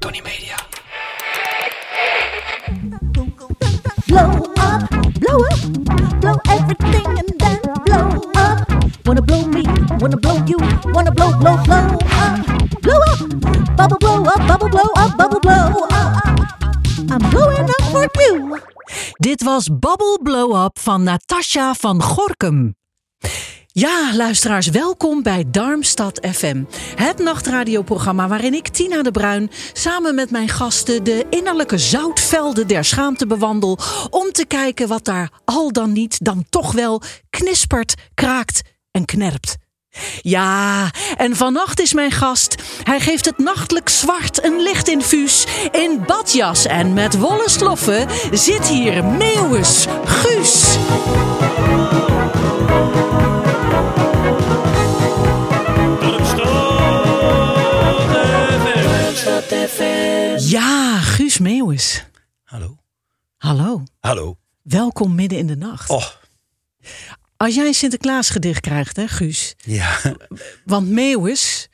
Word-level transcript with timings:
Tony 0.00 0.20
Media. 0.20 0.56
Blow 4.08 4.30
up, 4.58 4.90
blow 5.20 5.38
up, 5.50 5.60
blow 6.20 6.36
everything 6.48 7.18
and 7.18 7.30
then 7.38 7.60
blow 7.86 8.08
up. 8.36 8.68
Wanna 9.06 9.22
blow 9.22 9.46
me, 9.46 9.62
wanna 10.00 10.16
blow 10.16 10.44
you, 10.46 10.58
wanna 10.92 11.12
blow, 11.12 11.30
blow, 11.38 11.56
blow 11.64 11.98
up, 12.10 12.82
blow 12.82 13.00
up. 13.10 13.76
Bubble 13.76 13.98
blow 13.98 14.24
up, 14.24 14.46
bubble 14.46 14.68
blow 14.68 14.90
up, 14.96 15.16
bubble 15.16 15.40
blow 15.40 15.86
up. 15.90 16.38
I'm 17.10 17.30
blowing 17.30 17.68
up 17.68 17.82
for 17.90 18.08
you. 18.20 18.60
Dit 19.18 19.42
was 19.42 19.68
Babbel 19.72 20.18
Blow 20.22 20.52
Up 20.64 20.78
van 20.78 21.02
Natasha 21.02 21.74
van 21.80 22.02
Gorkum. 22.02 22.74
Ja, 23.76 24.16
luisteraars, 24.16 24.68
welkom 24.68 25.22
bij 25.22 25.44
Darmstad 25.46 26.26
FM. 26.32 26.64
Het 26.94 27.18
nachtradioprogramma 27.18 28.28
waarin 28.28 28.54
ik, 28.54 28.68
Tina 28.68 29.02
de 29.02 29.10
Bruin, 29.10 29.50
samen 29.72 30.14
met 30.14 30.30
mijn 30.30 30.48
gasten 30.48 31.04
de 31.04 31.26
innerlijke 31.30 31.78
zoutvelden 31.78 32.66
der 32.66 32.84
schaamte 32.84 33.26
bewandel. 33.26 33.78
Om 34.10 34.32
te 34.32 34.44
kijken 34.46 34.88
wat 34.88 35.04
daar 35.04 35.30
al 35.44 35.72
dan 35.72 35.92
niet, 35.92 36.24
dan 36.24 36.44
toch 36.50 36.72
wel 36.72 37.02
knispert, 37.30 37.94
kraakt 38.14 38.62
en 38.90 39.04
knerpt. 39.04 39.56
Ja, 40.20 40.90
en 41.16 41.36
vannacht 41.36 41.80
is 41.80 41.92
mijn 41.92 42.12
gast. 42.12 42.54
Hij 42.82 43.00
geeft 43.00 43.24
het 43.24 43.38
nachtelijk 43.38 43.88
zwart 43.88 44.44
een 44.44 44.60
lichtinfuus 44.60 45.46
in 45.70 46.02
badjas. 46.06 46.66
En 46.66 46.92
met 46.92 47.18
wollen 47.18 47.50
sloffen 47.50 48.08
zit 48.32 48.68
hier 48.68 49.04
Meeuwis 49.04 49.86
Guus. 50.04 50.76
Ja, 60.54 61.00
Guus 61.00 61.38
Meeuwis. 61.38 62.04
Hallo. 62.42 62.76
Hallo, 63.36 63.82
Hallo. 64.00 64.38
welkom 64.62 65.14
midden 65.14 65.38
in 65.38 65.46
de 65.46 65.56
nacht. 65.56 65.90
Oh, 65.90 66.04
Als 67.36 67.54
jij 67.54 67.66
een 67.66 67.74
Sinterklaasgedicht 67.74 68.60
krijgt, 68.60 68.96
hè, 68.96 69.08
Guus? 69.08 69.54
ja. 69.64 69.98
Want 70.64 70.88
Meeuwis, 70.88 71.68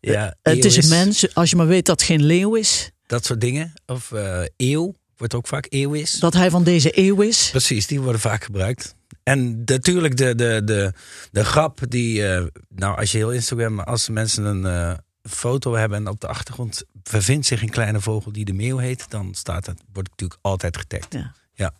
ja 0.00 0.34
het 0.42 0.64
is 0.64 0.76
een 0.76 0.88
mens, 0.88 1.34
als 1.34 1.50
je 1.50 1.56
maar 1.56 1.66
weet 1.66 1.86
dat 1.86 2.00
het 2.00 2.08
geen 2.08 2.22
leeuw 2.24 2.54
is. 2.54 2.90
Dat 3.06 3.24
soort 3.24 3.40
dingen. 3.40 3.72
Of 3.86 4.12
eh, 4.12 4.42
eeuw. 4.56 4.94
Wordt 5.16 5.34
ook 5.34 5.46
vaak 5.46 5.66
eeuw 5.68 5.92
is. 5.92 6.12
Dat 6.12 6.34
hij 6.34 6.50
van 6.50 6.64
deze 6.64 6.98
eeuw 6.98 7.20
is. 7.20 7.48
Precies, 7.50 7.86
die 7.86 8.00
worden 8.00 8.20
vaak 8.20 8.44
gebruikt. 8.44 8.94
En 9.22 9.62
natuurlijk 9.64 10.16
de, 10.16 10.34
de, 10.34 10.60
de, 10.64 10.92
de 11.30 11.44
grap 11.44 11.80
die... 11.88 12.26
eh, 12.28 12.44
nou, 12.68 12.98
als 12.98 13.12
je 13.12 13.18
heel 13.18 13.32
Instagram... 13.32 13.80
Als 13.80 14.08
mensen 14.08 14.44
een 14.44 14.66
eh, 14.66 14.98
foto 15.30 15.74
hebben 15.74 15.98
en 15.98 16.08
op 16.08 16.20
de 16.20 16.26
achtergrond 16.26 16.84
bevindt 17.10 17.46
zich 17.46 17.62
een 17.62 17.70
kleine 17.70 18.00
vogel 18.00 18.32
die 18.32 18.44
de 18.44 18.52
meeuw 18.52 18.76
heet... 18.76 19.04
dan 19.08 19.34
staat 19.34 19.66
het, 19.66 19.80
wordt 19.92 20.10
het 20.10 20.20
natuurlijk 20.20 20.40
altijd 20.42 20.76
getagd. 20.76 21.12
Ja. 21.12 21.32
Ja. 21.54 21.74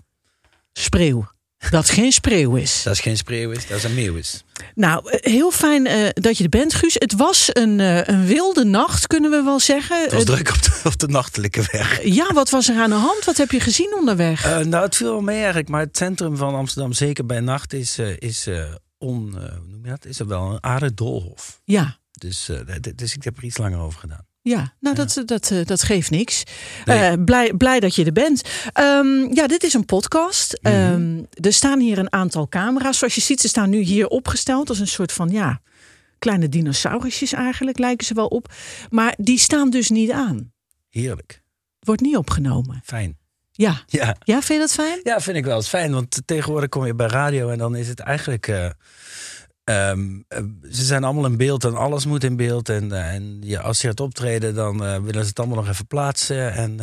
Spreeuw. 0.73 1.29
Dat 1.71 1.91
geen 1.91 2.13
spreeuw 2.13 2.57
is. 2.57 2.83
Dat 2.83 2.93
is 2.93 3.01
geen 3.01 3.17
spreeuw 3.17 3.51
is, 3.51 3.67
dat 3.67 3.77
is 3.77 3.85
een 3.85 3.95
meeuw 3.95 4.15
is. 4.15 4.45
Nou, 4.75 5.11
eh, 5.11 5.33
heel 5.33 5.51
fijn 5.51 5.87
eh, 5.87 6.09
dat 6.13 6.37
je 6.39 6.45
er 6.45 6.51
bent, 6.51 6.75
Guus. 6.75 6.95
Het 6.99 7.17
was 7.17 7.49
een, 7.53 7.81
eh, 7.81 8.07
een 8.07 8.27
wilde 8.27 8.65
nacht, 8.65 9.07
kunnen 9.07 9.31
we 9.31 9.43
wel 9.43 9.61
zeggen. 9.61 10.03
Het 10.03 10.13
was 10.13 10.25
druk 10.25 10.49
op 10.49 10.63
de, 10.63 10.81
op 10.85 10.99
de 10.99 11.09
nachtelijke 11.09 11.69
weg. 11.73 12.03
ja, 12.05 12.33
wat 12.33 12.51
was 12.51 12.69
er 12.69 12.77
aan 12.77 12.91
de 12.91 12.97
hand? 12.97 13.25
Wat 13.25 13.37
heb 13.37 13.51
je 13.51 13.61
gezien 13.61 13.95
onderweg? 13.99 14.65
Nou, 14.65 14.85
het 14.85 14.97
viel 14.97 15.11
wel 15.11 15.21
mee 15.21 15.37
eigenlijk. 15.37 15.69
Maar 15.69 15.81
het 15.81 15.97
centrum 15.97 16.37
van 16.37 16.55
Amsterdam, 16.55 16.93
zeker 16.93 17.27
bij 17.27 17.41
nacht, 17.41 17.73
is, 17.73 17.99
is 18.19 18.49
on... 18.99 19.31
hoe 19.31 19.69
noem 19.69 19.85
je 19.85 19.91
dat? 19.91 20.05
Is 20.05 20.19
er 20.19 20.27
wel 20.27 20.51
een 20.51 20.63
aardig 20.63 20.95
doolhof. 20.95 21.61
ja. 21.65 22.01
Dus, 22.13 22.51
dus 22.95 23.15
ik 23.15 23.25
heb 23.25 23.37
er 23.37 23.45
iets 23.45 23.59
langer 23.59 23.79
over 23.79 24.01
gedaan. 24.01 24.27
Ja, 24.43 24.73
nou 24.81 24.97
Dat, 24.97 25.23
dat, 25.25 25.51
eh, 25.51 25.65
dat 25.65 25.83
geeft 25.83 26.11
niks. 26.11 26.43
Nee. 26.85 26.99
Eh, 26.99 27.25
blij, 27.25 27.53
blij 27.55 27.81
dat 27.81 27.95
je 27.95 28.05
er 28.05 28.13
bent. 28.13 28.43
Ehm, 28.73 29.35
ja, 29.35 29.47
dit 29.47 29.63
is 29.63 29.75
een 29.75 29.85
podcast. 29.85 30.59
Mhm. 30.63 30.75
Ehm, 30.75 31.23
er 31.47 31.53
staan 31.53 31.81
hier 31.81 31.99
een 31.99 32.13
aantal 32.13 32.49
camera's. 32.49 32.99
Zoals 32.99 33.15
je 33.15 33.21
ziet, 33.21 33.41
ze 33.41 33.49
staan 33.49 33.71
nu 33.71 33.79
hier 33.81 34.07
opgesteld 34.07 34.69
als 34.69 34.79
een 34.79 34.87
soort 34.89 35.13
van 35.13 35.29
ja, 35.29 35.61
kleine 36.19 36.49
dinosaurusjes 36.49 37.33
eigenlijk, 37.33 37.79
lijken 37.79 38.07
ze 38.07 38.15
wel 38.15 38.27
op. 38.27 38.53
Maar 38.91 39.15
die 39.19 39.39
staan 39.39 39.71
dus 39.71 39.91
niet 39.91 40.11
aan. 40.11 40.53
Heerlijk. 40.89 41.43
Wordt 41.81 42.01
niet 42.01 42.17
opgenomen. 42.17 42.81
Fijn. 42.85 43.19
Ja. 43.53 43.83
Ja. 43.87 44.17
Ja, 44.25 44.35
vind 44.43 44.47
je 44.47 44.59
dat 44.59 44.73
fijn? 44.73 45.01
ja, 45.03 45.21
vind 45.21 45.37
ik 45.37 45.45
wel 45.45 45.57
eens 45.57 45.69
fijn. 45.69 45.93
Want 45.93 46.23
tegenwoordig 46.25 46.69
kom 46.69 46.87
je 46.87 46.95
bij 46.95 47.07
radio 47.07 47.49
en 47.49 47.59
dan 47.59 47.77
is 47.77 47.89
het 47.89 48.01
eigenlijk... 48.01 48.49
eh, 48.49 48.71
ehm, 49.65 50.21
eh, 50.29 50.39
ze 50.71 50.85
zijn 50.85 51.05
allemaal 51.05 51.25
in 51.27 51.37
beeld 51.37 51.65
en 51.65 51.77
alles 51.77 52.07
moet 52.07 52.25
in 52.25 52.37
beeld. 52.37 52.69
En, 52.69 52.93
eh, 52.93 53.15
en 53.15 53.37
ja, 53.41 53.61
als 53.61 53.81
je 53.81 53.87
gaat 53.89 54.01
optreden, 54.01 54.55
dan 54.55 54.85
eh, 54.85 54.97
willen 54.99 55.23
ze 55.23 55.29
het 55.29 55.39
allemaal 55.39 55.57
nog 55.57 55.69
even 55.69 55.87
plaatsen. 55.87 56.53
En 56.53 56.79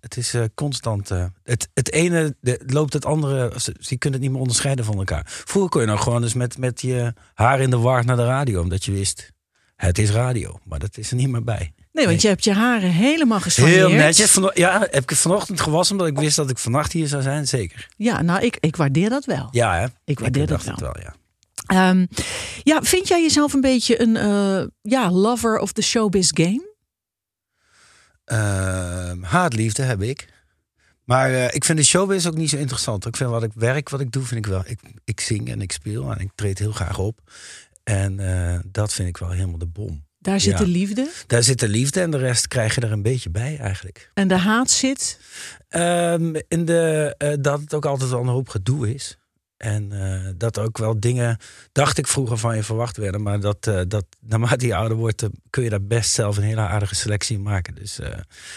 het 0.00 0.16
is 0.16 0.34
constant... 0.54 1.08
het, 1.42 1.68
het 1.74 1.92
ene 1.92 2.36
de- 2.40 2.60
loopt 2.66 2.92
het 2.92 3.04
andere... 3.04 3.52
ze- 3.60 3.74
Je 3.78 3.98
kunt 3.98 4.12
het 4.14 4.22
niet 4.22 4.30
meer 4.32 4.40
onderscheiden 4.40 4.84
van 4.84 4.96
elkaar. 4.98 5.22
Vroeger 5.26 5.70
kon 5.70 5.80
je 5.80 5.86
nog 5.86 6.02
gewoon 6.02 6.20
dus 6.20 6.34
met, 6.34 6.58
met 6.58 6.80
je 6.80 7.12
haar 7.34 7.60
in 7.60 7.70
de 7.70 7.78
war 7.78 8.04
naar 8.04 8.16
de 8.16 8.24
radio. 8.24 8.60
Omdat 8.60 8.84
je 8.84 8.92
wist, 8.92 9.32
het 9.76 9.98
is 9.98 10.10
radio. 10.10 10.58
Maar 10.64 10.78
dat 10.78 10.96
is 10.98 11.10
er 11.10 11.16
niet 11.16 11.28
meer 11.28 11.44
bij. 11.44 11.72
Nee, 11.92 12.06
want 12.06 12.22
je 12.22 12.28
hebt 12.28 12.44
je 12.44 12.52
haren 12.52 12.90
helemaal 12.90 13.40
gesoigneerd. 13.40 13.86
Heel 13.88 13.96
netjes. 13.96 14.30
Vano- 14.30 14.50
ja, 14.54 14.86
heb 14.90 15.10
ik 15.10 15.16
vanochtend 15.16 15.60
gewassen 15.60 15.96
omdat 15.96 16.10
ik 16.12 16.18
wist 16.18 16.36
dat 16.36 16.50
ik 16.50 16.58
vannacht 16.58 16.92
hier 16.92 17.06
zou 17.06 17.22
zijn. 17.22 17.46
Zeker. 17.48 17.88
Ja, 17.96 18.22
nou, 18.22 18.42
ik, 18.44 18.56
ik 18.60 18.76
waardeer 18.76 19.08
dat 19.08 19.24
wel. 19.24 19.48
Ja, 19.50 19.78
hè? 19.78 19.86
Ik 20.04 20.18
waardeer 20.20 20.46
dat 20.46 20.64
wel. 20.64 20.74
het 20.74 20.82
wel, 20.82 20.98
ja. 21.00 21.14
Ehm, 21.66 22.06
ja, 22.62 22.82
vind 22.82 23.08
jij 23.08 23.22
jezelf 23.22 23.52
een 23.52 23.60
beetje 23.60 24.00
een 24.00 24.16
eh, 24.16 24.64
ja, 24.82 25.10
lover 25.10 25.58
of 25.58 25.72
the 25.72 25.82
showbiz 25.82 26.30
game? 26.34 26.72
Ehm, 28.24 29.22
haatliefde 29.22 29.82
heb 29.82 30.02
ik. 30.02 30.26
Maar 31.04 31.30
eh, 31.32 31.54
ik 31.54 31.64
vind 31.64 31.78
de 31.78 31.84
showbiz 31.84 32.26
ook 32.26 32.36
niet 32.36 32.50
zo 32.50 32.56
interessant. 32.56 33.06
Ik 33.06 33.16
vind 33.16 33.30
wat 33.30 33.42
ik 33.42 33.52
werk, 33.54 33.88
wat 33.88 34.00
ik 34.00 34.12
doe, 34.12 34.22
vind 34.24 34.46
ik 34.46 34.52
wel. 34.52 34.62
Ik, 34.66 34.80
ik 35.04 35.20
zing 35.20 35.50
en 35.50 35.60
ik 35.60 35.72
speel 35.72 36.10
en 36.12 36.18
ik 36.20 36.30
treed 36.34 36.58
heel 36.58 36.72
graag 36.72 36.98
op. 36.98 37.20
En 37.82 38.20
eh, 38.20 38.58
dat 38.66 38.92
vind 38.92 39.08
ik 39.08 39.16
wel 39.16 39.30
helemaal 39.30 39.58
de 39.58 39.66
bom. 39.66 40.04
Daar 40.18 40.40
zit 40.40 40.52
Ja. 40.52 40.58
de 40.58 40.66
liefde. 40.66 41.10
Daar 41.26 41.42
zit 41.42 41.60
de 41.60 41.68
liefde 41.68 42.00
en 42.00 42.10
de 42.10 42.18
rest 42.18 42.48
krijg 42.48 42.74
je 42.74 42.80
er 42.80 42.92
een 42.92 43.02
beetje 43.02 43.30
bij 43.30 43.58
eigenlijk. 43.58 44.10
En 44.14 44.28
de 44.28 44.36
haat 44.36 44.70
zit. 44.70 45.18
Ehm, 45.68 46.34
in 46.48 46.64
de, 46.64 47.36
dat 47.40 47.60
het 47.60 47.74
ook 47.74 47.84
altijd 47.86 48.10
wel 48.10 48.20
een 48.20 48.26
hoop 48.26 48.48
gedoe 48.48 48.94
is. 48.94 49.18
En 49.64 49.92
eh, 49.92 50.30
dat 50.36 50.58
ook 50.58 50.78
wel 50.78 51.00
dingen, 51.00 51.38
dacht 51.72 51.98
ik 51.98 52.06
vroeger 52.06 52.38
van 52.38 52.56
je 52.56 52.62
verwacht 52.62 52.96
werden. 52.96 53.22
Maar 53.22 53.40
dat, 53.40 53.66
eh, 53.66 53.80
dat 53.88 54.04
naarmate 54.20 54.66
je 54.66 54.74
ouder 54.74 54.96
wordt, 54.96 55.22
eh, 55.22 55.28
kun 55.50 55.62
je 55.62 55.70
daar 55.70 55.82
best 55.82 56.10
zelf 56.10 56.36
een 56.36 56.42
hele 56.42 56.60
aardige 56.60 56.94
selectie 56.94 57.36
in 57.36 57.42
maken. 57.42 57.74
Dus 57.74 57.98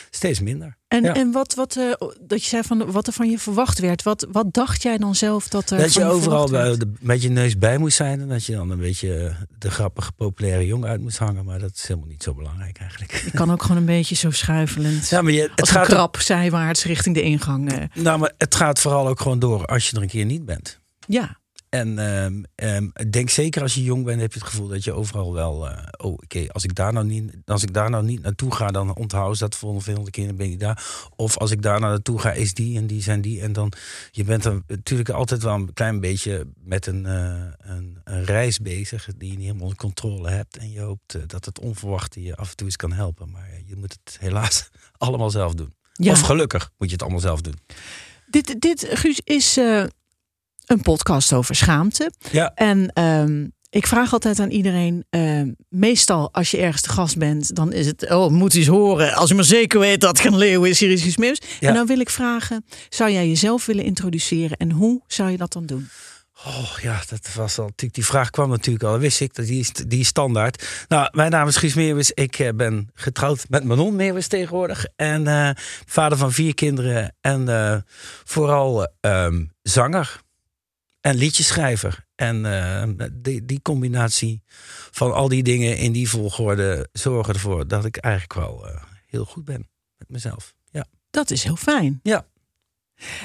steeds 0.09 0.40
minder. 0.40 0.75
En, 0.88 1.03
Ja. 1.03 1.13
en 1.13 1.31
wat, 1.31 1.53
wat, 1.56 1.79
dat 2.22 2.44
je 2.44 2.50
zei 2.50 2.63
van 2.63 2.91
wat 2.91 3.07
er 3.07 3.13
van 3.13 3.29
je 3.29 3.40
verwacht 3.40 3.79
werd. 3.79 4.03
Wat, 4.03 4.28
wat 4.31 4.53
dacht 4.53 4.81
jij 4.81 4.97
dan 4.97 5.16
zelf 5.16 5.47
dat 5.47 5.69
er 5.69 5.78
dat 5.78 5.94
je 5.94 6.06
overal 6.06 6.50
bij, 6.50 6.78
de, 6.78 6.94
met 7.00 7.22
je 7.22 7.29
neus 7.29 7.57
bij 7.57 7.78
moest 7.78 7.97
zijn. 7.97 8.22
En 8.22 8.28
dat 8.28 8.45
je 8.45 8.53
dan 8.53 8.69
een 8.69 8.79
beetje 8.79 9.35
de 9.57 9.72
grappige, 9.72 10.12
populaire 10.12 10.66
jongen 10.66 10.89
uit 10.89 11.01
moest 11.01 11.18
hangen. 11.18 11.45
Maar 11.45 11.59
dat 11.59 11.72
is 11.74 11.88
helemaal 11.88 12.09
niet 12.09 12.24
zo 12.24 12.34
belangrijk 12.34 12.77
eigenlijk. 12.77 13.12
Je 13.12 13.31
kan 13.31 13.51
ook 13.51 13.62
gewoon 13.62 13.77
een 13.77 13.86
beetje 13.86 14.15
zo 14.15 14.31
schuifelend. 14.31 15.09
Ja, 15.09 15.21
maar 15.21 15.31
je, 15.31 15.42
het, 15.42 15.62
als 15.62 15.69
een 15.69 15.86
gaat, 15.86 16.18
zijwaarts 16.24 16.83
richting 16.83 17.15
de 17.15 17.21
ingang. 17.21 17.89
nou, 17.94 18.19
maar 18.19 18.33
het 18.38 18.56
gaat 18.56 18.80
vooral 18.80 19.07
ook 19.07 19.19
gewoon 19.19 19.39
door 19.39 19.65
als 19.65 19.89
je 19.89 19.95
er 19.95 20.01
een 20.01 20.07
keer 20.07 20.25
niet 20.25 20.45
bent. 20.45 20.80
Ja, 21.07 21.39
En 21.69 22.00
ik 22.94 23.12
denk 23.12 23.30
zeker 23.30 23.62
als 23.62 23.74
je 23.74 23.83
jong 23.83 24.06
bent, 24.06 24.21
heb 24.21 24.33
je 24.33 24.39
het 24.39 24.48
gevoel 24.48 24.68
dat 24.68 24.83
je 24.83 24.94
overal 24.94 25.33
wel. 25.33 25.69
eh, 25.69 25.88
oh, 25.98 26.13
oké, 26.13 26.48
als 26.51 26.63
ik 26.63 26.75
daar 26.75 26.94
nou 26.94 27.06
niet, 27.06 27.33
als 27.45 27.63
ik 27.63 27.74
daar 27.74 27.89
nou 27.89 28.04
niet 28.04 28.21
naartoe 28.21 28.56
ga, 28.56 28.68
dan 28.68 28.95
onthouden 28.95 29.38
ze 29.38 29.44
dat 29.44 29.56
voor 29.56 29.74
de 29.74 29.80
volgende 29.81 30.12
keer, 30.12 30.36
ben 30.36 30.51
ik 30.51 30.59
daar. 30.59 31.07
Of 31.15 31.38
als 31.38 31.51
ik 31.51 31.62
daar 31.62 31.80
nou 31.80 31.92
naartoe 31.92 32.19
ga, 32.19 32.31
is 32.31 32.54
die 32.54 32.77
en 32.77 32.88
die 32.88 33.01
zijn 33.01 33.21
die. 33.21 33.42
En 33.42 33.54
dan, 33.54 33.71
je 34.12 34.24
bent 34.24 34.45
er 34.45 34.62
natuurlijk 34.68 35.09
altijd 35.09 35.44
wel 35.44 35.54
een 35.54 35.74
klein 35.74 36.00
beetje 36.00 36.48
met 36.63 36.86
een, 36.88 37.06
eh, 37.06 37.44
een, 37.57 37.98
een 38.04 38.25
reis 38.25 38.59
bezig 38.59 39.07
die 39.18 39.30
je 39.30 39.36
niet 39.36 39.45
helemaal 39.45 39.63
onder 39.63 39.77
controle 39.77 40.30
hebt. 40.30 40.57
En 40.57 40.71
je 40.71 40.80
hoopt 40.80 41.15
eh, 41.15 41.21
dat 41.27 41.45
het 41.45 41.59
onverwachte 41.59 42.21
je 42.21 42.36
af 42.36 42.50
en 42.50 42.56
toe 42.56 42.68
eens 42.68 42.75
kan 42.75 42.92
helpen. 42.94 43.31
Maar 43.31 43.50
je 43.65 43.75
moet 43.75 43.98
het 44.04 44.18
helaas 44.19 44.69
allemaal 44.98 45.30
zelf 45.30 45.54
doen. 45.54 45.74
ja. 45.94 46.12
Of 46.12 46.19
gelukkig 46.19 46.69
moet 46.77 46.88
je 46.88 46.94
het 46.94 47.01
allemaal 47.04 47.21
zelf 47.21 47.42
doen. 47.42 47.56
Dit, 48.30 48.56
dit 48.62 48.88
Guus, 48.89 49.19
is 49.24 49.57
een 50.68 50.81
podcast 50.81 51.34
over 51.34 51.56
schaamte. 51.56 52.12
Ja. 52.31 52.52
En 52.56 52.92
ehm, 52.94 53.46
Ik 53.69 53.88
vraag 53.88 54.14
altijd 54.14 54.40
aan 54.40 54.50
iedereen, 54.50 55.06
eh, 55.10 55.42
meestal 55.69 56.34
als 56.34 56.52
je 56.52 56.58
ergens 56.58 56.81
te 56.81 56.90
gast 56.90 57.18
bent, 57.18 57.56
dan 57.56 57.74
is 57.74 57.86
het, 57.86 58.10
oh, 58.10 58.31
moet 58.31 58.56
eens 58.56 58.68
horen. 58.68 59.14
Als 59.14 59.30
je 59.30 59.36
maar 59.36 59.44
zeker 59.44 59.80
weet 59.80 60.02
dat 60.02 60.19
Gaan 60.19 60.38
Leeuw 60.38 60.64
is, 60.64 60.80
hier 60.80 60.92
is 60.92 61.18
Meeuwis. 61.18 61.42
Ja. 61.60 61.68
En 61.68 61.74
dan 61.74 61.88
wil 61.88 62.00
ik 62.00 62.10
vragen, 62.10 62.66
zou 62.90 63.12
jij 63.12 63.28
jezelf 63.28 63.66
willen 63.66 63.84
introduceren 63.84 64.58
en 64.58 64.72
hoe 64.72 65.02
zou 65.08 65.31
je 65.31 65.38
dat 65.38 65.54
dan 65.54 65.66
doen? 65.66 65.88
Oh 66.46 66.78
ja, 66.81 67.02
dat 67.10 67.34
was 67.34 67.60
al. 67.60 67.72
Die 67.75 68.06
vraag 68.06 68.30
kwam 68.30 68.50
natuurlijk 68.50 68.84
al. 68.84 69.00
Wist 69.00 69.22
ik 69.22 69.36
dat 69.36 69.46
die 69.46 69.60
is, 69.60 69.72
die 69.88 70.00
is 70.00 70.08
standaard. 70.08 70.86
Nou, 70.88 71.10
mijn 71.12 71.31
naam 71.31 71.48
is 71.48 71.56
Guus 71.56 71.74
Meeuwis. 71.74 72.12
Ik 72.12 72.40
eh, 72.40 72.50
ben 72.56 72.90
getrouwd 72.94 73.46
met 73.50 73.64
Manon 73.64 73.96
Meeuwis 73.96 74.28
tegenwoordig. 74.28 74.86
En 74.96 75.28
eh, 75.28 75.50
vader 75.86 76.18
van 76.18 76.31
vier 76.31 76.54
kinderen. 76.54 77.16
En 77.22 77.50
eh, 77.50 77.78
vooral 78.24 78.84
eh, 78.84 79.25
ehm, 79.25 79.46
zanger. 79.62 80.25
En 81.01 81.15
liedjeschrijver. 81.15 82.05
En 82.15 82.45
eh, 82.45 83.07
die, 83.13 83.45
die 83.45 83.61
combinatie 83.61 84.44
van 84.91 85.13
al 85.13 85.27
die 85.27 85.44
dingen 85.44 85.77
in 85.77 85.91
die 85.91 86.09
volgorde 86.09 86.89
zorgen 86.91 87.33
ervoor 87.33 87.67
dat 87.67 87.85
ik 87.85 87.97
eigenlijk 87.97 88.33
wel 88.33 88.67
eh, 88.67 88.83
heel 89.07 89.25
goed 89.25 89.45
ben 89.45 89.69
met 89.97 90.09
mezelf. 90.09 90.53
Ja. 90.71 90.85
Dat 91.09 91.31
is 91.31 91.44
heel 91.44 91.55
fijn. 91.55 91.99
Ja. 92.03 92.25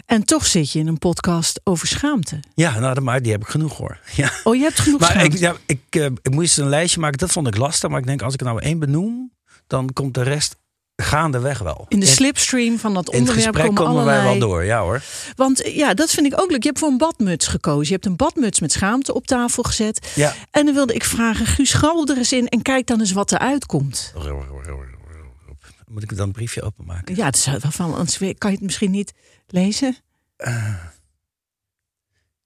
En 0.06 0.24
toch 0.24 0.46
zit 0.46 0.72
je 0.72 0.78
in 0.78 0.86
een 0.86 0.98
podcast 0.98 1.60
over 1.64 1.86
schaamte. 1.86 2.40
Ja, 2.54 2.78
nou, 2.78 3.00
maar 3.00 3.22
die 3.22 3.32
heb 3.32 3.40
ik 3.40 3.48
genoeg 3.48 3.76
hoor. 3.76 4.00
Ja. 4.16 4.30
Oh, 4.44 4.54
je 4.54 4.62
hebt 4.62 4.78
genoeg 4.78 5.00
Maar 5.00 5.10
schaamte. 5.10 5.36
ik, 5.36 5.40
ja, 5.40 5.56
ik, 5.66 5.82
eh, 5.90 6.04
ik 6.04 6.30
moest 6.30 6.58
een 6.58 6.68
lijstje 6.68 7.00
maken, 7.00 7.18
dat 7.18 7.30
vond 7.32 7.46
ik 7.46 7.56
lastig. 7.56 7.90
Maar 7.90 8.00
ik 8.00 8.06
denk, 8.06 8.22
als 8.22 8.34
ik 8.34 8.40
er 8.40 8.46
nou 8.46 8.60
één 8.62 8.78
benoem, 8.78 9.32
dan 9.66 9.92
komt 9.92 10.14
de 10.14 10.22
rest 10.22 10.56
gaandeweg 10.96 11.58
wel. 11.58 11.86
in 11.88 12.00
de 12.00 12.06
slipstream 12.06 12.78
van 12.78 12.94
dat 12.94 13.06
in 13.06 13.20
het 13.20 13.20
onderwerp 13.20 13.54
gesprek 13.54 13.74
komen 13.74 13.84
komen 13.84 14.02
allerlei... 14.02 14.22
wij 14.22 14.38
wel 14.38 14.48
door, 14.48 14.64
ja 14.64 14.80
hoor. 14.80 15.02
Want 15.36 15.62
eh, 15.62 15.76
ja, 15.76 15.94
dat 15.94 16.10
vind 16.10 16.26
ik 16.26 16.40
ook 16.40 16.50
leuk. 16.50 16.62
Je 16.62 16.68
hebt 16.68 16.78
voor 16.78 16.88
een 16.88 16.98
badmuts 16.98 17.46
gekozen. 17.46 17.86
Je 17.86 17.92
hebt 17.92 18.06
een 18.06 18.16
badmuts 18.16 18.60
met 18.60 18.72
schaamte 18.72 19.14
op 19.14 19.26
tafel 19.26 19.62
gezet. 19.62 20.12
Ja. 20.14 20.34
En 20.50 20.64
dan 20.64 20.74
wilde 20.74 20.94
ik 20.94 21.04
vragen, 21.04 21.46
Guus, 21.46 21.72
grabbel 21.72 22.06
er 22.06 22.16
eens 22.16 22.32
in 22.32 22.48
en 22.48 22.62
kijk 22.62 22.86
dan 22.86 23.00
eens 23.00 23.12
wat 23.12 23.32
eruit 23.32 23.66
komt. 23.66 24.12
Moet 25.86 26.02
ik 26.02 26.16
dan 26.16 26.26
een 26.26 26.32
briefje 26.32 26.62
openmaken? 26.62 27.16
Ja, 27.16 27.24
het 27.24 27.36
is 27.36 27.44
wel 27.44 27.58
van, 27.70 27.94
anders 27.94 28.18
kan 28.18 28.50
je 28.50 28.56
het 28.56 28.60
misschien 28.60 28.90
niet 28.90 29.12
lezen. 29.46 29.96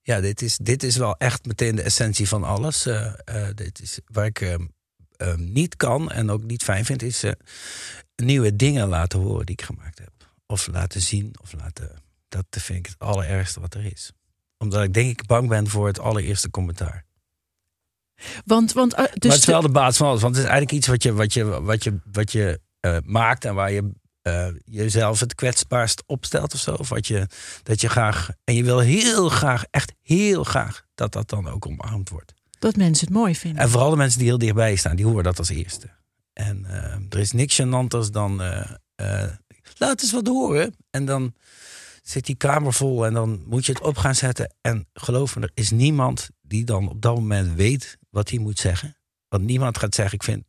Ja, 0.01 0.19
dit 0.19 0.41
is, 0.41 0.57
dit 0.57 0.83
is 0.83 0.97
wel 0.97 1.15
echt 1.17 1.45
meteen 1.45 1.75
de 1.75 1.81
essentie 1.81 2.27
van 2.27 2.43
alles. 2.43 2.85
Eh, 2.85 3.13
eh, 3.25 3.47
dit 3.55 3.81
is 3.81 3.99
waar 4.05 4.25
ik 4.25 4.57
eh, 5.17 5.31
eh, 5.31 5.37
niet 5.37 5.75
kan 5.75 6.11
en 6.11 6.29
ook 6.29 6.43
niet 6.43 6.63
fijn 6.63 6.85
vind, 6.85 7.01
is 7.03 7.23
nieuwe 8.15 8.55
dingen 8.55 8.87
laten 8.87 9.19
horen 9.19 9.45
die 9.45 9.55
ik 9.55 9.65
gemaakt 9.65 9.99
heb. 9.99 10.11
Of 10.45 10.67
laten 10.67 11.01
zien, 11.01 11.35
of 11.41 11.53
laten. 11.53 11.91
Dat 12.29 12.45
vind 12.49 12.79
ik 12.79 12.85
het 12.85 12.99
allerergste 12.99 13.59
wat 13.59 13.73
er 13.73 13.85
is. 13.85 14.11
Omdat 14.57 14.83
ik 14.83 14.93
denk 14.93 15.09
ik 15.09 15.25
bang 15.25 15.49
ben 15.49 15.67
voor 15.67 15.87
het 15.87 15.99
allereerste 15.99 16.49
commentaar. 16.49 17.05
Want, 18.45 18.73
want 18.73 18.93
eh, 18.93 19.03
dus 19.03 19.13
maar 19.13 19.31
het 19.31 19.39
is 19.39 19.45
wel 19.45 19.61
de- 19.61 19.69
basis 19.69 19.97
van 19.97 20.07
alles. 20.07 20.21
Want 20.21 20.35
het 20.35 20.43
is 20.43 20.49
eigenlijk 20.49 20.79
iets 20.79 20.87
wat 20.87 21.03
je, 21.03 21.13
wat 21.13 21.33
je, 21.33 21.61
wat 21.61 21.83
je, 21.83 21.99
wat 22.11 22.31
je 22.31 22.61
eh, 22.79 22.97
maakt 23.03 23.45
en 23.45 23.55
waar 23.55 23.71
je 23.71 23.91
eh, 24.21 24.47
jezelf 24.65 25.19
het 25.19 25.35
kwetsbaarst 25.35 26.03
opstelt 26.05 26.53
of 26.53 26.59
zo. 26.59 26.73
Of 26.73 26.89
wat 26.89 27.07
je, 27.07 27.27
dat 27.63 27.81
je 27.81 27.89
graag. 27.89 28.29
En 28.43 28.55
je 28.55 28.63
wil 28.63 28.79
heel 28.79 29.29
graag, 29.29 29.63
echt 29.71 29.93
heel 30.01 30.43
graag, 30.43 30.85
dat 30.95 31.11
dat 31.11 31.29
dan 31.29 31.47
ook 31.47 31.65
omarmd 31.65 32.09
wordt. 32.09 32.33
Dat 32.59 32.75
mensen 32.75 33.07
het 33.07 33.15
mooi 33.15 33.35
vinden. 33.35 33.61
En 33.61 33.69
vooral 33.69 33.89
de 33.89 33.95
mensen 33.95 34.19
die 34.19 34.27
heel 34.27 34.37
dichtbij 34.37 34.75
staan, 34.75 34.95
die 34.95 35.05
horen 35.05 35.23
dat 35.23 35.37
als 35.37 35.49
eerste. 35.49 35.89
En 36.33 36.65
eh, 36.65 36.99
er 37.09 37.19
is 37.19 37.31
niks 37.31 37.61
gênanters 37.61 38.11
dan. 38.11 38.41
eh, 38.41 38.71
eh, 38.95 39.31
laat 39.77 40.01
eens 40.01 40.11
wat 40.11 40.27
horen. 40.27 40.75
En 40.89 41.05
dan 41.05 41.33
zit 42.01 42.25
die 42.25 42.35
kamer 42.35 42.73
vol 42.73 43.05
en 43.05 43.13
dan 43.13 43.43
moet 43.45 43.65
je 43.65 43.71
het 43.71 43.81
op 43.81 43.97
gaan 43.97 44.15
zetten. 44.15 44.53
En 44.61 44.87
geloof 44.93 45.35
me, 45.35 45.41
er 45.41 45.51
is 45.53 45.71
niemand 45.71 46.29
die 46.41 46.65
dan 46.65 46.89
op 46.89 47.01
dat 47.01 47.15
moment 47.15 47.53
weet 47.55 47.97
wat 48.09 48.29
hij 48.29 48.39
moet 48.39 48.59
zeggen. 48.59 48.97
Want 49.27 49.43
niemand 49.43 49.77
gaat 49.77 49.95
zeggen, 49.95 50.15
ik 50.15 50.23
vind. 50.23 50.43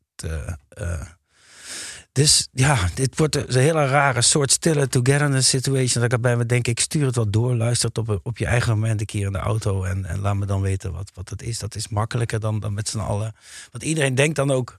Dus 2.18 2.48
ja, 2.52 2.88
dit 2.94 3.18
wordt 3.18 3.36
een 3.36 3.60
hele 3.60 3.86
rare 3.86 4.22
soort 4.22 4.50
stille 4.50 4.88
togetherness 4.88 5.48
situation. 5.48 6.02
Dat 6.02 6.04
ik 6.04 6.12
erbij 6.12 6.36
me 6.36 6.46
denk, 6.46 6.66
ik 6.66 6.80
stuur 6.80 7.06
het 7.06 7.16
wel 7.16 7.30
door. 7.30 7.54
Luister 7.54 7.88
het 7.88 7.98
op, 7.98 8.20
op 8.22 8.38
je 8.38 8.46
eigen 8.46 8.72
moment 8.72 9.00
een 9.00 9.06
keer 9.06 9.26
in 9.26 9.32
de 9.32 9.38
auto. 9.38 9.84
En, 9.84 10.04
en 10.04 10.20
laat 10.20 10.36
me 10.36 10.46
dan 10.46 10.60
weten 10.60 10.92
wat, 10.92 11.10
wat 11.14 11.28
het 11.28 11.42
is. 11.42 11.58
Dat 11.58 11.74
is 11.74 11.88
makkelijker 11.88 12.40
dan, 12.40 12.60
dan 12.60 12.74
met 12.74 12.88
z'n 12.88 12.98
allen. 12.98 13.34
Want 13.70 13.84
iedereen 13.84 14.14
denkt 14.14 14.36
dan 14.36 14.50
ook, 14.50 14.78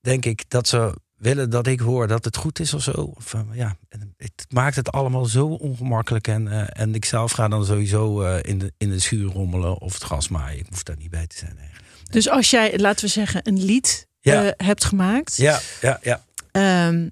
denk 0.00 0.24
ik, 0.24 0.44
dat 0.48 0.68
ze 0.68 0.94
willen 1.16 1.50
dat 1.50 1.66
ik 1.66 1.80
hoor 1.80 2.06
dat 2.06 2.24
het 2.24 2.36
goed 2.36 2.60
is 2.60 2.74
of 2.74 2.82
zo. 2.82 2.90
Of, 2.90 3.34
eh, 3.34 3.40
ja, 3.52 3.76
het 4.16 4.46
maakt 4.48 4.76
het 4.76 4.92
allemaal 4.92 5.24
zo 5.24 5.46
ongemakkelijk. 5.46 6.28
En, 6.28 6.48
eh, 6.48 6.82
en 6.82 6.94
ik 6.94 7.04
zelf 7.04 7.32
ga 7.32 7.48
dan 7.48 7.64
sowieso 7.64 8.22
eh, 8.22 8.38
in, 8.50 8.58
de, 8.58 8.72
in 8.78 8.90
de 8.90 8.98
schuur 8.98 9.32
rommelen 9.32 9.78
of 9.78 9.94
het 9.94 10.04
gas 10.04 10.28
maaien. 10.28 10.58
Ik 10.58 10.66
hoef 10.68 10.82
daar 10.82 10.96
niet 10.96 11.10
bij 11.10 11.26
te 11.26 11.36
zijn 11.36 11.58
eigenlijk. 11.58 11.88
Dus 12.10 12.28
als 12.28 12.50
jij, 12.50 12.78
laten 12.78 13.04
we 13.04 13.10
zeggen, 13.10 13.48
een 13.48 13.64
lied 13.64 14.08
Ja. 14.20 14.54
hebt 14.56 14.84
gemaakt. 14.84 15.36
Ja, 15.36 15.60
ja, 15.80 15.98
ja. 16.02 16.24
Ehm, 16.52 17.08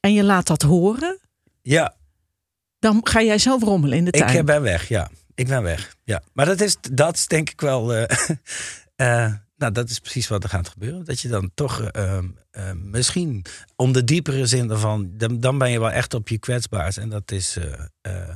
en 0.00 0.12
je 0.12 0.24
laat 0.24 0.46
dat 0.46 0.62
horen. 0.62 1.18
Ja, 1.62 1.94
Dan 2.78 3.00
ga 3.06 3.22
jij 3.22 3.38
zelf 3.38 3.62
rommelen 3.62 3.98
in 3.98 4.04
de 4.04 4.10
tuin. 4.10 4.32
Ik 4.32 4.38
eh, 4.38 4.44
ben 4.44 4.62
weg, 4.62 4.88
ja. 4.88 5.10
Ik 5.34 5.46
ben 5.48 5.62
weg. 5.62 5.96
Ja. 6.04 6.22
Maar 6.32 6.46
dat 6.46 6.60
is, 6.60 6.76
dat 6.92 7.14
is 7.14 7.26
denk 7.26 7.50
ik 7.50 7.60
wel. 7.60 7.94
eh, 7.94 8.18
eh, 9.26 9.32
nou, 9.56 9.72
dat 9.72 9.90
is 9.90 9.98
precies 9.98 10.28
wat 10.28 10.42
er 10.42 10.48
gaat 10.48 10.68
gebeuren. 10.68 11.04
Dat 11.04 11.20
je 11.20 11.28
dan 11.28 11.50
toch 11.54 11.80
eh, 11.82 12.18
eh, 12.50 12.72
misschien 12.72 13.44
om 13.76 13.92
de 13.92 14.04
diepere 14.04 14.46
zin 14.46 14.70
ervan. 14.70 15.10
Dan, 15.16 15.40
dan 15.40 15.58
ben 15.58 15.70
je 15.70 15.80
wel 15.80 15.90
echt 15.90 16.14
op 16.14 16.28
je 16.28 16.38
kwetsbaars. 16.38 16.96
En 16.96 17.08
dat 17.08 17.30
is. 17.30 17.56
eh, 17.56 17.72
eh, 18.00 18.28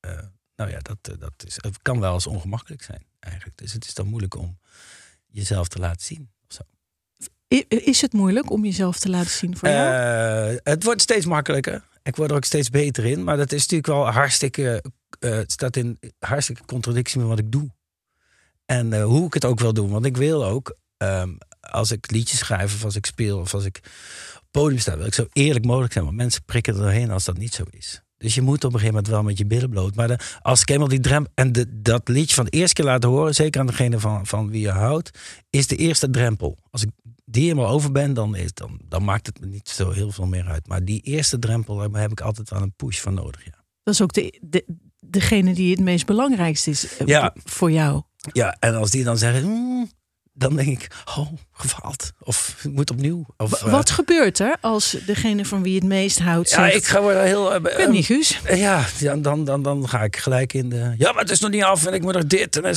eh, 0.00 0.18
nou 0.56 0.70
ja, 0.70 0.78
dat, 0.78 0.96
eh, 1.02 1.14
dat 1.18 1.32
is, 1.46 1.54
het 1.60 1.78
kan 1.82 2.00
wel 2.00 2.14
eens 2.14 2.26
ongemakkelijk 2.26 2.82
zijn 2.82 3.06
eigenlijk. 3.20 3.58
Dus 3.58 3.72
het 3.72 3.84
is 3.84 3.94
dan 3.94 4.06
moeilijk 4.06 4.34
om 4.36 4.58
jezelf 5.26 5.68
te 5.68 5.78
laten 5.78 6.04
zien. 6.06 6.30
Is 7.68 8.00
het 8.00 8.12
moeilijk 8.12 8.50
om 8.50 8.64
jezelf 8.64 8.98
te 8.98 9.08
laten 9.08 9.30
zien 9.30 9.56
voor 9.56 9.68
jou? 9.68 9.94
Eh, 9.94 10.56
het 10.62 10.84
wordt 10.84 11.02
steeds 11.02 11.26
makkelijker. 11.26 11.84
Ik 12.02 12.16
word 12.16 12.30
er 12.30 12.36
ook 12.36 12.44
steeds 12.44 12.70
beter 12.70 13.04
in. 13.04 13.24
Maar 13.24 13.36
dat 13.36 13.52
is 13.52 13.60
natuurlijk 13.60 13.86
wel 13.88 14.10
hartstikke. 14.10 14.84
eh, 15.20 15.38
staat 15.46 15.76
in 15.76 15.98
hartstikke 16.18 16.64
contradictie 16.64 17.18
met 17.18 17.28
wat 17.28 17.38
ik 17.38 17.52
doe. 17.52 17.70
En 18.66 18.92
eh, 18.92 19.04
hoe 19.04 19.26
ik 19.26 19.34
het 19.34 19.44
ook 19.44 19.60
wil 19.60 19.72
doen. 19.72 19.90
Want 19.90 20.04
ik 20.04 20.16
wil 20.16 20.44
ook, 20.44 20.76
ehm, 20.96 21.30
als 21.60 21.90
ik 21.92 22.10
liedjes 22.10 22.38
schrijf 22.38 22.74
of 22.74 22.84
als 22.84 22.96
ik 22.96 23.06
speel 23.06 23.38
of 23.38 23.54
als 23.54 23.64
ik 23.64 23.80
op 24.36 24.46
podium 24.50 24.78
sta, 24.80 24.96
wil 24.96 25.06
ik 25.06 25.14
zo 25.14 25.26
eerlijk 25.32 25.64
mogelijk 25.64 25.92
zijn. 25.92 26.04
Want 26.04 26.16
mensen 26.16 26.44
prikken 26.44 26.74
er 26.74 26.80
doorheen 26.80 27.10
als 27.10 27.24
dat 27.24 27.38
niet 27.38 27.54
zo 27.54 27.62
is. 27.70 28.02
Dus 28.16 28.34
je 28.34 28.42
moet 28.42 28.64
op 28.64 28.72
een 28.72 28.78
gegeven 28.78 28.94
moment 28.94 29.08
wel 29.08 29.22
met 29.22 29.38
je 29.38 29.46
billen 29.46 29.70
bloot. 29.70 29.94
Maar 29.94 30.38
als 30.42 30.60
ik 30.60 30.70
eenmaal 30.70 30.88
die 30.88 31.00
drempel. 31.00 31.32
En 31.34 31.52
dat 31.68 32.08
liedje 32.08 32.34
van 32.34 32.44
de 32.44 32.50
eerste 32.50 32.74
keer 32.74 32.84
laten 32.84 33.08
horen, 33.08 33.34
zeker 33.34 33.60
aan 33.60 33.66
degene 33.66 33.98
van, 34.00 34.26
van 34.26 34.50
wie 34.50 34.60
je 34.60 34.70
houdt, 34.70 35.10
is 35.50 35.66
de 35.66 35.76
eerste 35.76 36.10
drempel. 36.10 36.58
Als 36.70 36.82
ik 36.82 36.88
die 37.24 37.42
helemaal 37.42 37.68
over 37.68 37.92
ben, 37.92 38.14
dan, 38.14 38.36
is, 38.36 38.54
dan, 38.54 38.80
dan 38.88 39.04
maakt 39.04 39.26
het 39.26 39.40
me 39.40 39.46
niet 39.46 39.68
zo 39.68 39.90
heel 39.90 40.10
veel 40.10 40.26
meer 40.26 40.46
uit. 40.46 40.66
Maar 40.68 40.84
die 40.84 41.00
eerste 41.00 41.38
drempel, 41.38 41.76
daar 41.76 42.00
heb 42.00 42.10
ik 42.10 42.20
altijd 42.20 42.50
wel 42.50 42.62
een 42.62 42.74
push 42.76 42.98
van 43.00 43.14
nodig. 43.14 43.44
Ja, 43.44 43.64
Dat 43.82 43.94
is 43.94 44.00
ook 44.02 44.12
de, 44.12 44.38
de, 44.42 44.64
degene 45.00 45.54
die 45.54 45.70
het 45.70 45.80
meest 45.80 46.06
belangrijkste 46.06 46.70
is 46.70 46.96
eh, 46.96 47.06
Ja. 47.06 47.34
voor 47.44 47.70
jou. 47.72 48.02
ja 48.32 48.56
en 48.60 48.74
als 48.74 48.90
die 48.90 49.04
dan 49.04 49.18
zeggen, 49.18 49.42
"Hmm," 49.42 49.90
dan 50.36 50.56
denk 50.56 50.68
ik, 50.68 50.88
oh, 51.16 51.32
gefaald. 51.52 52.12
Of 52.20 52.56
het 52.62 52.72
moet 52.72 52.90
opnieuw. 52.90 53.26
Of, 53.36 53.52
eh, 53.52 53.70
Wat 53.70 53.90
gebeurt 53.90 54.38
er 54.38 54.56
als 54.60 54.96
degene 55.06 55.44
van 55.44 55.62
wie 55.62 55.74
het 55.74 55.84
meest 55.84 56.18
houdt 56.18 56.50
Ja, 56.50 56.56
zegt... 56.56 56.74
ik 56.74 56.84
ga 56.84 57.02
wel 57.02 57.20
heel. 57.20 57.54
ik 57.54 57.62
weet 57.76 57.90
niet, 57.90 58.06
Guus. 58.06 58.40
Eh, 58.44 58.58
Ja, 58.58 58.84
dan, 59.00 59.22
dan, 59.22 59.44
dan, 59.44 59.62
dan 59.62 59.88
ga 59.88 60.02
ik 60.02 60.16
gelijk 60.16 60.52
in 60.52 60.68
de. 60.68 60.94
Ja, 60.98 61.12
maar 61.12 61.22
het 61.22 61.30
is 61.30 61.40
nog 61.40 61.50
niet 61.50 61.62
af 61.62 61.86
en 61.86 61.92
ik 61.94 62.02
moet 62.02 62.12
nog 62.12 62.26
dit. 62.26 62.56
En, 62.56 62.74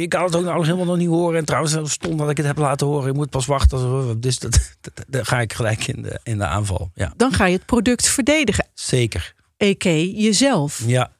je 0.00 0.08
kan 0.08 0.24
het 0.24 0.36
ook 0.36 0.44
nog 0.44 0.64
helemaal 0.64 0.84
nog 0.84 0.96
niet 0.96 1.08
horen. 1.08 1.38
En 1.38 1.44
trouwens, 1.44 1.72
het 1.72 1.90
stom 1.90 2.16
dat 2.16 2.30
ik 2.30 2.36
het 2.36 2.46
heb 2.46 2.58
laten 2.58 2.86
horen. 2.86 3.06
Je 3.06 3.12
moet 3.12 3.30
pas 3.30 3.46
wachten. 3.46 4.20
Dus 4.20 4.38
dat, 4.38 4.74
dan 5.06 5.26
ga 5.26 5.40
ik 5.40 5.52
gelijk 5.52 5.86
in 5.86 6.02
de, 6.02 6.20
in 6.22 6.38
de 6.38 6.46
aanval. 6.46 6.90
Ja, 6.94 7.12
Dan 7.16 7.32
ga 7.32 7.46
je 7.46 7.56
het 7.56 7.66
product 7.66 8.08
verdedigen. 8.08 8.66
zeker. 8.74 9.34
A.k. 9.64 9.82
jezelf. 9.82 10.82
Ja. 10.86 10.86
ja 10.86 11.10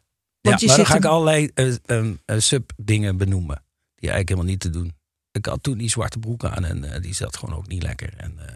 Want 0.41 0.61
je 0.61 0.67
maar 0.67 0.77
dan 0.77 0.87
ga 0.87 0.97
ik 0.97 1.05
allerlei 1.05 1.51
sub-dingen 2.37 3.17
benoemen. 3.17 3.65
Die 3.97 4.11
eigenlijk 4.11 4.29
helemaal 4.29 4.51
niet 4.51 4.61
te 4.61 4.71
doen. 4.71 4.95
Ik 5.37 5.47
had 5.47 5.63
toen 5.63 5.79
die 5.79 5.91
zwarte 5.91 6.19
broek 6.19 6.45
aan 6.45 6.65
en 6.65 6.93
eh, 6.93 7.03
die 7.03 7.15
zat 7.15 7.37
gewoon 7.37 7.57
ook 7.57 7.69
niet 7.69 7.83
lekker. 7.83 8.13
En 8.17 8.33
eh 8.39 8.55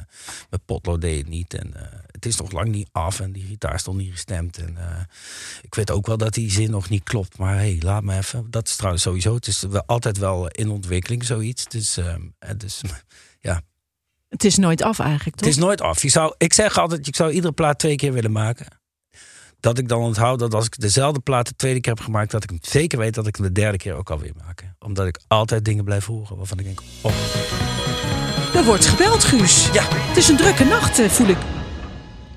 mijn 0.50 0.62
potlood 0.64 1.00
deed 1.00 1.18
het 1.18 1.28
niet. 1.28 1.54
En 1.54 1.74
eh, 1.74 1.98
het 2.06 2.26
is 2.26 2.36
nog 2.36 2.52
lang 2.52 2.68
niet 2.68 2.88
af 2.92 3.20
en 3.20 3.32
die 3.32 3.44
gitaar 3.44 3.78
stond 3.78 3.96
niet 3.96 4.10
gestemd. 4.10 4.58
En 4.58 4.76
ik 5.62 5.74
weet 5.74 5.90
ook 5.90 6.06
wel 6.06 6.16
dat 6.16 6.34
die 6.34 6.50
zin 6.50 6.70
nog 6.70 6.88
niet 6.88 7.02
klopt. 7.02 7.38
Maar 7.38 7.54
hey, 7.54 7.78
laat 7.80 8.02
me 8.02 8.16
even. 8.16 8.50
Dat 8.50 8.68
is 8.68 8.76
trouwens 8.76 9.02
sowieso. 9.02 9.34
Het 9.34 9.46
is 9.46 9.60
wel 9.60 9.82
altijd 9.86 10.18
wel 10.18 10.48
in 10.48 10.70
ontwikkeling 10.70 11.24
zoiets. 11.24 11.64
Dus, 11.64 11.96
ehm, 11.96 12.22
eh, 12.38 12.50
dus 12.56 12.80
ja, 13.40 13.62
Het 14.28 14.44
is 14.44 14.56
nooit 14.56 14.82
af 14.82 14.98
eigenlijk, 14.98 15.36
toch? 15.36 15.46
het 15.46 15.56
is 15.56 15.62
nooit 15.62 15.80
af. 15.80 16.02
Je 16.02 16.08
zou, 16.08 16.34
ik 16.38 16.52
zeg 16.52 16.78
altijd, 16.78 17.06
ik 17.06 17.16
zou 17.16 17.32
iedere 17.32 17.52
plaat 17.52 17.78
twee 17.78 17.96
keer 17.96 18.12
willen 18.12 18.32
maken. 18.32 18.79
Dat 19.60 19.78
ik 19.78 19.88
dan 19.88 20.00
onthoud 20.00 20.38
dat 20.38 20.54
als 20.54 20.66
ik 20.66 20.78
dezelfde 20.80 21.20
plaat 21.20 21.46
de 21.48 21.54
tweede 21.56 21.80
keer 21.80 21.92
heb 21.94 22.02
gemaakt, 22.04 22.30
dat 22.30 22.42
ik 22.42 22.48
hem 22.50 22.58
zeker 22.62 22.98
weet 22.98 23.14
dat 23.14 23.26
ik 23.26 23.36
hem 23.36 23.44
de 23.46 23.52
derde 23.52 23.78
keer 23.78 23.94
ook 23.94 24.10
alweer 24.10 24.32
maak. 24.46 24.62
Omdat 24.78 25.06
ik 25.06 25.18
altijd 25.28 25.64
dingen 25.64 25.84
blijf 25.84 26.04
horen 26.06 26.36
waarvan 26.36 26.58
ik 26.58 26.64
denk, 26.64 26.80
oh 27.02 27.12
Er 28.54 28.64
wordt 28.64 28.86
gebeld, 28.86 29.24
Guus. 29.24 29.68
ja, 29.72 29.82
Het 29.88 30.16
is 30.16 30.28
een 30.28 30.36
drukke 30.36 30.64
nacht, 30.64 30.98
eh, 30.98 31.08
voel 31.08 31.28
ik. 31.28 31.36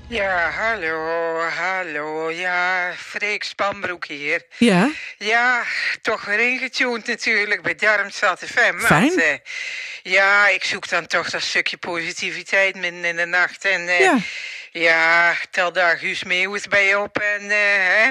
Ja, 0.08 0.50
hallo, 0.50 1.38
hallo. 1.40 2.30
Ja, 2.30 2.92
Freek 2.96 3.44
Spanbroek 3.44 4.06
hier. 4.06 4.42
Ja, 4.58 4.90
Ja, 5.18 5.62
toch 6.02 6.24
weer 6.24 6.50
ingetuned 6.52 7.06
natuurlijk 7.06 7.62
bij 7.62 7.74
Darmstad 7.74 8.38
FM. 8.44 8.72
want, 8.72 8.82
Fijn. 8.86 9.18
eh, 9.20 9.36
ja, 10.02 10.48
ik 10.48 10.64
zoek 10.64 10.88
dan 10.88 11.06
toch 11.06 11.30
dat 11.30 11.42
stukje 11.42 11.76
positiviteit 11.76 12.74
midden 12.74 13.04
in 13.04 13.16
de 13.16 13.26
nacht. 13.26 13.64
En 13.64 13.88
eh, 13.88 13.98
Ja. 14.00 14.18
Ja, 14.82 15.36
tel 15.50 15.72
daar 15.72 15.98
Guus 15.98 16.24
Meeuwis 16.24 16.68
bij 16.68 16.94
op 16.94 17.18
en 17.18 17.40
eh, 17.40 17.58
hè, 17.76 18.10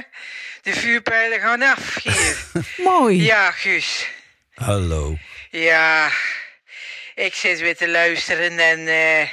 de 0.62 0.74
vuurpijlen 0.74 1.40
gaan 1.40 1.62
af 1.62 2.04
hier. 2.04 2.38
mooi. 2.90 3.24
ja, 3.24 3.52
Guus. 3.52 4.08
Hallo. 4.54 5.18
Ja, 5.50 6.10
ik 7.16 7.34
zit 7.34 7.60
weer 7.60 7.76
te 7.76 7.90
luisteren 7.90 8.60
en 8.60 8.88
eh, 8.88 9.30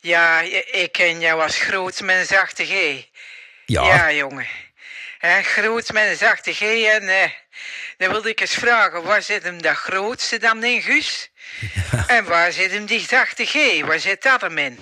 ja, 0.00 0.40
ik 0.70 0.92
ken 0.92 1.20
jou 1.20 1.42
als 1.42 1.58
groot 1.58 2.00
met 2.00 2.16
een 2.16 2.26
zachte 2.26 2.64
G. 2.64 3.04
Ja, 3.66 3.86
Ja, 3.86 4.12
jongen. 4.12 4.46
Hè, 5.18 5.42
groot 5.42 5.92
met 5.92 6.08
een 6.08 6.16
zachte 6.16 6.52
G 6.52 6.60
en 6.60 7.08
eh, 7.08 7.30
dan 7.96 8.10
wilde 8.10 8.28
ik 8.28 8.40
eens 8.40 8.54
vragen, 8.54 9.02
waar 9.02 9.22
zit 9.22 9.42
hem 9.42 9.62
dat 9.62 9.76
grootste 9.76 10.38
dan 10.38 10.64
in, 10.64 10.82
Guus? 10.82 11.30
En 12.06 12.24
waar 12.24 12.52
zit 12.52 12.70
hem 12.70 12.86
die 12.86 13.06
zachte 13.08 13.46
G? 13.46 13.80
Waar 13.80 14.00
zit 14.00 14.22
dat 14.22 14.40
hem 14.40 14.58
in? 14.58 14.78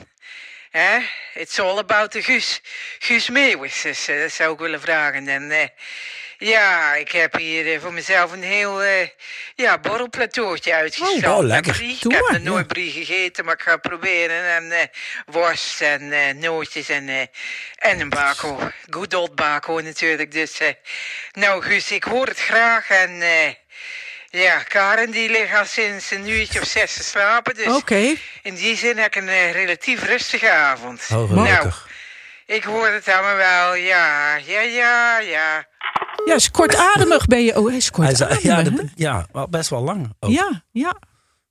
Hè? 0.76 0.98
It's 1.34 1.58
all 1.58 1.78
about 1.78 2.10
the 2.10 2.22
Guus. 2.22 2.60
Guus 2.98 3.28
Meeuwis, 3.28 3.82
dus, 3.82 4.08
eh, 4.08 4.20
dat 4.20 4.32
zou 4.32 4.52
ik 4.52 4.58
willen 4.58 4.80
vragen. 4.80 5.28
En 5.28 5.50
eh, 5.50 5.66
ja, 6.38 6.94
ik 6.94 7.12
heb 7.12 7.36
hier 7.36 7.72
eh, 7.74 7.80
voor 7.80 7.92
mezelf 7.92 8.32
een 8.32 8.42
heel 8.42 8.82
eh, 8.82 9.08
ja, 9.54 9.78
borrelplateautje 9.78 10.74
uitgestald. 10.74 11.24
oh, 11.24 11.38
met 11.38 11.46
lekker. 11.46 11.82
ik 11.82 12.12
heb 12.12 12.28
nog 12.30 12.40
nooit 12.42 12.66
brie 12.66 12.90
gegeten, 12.92 13.44
maar 13.44 13.54
ik 13.54 13.60
ga 13.62 13.76
proberen. 13.76 14.44
En 14.48 14.72
eh, 14.72 14.86
worst 15.26 15.80
en 15.80 16.12
eh, 16.12 16.34
nootjes 16.34 16.88
en, 16.88 17.08
eh, 17.08 17.26
en 17.78 18.00
een 18.00 18.08
bako. 18.08 18.70
Good 18.90 19.14
old 19.14 19.34
bako 19.34 19.80
natuurlijk. 19.80 20.32
Dus, 20.32 20.58
eh, 20.58 20.68
nou 21.32 21.62
Guus, 21.62 21.90
ik 21.92 22.04
hoor 22.04 22.26
het 22.26 22.40
graag. 22.40 22.88
En 22.90 23.22
eh, 23.22 23.54
ja, 24.42 24.62
Karen 24.62 25.10
die 25.10 25.30
ligt 25.30 25.54
al 25.54 25.64
sinds 25.64 26.10
een 26.10 26.28
uurtje 26.28 26.60
of 26.60 26.66
zes 26.66 26.94
te 26.94 27.02
slapen. 27.02 27.54
Dus 27.54 27.66
Oké, 27.66 28.14
in 28.42 28.54
die 28.54 28.76
zin 28.76 28.96
heb 28.96 29.06
ik 29.14 29.22
een 29.22 29.28
eh, 29.28 29.52
relatief 29.52 30.04
rustige 30.04 30.50
avond. 30.50 31.06
oh, 31.12 31.30
nou, 31.30 31.70
ik 32.46 32.64
hoor 32.64 32.88
het 32.88 33.08
allemaal 33.08 33.36
wel. 33.36 33.74
Ja, 33.74 34.36
ja, 34.36 34.60
ja, 34.60 35.18
ja. 35.18 35.66
ja, 36.24 36.34
is 36.34 36.50
kortademig 36.50 37.26
ben 37.26 37.44
je. 37.44 37.58
Oh, 37.58 37.66
hij 37.66 37.76
is 37.76 37.90
Hij 37.96 38.06
kortademig, 38.06 38.90
ja, 38.94 39.12
ja, 39.12 39.26
wel 39.32 39.48
best 39.48 39.70
wel 39.70 39.82
lang. 39.82 40.12
ook. 40.20 40.30
Ja, 40.30 40.64
ja. 40.70 40.96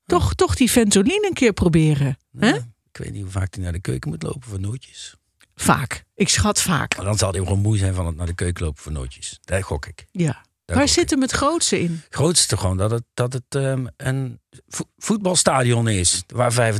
Toch, 0.05 0.33
toch 0.33 0.55
die 0.55 0.71
Ventolin 0.71 1.25
een 1.25 1.33
keer 1.33 1.53
proberen. 1.53 2.17
Hè? 2.39 2.47
Ja, 2.47 2.55
Ik 2.91 2.97
weet 2.97 3.11
niet 3.11 3.21
hoe 3.21 3.31
vaak 3.31 3.53
hij 3.53 3.63
naar 3.63 3.71
de 3.71 3.81
keuken 3.81 4.09
moet 4.09 4.23
lopen 4.23 4.49
voor 4.49 4.59
nootjes. 4.59 5.15
Vaak. 5.55 6.03
Ik 6.15 6.29
schat 6.29 6.61
vaak. 6.61 6.95
Maar 6.95 7.05
dan 7.05 7.17
zal 7.17 7.31
hij 7.31 7.39
gewoon 7.39 7.59
moe 7.61 7.77
zijn 7.77 7.93
van 7.93 8.05
het 8.05 8.15
naar 8.15 8.25
de 8.25 8.35
keuken 8.35 8.63
lopen 8.65 8.81
voor 8.83 8.91
nootjes. 8.91 9.39
Daar 9.41 9.63
gok 9.63 9.85
ik. 9.85 10.05
Ja. 10.11 10.42
Daar 10.65 10.77
Waar 10.77 10.87
zit 10.87 11.09
hem 11.09 11.21
het 11.21 11.31
grootste 11.31 11.79
in? 11.79 12.01
Het 12.03 12.15
grootste 12.15 12.57
gewoon 12.57 12.77
dat 12.77 12.91
het, 12.91 13.03
dat 13.13 13.33
het 13.33 13.43
ehm, 13.49 13.85
een 13.97 14.39
vo- 14.67 14.89
voetbalstadion 14.97 15.87
is. 15.87 16.23
Waar 16.27 16.73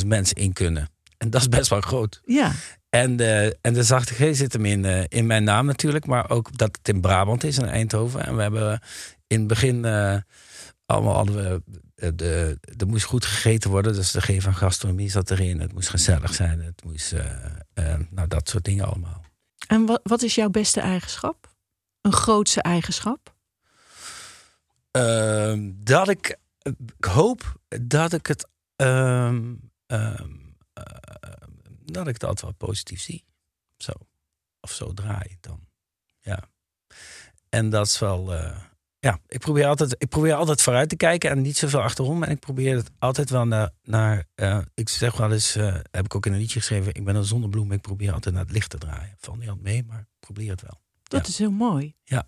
35.000 0.00 0.06
mensen 0.06 0.36
in 0.36 0.52
kunnen. 0.52 0.88
En 1.18 1.30
dat 1.30 1.40
is 1.40 1.48
best 1.48 1.68
wel 1.70 1.80
groot. 1.80 2.22
Ja. 2.24 2.52
En 2.88 3.16
de, 3.16 3.58
en 3.60 3.74
de 3.74 3.82
zachte 3.82 4.14
G 4.14 4.36
zit 4.36 4.52
hem 4.52 4.64
in, 4.64 4.84
eh, 4.84 5.04
in 5.08 5.26
mijn 5.26 5.44
naam 5.44 5.66
natuurlijk. 5.66 6.06
Maar 6.06 6.30
ook 6.30 6.58
dat 6.58 6.76
het 6.78 6.88
in 6.94 7.00
Brabant 7.00 7.44
is, 7.44 7.58
in 7.58 7.64
Eindhoven. 7.64 8.26
En 8.26 8.36
we 8.36 8.42
hebben 8.42 8.80
in 9.26 9.38
het 9.38 9.48
begin 9.48 9.84
eh, 9.84 10.16
allemaal 10.86 11.14
hadden 11.14 11.34
we... 11.34 11.62
De, 12.14 12.58
er 12.76 12.86
moest 12.86 13.04
goed 13.04 13.24
gegeten 13.24 13.70
worden. 13.70 13.94
Dus 13.94 14.10
de 14.10 14.20
G 14.20 14.42
van 14.42 14.54
gastronomie 14.54 15.10
zat 15.10 15.30
erin. 15.30 15.60
Het 15.60 15.72
moest 15.72 15.88
gezellig 15.88 16.34
zijn. 16.34 16.60
Het 16.60 16.84
moest... 16.84 17.14
nou, 18.10 18.28
dat 18.28 18.48
soort 18.48 18.64
dingen 18.64 18.86
allemaal. 18.86 19.24
En 19.68 19.86
wat, 19.86 20.00
wat 20.02 20.22
is 20.22 20.34
jouw 20.34 20.48
beste 20.48 20.80
eigenschap? 20.80 21.55
Een 22.06 22.12
grootste 22.12 22.62
eigenschap? 22.62 23.34
Ehm, 24.90 25.72
dat 25.74 26.08
ik, 26.08 26.36
ik 26.98 27.04
hoop 27.04 27.60
dat 27.82 28.12
ik 28.12 28.26
het 28.26 28.48
eh, 28.76 29.34
dat 31.84 32.06
ik 32.08 32.22
altijd 32.22 32.40
wel 32.40 32.52
positief 32.52 33.00
zie. 33.00 33.24
Zo. 33.76 33.92
Of 34.60 34.72
zo 34.72 34.92
draai 34.92 35.36
dan. 35.40 35.60
Ja. 36.20 36.48
En 37.48 37.70
dat 37.70 37.86
is 37.86 37.98
wel. 37.98 38.34
eh, 38.34 38.60
ja, 38.98 39.18
ik 39.26 39.38
probeer, 39.38 39.66
altijd, 39.66 39.94
ik 39.98 40.08
probeer 40.08 40.34
altijd 40.34 40.62
vooruit 40.62 40.88
te 40.88 40.96
kijken 40.96 41.30
en 41.30 41.40
niet 41.40 41.56
zoveel 41.56 41.82
achterom. 41.82 42.22
En 42.22 42.30
ik 42.30 42.40
probeer 42.40 42.76
het 42.76 42.90
altijd 42.98 43.30
wel 43.30 43.46
naar. 43.46 43.70
naar 43.82 44.24
eh, 44.34 44.58
ik 44.74 44.88
zeg 44.88 45.16
wel 45.16 45.32
eens, 45.32 45.54
heb 45.90 46.04
ik 46.04 46.14
ook 46.14 46.26
in 46.26 46.32
een 46.32 46.38
liedje 46.38 46.58
geschreven. 46.58 46.94
Ik 46.94 47.04
ben 47.04 47.16
een 47.16 47.24
zonnebloem. 47.24 47.72
Ik 47.72 47.80
probeer 47.80 48.12
altijd 48.12 48.34
naar 48.34 48.44
het 48.44 48.52
licht 48.52 48.70
te 48.70 48.78
draaien. 48.78 49.14
Val 49.18 49.34
niet 49.34 49.48
altijd 49.48 49.66
mee, 49.66 49.84
maar 49.84 50.00
ik 50.00 50.06
probeer 50.20 50.50
het 50.50 50.62
wel. 50.62 50.84
Dat 51.08 51.22
Ja. 51.26 51.28
is 51.32 51.38
heel 51.38 51.50
mooi. 51.50 51.94
Ja. 52.04 52.26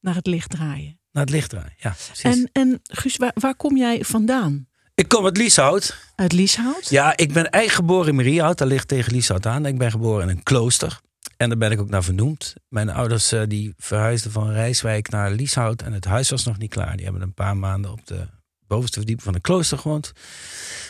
Naar 0.00 0.14
het 0.14 0.26
licht 0.26 0.50
draaien. 0.50 0.98
Naar 1.12 1.22
het 1.22 1.32
licht 1.32 1.50
draaien. 1.50 1.74
Ja, 1.76 1.90
precies. 2.06 2.22
En, 2.22 2.48
en 2.52 2.80
Guus, 2.82 3.16
waar, 3.16 3.32
waar 3.34 3.54
kom 3.54 3.76
jij 3.76 4.04
vandaan? 4.04 4.68
ik 4.94 5.08
kom 5.08 5.24
uit 5.24 5.36
Lieshout. 5.36 5.96
Uit 6.14 6.32
Lieshout? 6.32 6.88
Ja, 6.88 7.16
ik 7.16 7.32
ben 7.32 7.50
eigenlijk 7.50 7.86
geboren 7.86 8.08
in 8.08 8.14
Mariehout. 8.14 8.58
Dat 8.58 8.68
ligt 8.68 8.88
tegen 8.88 9.12
Lieshout 9.12 9.46
aan. 9.46 9.66
Ik 9.66 9.78
ben 9.78 9.90
geboren 9.90 10.28
in 10.28 10.36
een 10.36 10.42
klooster. 10.42 11.00
En 11.36 11.48
daar 11.48 11.58
ben 11.58 11.70
ik 11.70 11.80
ook 11.80 11.88
naar 11.88 12.04
vernoemd. 12.04 12.54
Mijn 12.68 12.90
ouders 12.90 13.32
eh, 13.32 13.42
die 13.48 13.74
verhuisden 13.76 14.30
van 14.32 14.50
Rijswijk 14.50 15.08
naar 15.08 15.30
Lieshout. 15.30 15.82
En 15.82 15.92
het 15.92 16.04
huis 16.04 16.30
was 16.30 16.44
nog 16.44 16.58
niet 16.58 16.70
klaar. 16.70 16.94
Die 16.96 17.04
hebben 17.04 17.22
een 17.22 17.34
paar 17.34 17.56
maanden 17.56 17.90
op 17.92 18.06
de 18.06 18.26
bovenste 18.66 18.96
verdieping 18.98 19.26
van 19.26 19.34
een 19.34 19.40
klooster 19.40 19.78
gewoond. 19.78 20.12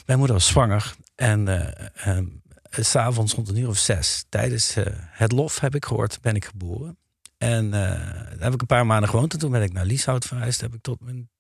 Mijn 0.07 0.19
moeder 0.19 0.37
was 0.37 0.47
zwanger. 0.47 0.95
En 1.15 1.49
eh, 1.95 2.19
s 2.71 2.91
s'avonds 2.91 3.33
rond 3.35 3.49
een 3.49 3.57
uur 3.57 3.69
of 3.69 3.79
zes, 3.79 4.25
tijdens 4.29 4.75
het 5.11 5.33
lof 5.33 5.61
heb 5.61 5.75
ik 5.75 5.85
gehoord, 5.85 6.19
ben 6.21 6.35
ik 6.35 6.45
geboren. 6.45 6.99
En 7.43 7.65
eh, 7.65 7.81
daar 8.11 8.37
heb 8.39 8.55
ik 8.55 8.61
een 8.61 8.67
paar 8.67 8.87
maanden 8.87 9.09
gewoond. 9.09 9.33
En 9.33 9.39
toen 9.39 9.51
ben 9.51 9.63
ik 9.63 9.73
naar 9.73 9.85
Lieshout 9.85 10.25
verhuisd. 10.25 10.61
Daar 10.61 10.69
heb 10.69 10.79
ik 10.79 10.85
tot 10.85 11.01
mijn 11.01 11.31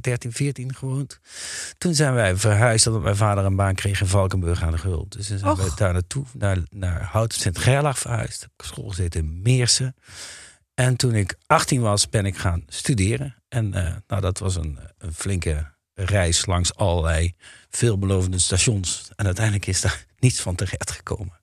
13, 0.00 0.32
14 0.32 0.74
gewoond. 0.74 1.20
Toen 1.78 1.94
zijn 1.94 2.14
wij 2.14 2.36
verhuisd 2.36 2.86
omdat 2.86 3.02
mijn 3.02 3.16
vader 3.16 3.44
een 3.44 3.56
baan 3.56 3.74
kreeg 3.74 4.00
in 4.00 4.06
Valkenburg 4.06 4.62
aan 4.62 4.70
de 4.70 4.78
Gul. 4.78 5.06
Dus 5.08 5.26
toen 5.26 5.38
zijn 5.38 5.56
we 5.56 5.72
daar 5.76 5.92
naartoe, 5.92 6.24
naar, 6.32 6.58
naar 6.68 7.02
Houten 7.02 7.40
Sint-Gerlach 7.40 7.98
verhuisd. 7.98 8.40
Heb 8.40 8.50
ik 8.56 8.64
school 8.64 8.88
gezeten 8.88 9.20
in 9.20 9.42
Meersen. 9.42 9.94
En 10.74 10.96
toen 10.96 11.14
ik 11.14 11.36
18 11.46 11.80
was, 11.80 12.08
ben 12.08 12.26
ik 12.26 12.36
gaan 12.36 12.62
studeren. 12.66 13.34
En 13.48 13.74
eh, 13.74 13.94
nou, 14.06 14.20
dat 14.20 14.38
was 14.38 14.56
een, 14.56 14.78
een 14.98 15.14
flinke 15.14 15.72
reis 15.94 16.46
langs 16.46 16.74
allerlei 16.74 17.34
veelbelovende 17.68 18.38
stations. 18.38 19.10
En 19.16 19.26
uiteindelijk 19.26 19.66
is 19.66 19.80
daar 19.80 20.04
niets 20.18 20.40
van 20.40 20.54
terecht 20.54 20.90
gekomen. 20.90 21.39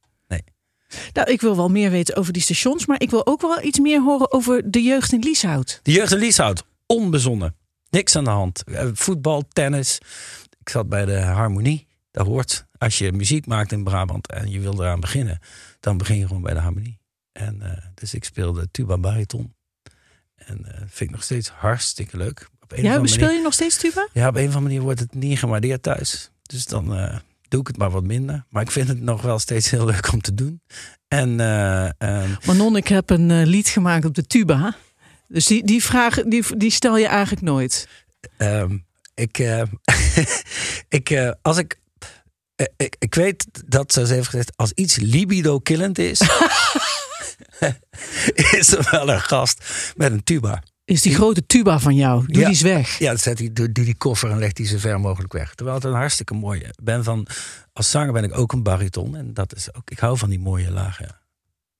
Nou, 1.13 1.31
ik 1.31 1.41
wil 1.41 1.55
wel 1.55 1.69
meer 1.69 1.91
weten 1.91 2.15
over 2.15 2.33
die 2.33 2.41
stations, 2.41 2.85
maar 2.85 3.01
ik 3.01 3.09
wil 3.09 3.27
ook 3.27 3.41
wel 3.41 3.63
iets 3.63 3.79
meer 3.79 4.01
horen 4.01 4.31
over 4.31 4.71
de 4.71 4.81
jeugd 4.81 5.11
in 5.13 5.19
Lieshout. 5.19 5.79
De 5.83 5.91
jeugd 5.91 6.11
in 6.11 6.17
Lieshout, 6.17 6.63
onbezonnen. 6.85 7.55
Niks 7.89 8.15
aan 8.15 8.23
de 8.23 8.29
hand. 8.29 8.63
Eh, 8.63 8.87
Voetbal, 8.93 9.43
tennis. 9.53 9.97
Ik 10.59 10.69
zat 10.69 10.89
bij 10.89 11.05
de 11.05 11.19
harmonie. 11.19 11.87
Dat 12.11 12.25
hoort. 12.25 12.65
Als 12.77 12.97
je 12.97 13.11
muziek 13.11 13.45
maakt 13.45 13.71
in 13.71 13.83
Brabant 13.83 14.27
en 14.31 14.49
je 14.49 14.59
wil 14.59 14.81
eraan 14.81 14.99
beginnen, 14.99 15.39
dan 15.79 15.97
begin 15.97 16.17
je 16.17 16.27
gewoon 16.27 16.41
bij 16.41 16.53
de 16.53 16.59
harmonie. 16.59 16.99
En 17.31 17.61
eh, 17.61 17.83
dus 17.93 18.13
ik 18.13 18.23
speelde 18.23 18.71
tuba 18.71 18.97
bariton. 18.97 19.55
En 20.35 20.65
eh 20.65 20.77
vind 20.79 20.99
ik 20.99 21.11
nog 21.11 21.23
steeds 21.23 21.49
hartstikke 21.49 22.17
leuk. 22.17 22.49
Op 22.61 22.71
een 22.71 22.83
Ja, 22.83 23.05
speel 23.05 23.31
je 23.31 23.41
nog 23.41 23.53
steeds 23.53 23.77
tuba? 23.77 24.07
ja, 24.13 24.27
op 24.27 24.35
een 24.35 24.41
of 24.41 24.45
andere 24.55 24.61
manier 24.63 24.81
wordt 24.81 24.99
het 24.99 25.13
niet 25.13 25.39
gewaardeerd 25.39 25.83
thuis. 25.83 26.29
Dus 26.41 26.65
dan 26.65 26.97
doe 27.47 27.61
ik 27.61 27.67
het 27.67 27.77
maar 27.77 27.91
wat 27.91 28.03
minder. 28.03 28.45
Maar 28.49 28.61
ik 28.61 28.71
vind 28.71 28.87
het 28.87 29.01
nog 29.01 29.21
wel 29.21 29.39
steeds 29.39 29.69
heel 29.69 29.85
leuk 29.85 30.11
om 30.13 30.21
te 30.21 30.33
doen. 30.33 30.61
En 31.07 31.39
ehm, 31.39 32.29
Manon, 32.45 32.75
ik 32.75 32.87
heb 32.87 33.09
een 33.09 33.31
eh, 33.31 33.45
lied 33.45 33.67
gemaakt 33.67 34.05
op 34.05 34.15
de 34.15 34.27
tuba. 34.27 34.75
Dus 35.27 35.45
die, 35.45 35.63
die 35.63 35.83
vraag 35.83 36.23
die, 36.23 36.57
die 36.57 36.71
stel 36.71 36.97
je 36.97 37.07
eigenlijk 37.07 37.41
nooit. 37.41 37.87
Ehm, 38.37 38.77
ik, 39.13 39.39
eh, 39.39 39.63
ik, 40.99 41.35
als 41.41 41.57
ik, 41.57 41.79
ik, 42.77 42.95
ik 42.99 43.15
weet 43.15 43.45
dat 43.65 43.93
ze 43.93 43.99
heeft 43.99 44.29
gezegd, 44.29 44.51
als 44.55 44.71
iets 44.71 44.95
libido-killend 44.95 45.99
is, 45.99 46.21
is 48.59 48.71
er 48.71 48.87
wel 48.91 49.09
een 49.09 49.21
gast 49.21 49.63
met 49.95 50.11
een 50.11 50.23
tuba. 50.23 50.63
Is 50.87 51.01
die 51.01 51.15
grote 51.15 51.45
tuba 51.45 51.79
van 51.79 51.95
jou? 51.95 52.19
Doe 52.25 52.27
Ja. 52.35 52.39
die 52.39 52.47
eens 52.47 52.61
weg. 52.61 52.99
Ja, 52.99 53.15
zet 53.15 53.39
hij, 53.39 53.49
doe, 53.53 53.71
doe 53.71 53.85
die 53.85 53.95
koffer 53.95 54.31
en 54.31 54.37
legt 54.39 54.55
die 54.55 54.65
zo 54.67 54.77
ver 54.77 54.99
mogelijk 54.99 55.33
weg. 55.33 55.53
Terwijl 55.55 55.77
het 55.77 55.85
een 55.85 55.93
hartstikke 55.93 56.33
mooie. 56.33 56.73
Ben 56.83 57.03
van, 57.03 57.27
als 57.73 57.89
zanger 57.91 58.13
ben 58.13 58.23
ik 58.23 58.37
ook 58.37 58.51
een 58.53 58.63
bariton. 58.63 59.15
En 59.15 59.33
dat 59.33 59.55
is 59.55 59.73
ook, 59.73 59.89
ik 59.89 59.99
hou 59.99 60.17
van 60.17 60.29
die 60.29 60.39
mooie 60.39 60.71
lage 60.71 61.07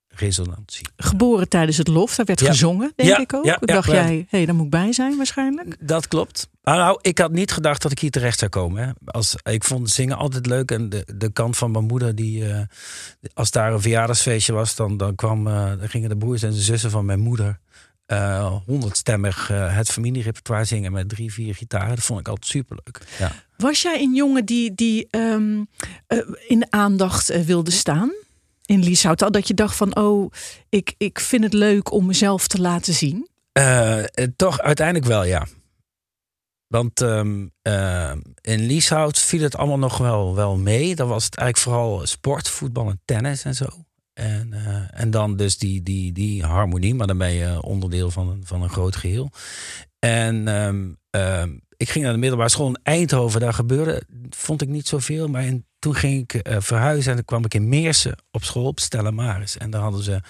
resonantie. 0.08 0.86
Geboren 0.96 1.48
tijdens 1.48 1.76
het 1.76 1.88
lof, 1.88 2.14
daar 2.14 2.26
werd 2.26 2.40
Ja. 2.40 2.46
gezongen, 2.50 2.92
denk 2.96 3.08
Ja, 3.08 3.18
ik 3.18 3.34
ook. 3.34 3.44
ja, 3.44 3.56
Dacht 3.60 3.90
jij, 3.90 4.14
hé, 4.16 4.24
hey, 4.28 4.46
daar 4.46 4.54
moet 4.54 4.64
ik 4.64 4.70
bij 4.70 4.92
zijn 4.92 5.16
waarschijnlijk. 5.16 5.76
Dat 5.80 6.08
klopt. 6.08 6.48
Nou, 6.62 6.98
ik 7.02 7.18
had 7.18 7.32
niet 7.32 7.52
gedacht 7.52 7.82
dat 7.82 7.92
ik 7.92 7.98
hier 7.98 8.10
terecht 8.10 8.38
zou 8.38 8.50
komen. 8.50 8.82
Hè. 8.86 8.90
Als, 9.04 9.34
ik 9.42 9.64
vond 9.64 9.90
zingen 9.90 10.16
altijd 10.16 10.46
leuk. 10.46 10.70
En 10.70 10.88
de, 10.88 11.06
de 11.16 11.32
kant 11.32 11.56
van 11.56 11.70
mijn 11.70 11.84
moeder, 11.84 12.14
die, 12.14 12.48
eh, 12.52 12.60
als 13.34 13.50
daar 13.50 13.72
een 13.72 13.80
verjaardagsfeestje 13.80 14.52
was, 14.52 14.74
dan, 14.76 14.96
dan, 14.96 15.14
kwam, 15.14 15.46
eh, 15.46 15.68
dan 15.78 15.88
gingen 15.88 16.08
de 16.08 16.16
broers 16.16 16.42
en 16.42 16.50
de 16.50 16.60
zussen 16.60 16.90
van 16.90 17.04
mijn 17.04 17.20
moeder 17.20 17.58
eh, 18.08 18.54
honderdstemmig 18.66 19.50
eh, 19.50 19.76
het 19.76 19.90
familierepertoire 19.90 20.64
zingen 20.64 20.92
met 20.92 21.08
drie, 21.08 21.32
vier 21.32 21.54
gitaren. 21.54 21.94
Dat 21.94 22.04
vond 22.04 22.20
ik 22.20 22.28
altijd 22.28 22.46
superleuk. 22.46 23.00
Ja. 23.18 23.32
Was 23.56 23.82
jij 23.82 24.00
een 24.00 24.14
jongen 24.14 24.44
die, 24.44 24.74
die 24.74 25.06
ehm, 25.10 25.64
eh, 26.06 26.18
in 26.46 26.58
de 26.58 26.66
aandacht 26.70 27.44
wilde 27.44 27.70
staan? 27.70 28.12
in 28.64 28.82
Lieshout? 28.82 29.22
Al 29.22 29.30
dat 29.30 29.48
je 29.48 29.54
dacht 29.54 29.76
van, 29.76 29.96
oh, 29.96 30.32
ik, 30.68 30.94
ik 30.98 31.20
vind 31.20 31.44
het 31.44 31.52
leuk 31.52 31.92
om 31.92 32.06
mezelf 32.06 32.48
te 32.48 32.60
laten 32.60 32.94
zien? 32.94 33.28
Toch 34.36 34.60
uiteindelijk 34.60 35.06
wel, 35.06 35.24
ja. 35.24 35.46
Want 36.68 37.00
ehm, 37.00 37.46
eh, 37.62 38.12
in 38.40 38.66
Lieshout 38.66 39.18
viel 39.18 39.42
het 39.42 39.56
allemaal 39.56 39.78
nog 39.78 39.98
wel, 39.98 40.34
wel 40.34 40.56
mee. 40.56 40.94
Dan 40.94 41.08
was 41.08 41.24
het 41.24 41.36
eigenlijk 41.36 41.76
vooral 41.76 42.06
sport, 42.06 42.48
voetbal 42.48 42.88
en 42.88 43.00
tennis 43.04 43.44
en 43.44 43.54
zo. 43.54 43.66
En, 44.18 44.52
eh, 44.52 45.00
en 45.00 45.10
dan 45.10 45.36
dus 45.36 45.58
die, 45.58 45.82
die, 45.82 46.12
die 46.12 46.44
harmonie, 46.44 46.94
maar 46.94 47.06
dan 47.06 47.18
ben 47.18 47.32
je 47.32 47.62
onderdeel 47.62 48.10
van 48.10 48.28
een, 48.28 48.46
van 48.46 48.62
een 48.62 48.68
groot 48.68 48.96
geheel. 48.96 49.30
En 49.98 50.48
ehm, 50.48 50.92
ehm, 51.10 51.56
ik 51.76 51.88
ging 51.88 52.04
naar 52.04 52.12
de 52.12 52.18
middelbare 52.18 52.50
school 52.50 52.68
in 52.68 52.80
Eindhoven. 52.82 53.40
Daar 53.40 53.54
gebeurde, 53.54 54.02
vond 54.30 54.62
ik 54.62 54.68
niet 54.68 54.88
zoveel. 54.88 55.28
Maar 55.28 55.52
toen 55.78 55.94
ging 55.94 56.22
ik 56.22 56.34
eh, 56.34 56.56
verhuizen 56.60 57.10
en 57.10 57.16
dan 57.16 57.24
kwam 57.24 57.44
ik 57.44 57.54
in 57.54 57.68
Meersen 57.68 58.18
op 58.30 58.44
school 58.44 58.66
op 58.66 58.80
Stella 58.80 59.10
Maris. 59.10 59.56
En 59.56 59.70
daar 59.70 59.82
hadden 59.82 60.02
ze 60.02 60.20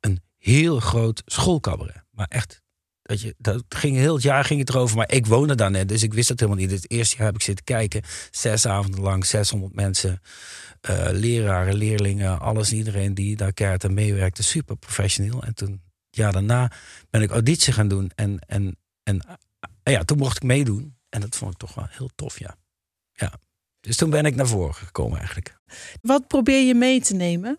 een 0.00 0.20
heel 0.38 0.80
groot 0.80 1.22
schoolcabaret. 1.24 2.04
Maar 2.10 2.26
echt, 2.28 2.62
dat, 3.02 3.20
je, 3.20 3.34
dat 3.38 3.64
ging 3.68 3.96
heel 3.96 4.14
het 4.14 4.22
jaar 4.22 4.44
ging 4.44 4.60
het 4.60 4.68
erover. 4.68 4.96
Maar 4.96 5.12
ik 5.12 5.26
woonde 5.26 5.54
daar 5.54 5.70
net, 5.70 5.88
dus 5.88 6.02
ik 6.02 6.14
wist 6.14 6.28
het 6.28 6.40
helemaal 6.40 6.62
niet. 6.62 6.70
Het 6.70 6.90
eerste 6.90 7.16
jaar 7.16 7.26
heb 7.26 7.34
ik 7.34 7.42
zitten 7.42 7.64
kijken. 7.64 8.02
Zes 8.30 8.66
avonden 8.66 9.00
lang, 9.00 9.26
600 9.26 9.74
mensen. 9.74 10.20
Eh, 10.82 11.08
leraren, 11.10 11.74
leerlingen, 11.74 12.40
alles, 12.40 12.72
iedereen 12.72 13.14
die 13.14 13.36
daar 13.36 13.52
keihard 13.52 13.84
aan 13.84 13.94
meewerkte. 13.94 14.42
Super 14.42 14.76
professioneel. 14.76 15.42
En 15.42 15.54
toen, 15.54 15.82
jaar 16.10 16.32
daarna, 16.32 16.70
ben 17.10 17.22
ik 17.22 17.30
auditie 17.30 17.72
gaan 17.72 17.88
doen. 17.88 18.10
En, 18.14 18.38
en, 18.46 18.76
en 19.02 19.20
eh, 19.82 19.92
ja, 19.92 20.04
toen 20.04 20.18
mocht 20.18 20.36
ik 20.36 20.42
meedoen. 20.42 20.96
En 21.08 21.20
dat 21.20 21.36
vond 21.36 21.52
ik 21.52 21.58
toch 21.58 21.74
wel 21.74 21.86
heel 21.88 22.10
tof, 22.14 22.38
ja. 22.38 22.56
ja. 23.12 23.32
Dus 23.80 23.96
toen 23.96 24.10
ben 24.10 24.26
ik 24.26 24.34
naar 24.34 24.46
voren 24.46 24.74
gekomen 24.74 25.18
eigenlijk. 25.18 25.56
Wat 26.00 26.26
probeer 26.26 26.66
je 26.66 26.74
mee 26.74 27.00
te 27.00 27.14
nemen 27.14 27.58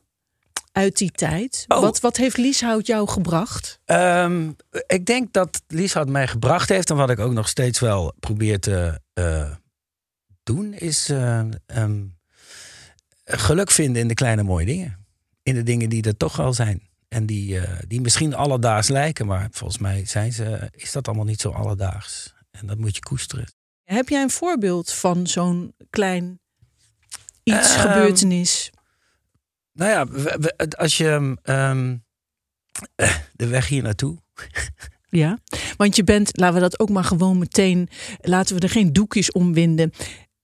uit 0.71 0.97
die 0.97 1.11
tijd? 1.11 1.65
Oh. 1.67 1.79
Wat, 1.79 1.99
wat 1.99 2.17
heeft 2.17 2.37
Lieshout 2.37 2.87
jou 2.87 3.07
gebracht? 3.07 3.79
Ehm, 3.85 4.51
ik 4.87 5.05
denk 5.05 5.33
dat 5.33 5.61
Lieshout 5.67 6.09
mij 6.09 6.27
gebracht 6.27 6.69
heeft. 6.69 6.89
En 6.89 6.95
wat 6.95 7.09
ik 7.09 7.19
ook 7.19 7.33
nog 7.33 7.47
steeds 7.47 7.79
wel 7.79 8.13
probeer 8.19 8.59
te 8.59 8.99
eh, 9.13 9.51
doen, 10.43 10.73
is 10.73 11.09
eh, 11.09 11.39
ehm, 11.65 12.03
geluk 13.23 13.71
vinden 13.71 14.01
in 14.01 14.07
de 14.07 14.13
kleine 14.13 14.43
mooie 14.43 14.65
dingen. 14.65 15.05
In 15.43 15.53
de 15.53 15.63
dingen 15.63 15.89
die 15.89 16.03
er 16.03 16.17
toch 16.17 16.39
al 16.39 16.53
zijn. 16.53 16.81
En 17.07 17.25
die, 17.25 17.59
eh, 17.59 17.79
die 17.87 18.01
misschien 18.01 18.35
alledaags 18.35 18.87
lijken, 18.87 19.25
maar 19.25 19.47
volgens 19.51 19.79
mij 19.81 20.05
zijn 20.05 20.33
ze, 20.33 20.69
is 20.75 20.91
dat 20.91 21.07
allemaal 21.07 21.25
niet 21.25 21.41
zo 21.41 21.49
alledaags. 21.49 22.33
En 22.51 22.67
dat 22.67 22.77
moet 22.77 22.95
je 22.95 23.01
koesteren. 23.01 23.53
Heb 23.83 24.09
jij 24.09 24.21
een 24.21 24.29
voorbeeld 24.29 24.91
van 24.91 25.27
zo'n 25.27 25.73
klein 25.89 26.39
iets, 27.43 27.75
Ehm, 27.75 27.79
gebeurtenis? 27.79 28.69
Nou 29.73 29.91
ja, 29.91 30.05
we- 30.07 30.37
we- 30.57 30.69
als 30.77 30.97
je 30.97 31.37
ehm, 31.43 31.97
eh, 32.95 33.15
de 33.33 33.47
weg 33.47 33.67
hier 33.67 33.83
naartoe. 33.83 34.17
Ja, 35.09 35.37
want 35.77 35.95
je 35.95 36.03
bent, 36.03 36.37
laten 36.37 36.55
we 36.55 36.61
dat 36.61 36.79
ook 36.79 36.89
maar 36.89 37.03
gewoon 37.03 37.37
meteen, 37.37 37.89
laten 38.21 38.55
we 38.55 38.61
er 38.61 38.69
geen 38.69 38.93
doekjes 38.93 39.31
omwinden. 39.31 39.91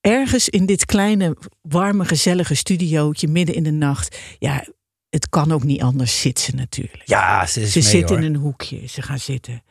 Ergens 0.01 0.49
in 0.49 0.65
dit 0.65 0.85
kleine, 0.85 1.37
warme, 1.61 2.05
gezellige 2.05 2.55
studiootje 2.55 3.27
midden 3.27 3.55
in 3.55 3.63
de 3.63 3.71
nacht. 3.71 4.17
Ja, 4.39 4.65
het 5.09 5.29
kan 5.29 5.51
ook 5.51 5.63
niet 5.63 5.81
anders, 5.81 6.21
zit 6.21 6.39
ze 6.39 6.55
natuurlijk. 6.55 7.01
Ja, 7.05 7.45
ze 7.45 7.61
is 7.61 7.71
ze 7.71 7.79
mee, 7.79 7.87
zit 7.87 8.09
hoor. 8.09 8.17
in 8.17 8.23
een 8.23 8.35
hoekje, 8.35 8.87
ze 8.87 9.01
gaat 9.01 9.19
zitten. 9.19 9.63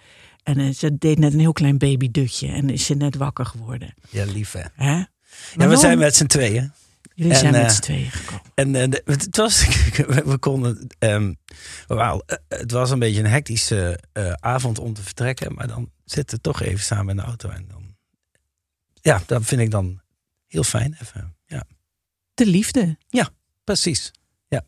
En 0.43 0.59
eh, 0.59 0.73
ze 0.75 0.99
deed 0.99 1.19
net 1.19 1.33
een 1.33 1.41
heel 1.41 1.53
klein 1.53 1.79
babydutje 1.79 2.49
en 2.49 2.71
is 2.71 2.87
ze 2.87 2.95
net 2.95 3.17
wakker 3.17 3.47
geworden. 3.47 3.95
Ja, 4.11 4.25
lief 4.25 4.53
hè. 4.53 4.63
Hè? 4.75 4.95
Ja, 5.57 5.69
we 5.69 5.77
zijn 5.77 5.99
met 5.99 6.17
z'n 6.17 6.27
tweeën. 6.27 6.73
Jullie 7.15 7.33
en, 7.33 7.39
zijn 7.39 7.53
met 7.53 7.63
eh, 7.63 7.69
z'n 7.71 7.81
tweeën 7.81 8.11
gekomen. 8.11 8.43
En 8.55 8.75
eh, 8.75 8.89
de- 8.91 9.03
het 9.05 9.37
was, 9.37 9.67
we, 10.25 10.37
konden, 10.39 10.87
eh, 10.99 12.17
het 12.49 12.71
was 12.71 12.91
een 12.91 12.99
beetje 12.99 13.21
een 13.21 13.31
hectische 13.31 13.99
eh, 14.13 14.33
avond 14.33 14.79
om 14.79 14.95
te 14.95 15.03
vertrekken, 15.03 15.55
maar 15.55 15.67
dan 15.67 15.91
zitten 16.05 16.37
we 16.37 16.43
toch 16.43 16.63
even 16.63 16.85
samen 16.85 17.11
in 17.11 17.17
de 17.17 17.23
auto 17.23 17.49
en 17.49 17.65
dan, 17.69 17.97
ja, 19.01 19.23
dat 19.27 19.45
vind 19.45 19.61
ik 19.61 19.71
dan 19.71 20.01
heel 20.49 20.63
fijn. 20.65 20.97
Even, 21.01 21.37
ja, 21.47 21.65
De 22.35 22.47
liefde. 22.47 22.97
precies. 23.65 24.11
Ja. 24.49 24.65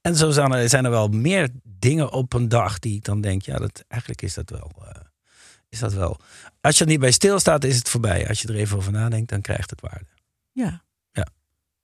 En 0.00 0.16
zo 0.16 0.30
zijn 0.30 0.52
er, 0.52 0.68
zijn 0.68 0.84
er 0.84 0.90
wel 0.90 1.08
meer 1.08 1.48
dingen 1.62 2.12
op 2.12 2.32
een 2.32 2.48
dag 2.48 2.78
die 2.78 2.96
ik 2.96 3.04
dan 3.04 3.20
denk, 3.20 3.42
ja, 3.42 3.56
dat, 3.58 3.84
eigenlijk 3.88 4.22
is 4.22 4.34
dat 4.34 4.50
wel, 4.50 4.70
eh, 4.84 5.00
is 5.68 5.78
dat 5.78 5.92
wel. 5.92 6.20
Als 6.60 6.78
je 6.78 6.84
er 6.84 6.90
niet 6.90 7.00
bij 7.00 7.10
stilstaat, 7.10 7.64
is 7.64 7.76
het 7.76 7.88
voorbij. 7.88 8.28
Als 8.28 8.40
je 8.42 8.48
er 8.48 8.54
even 8.54 8.76
over 8.76 8.92
nadenkt, 8.92 9.28
dan 9.30 9.40
krijgt 9.40 9.70
het 9.70 9.80
waarde. 9.80 10.06
Ja. 10.52 10.82
Ja. 11.12 11.26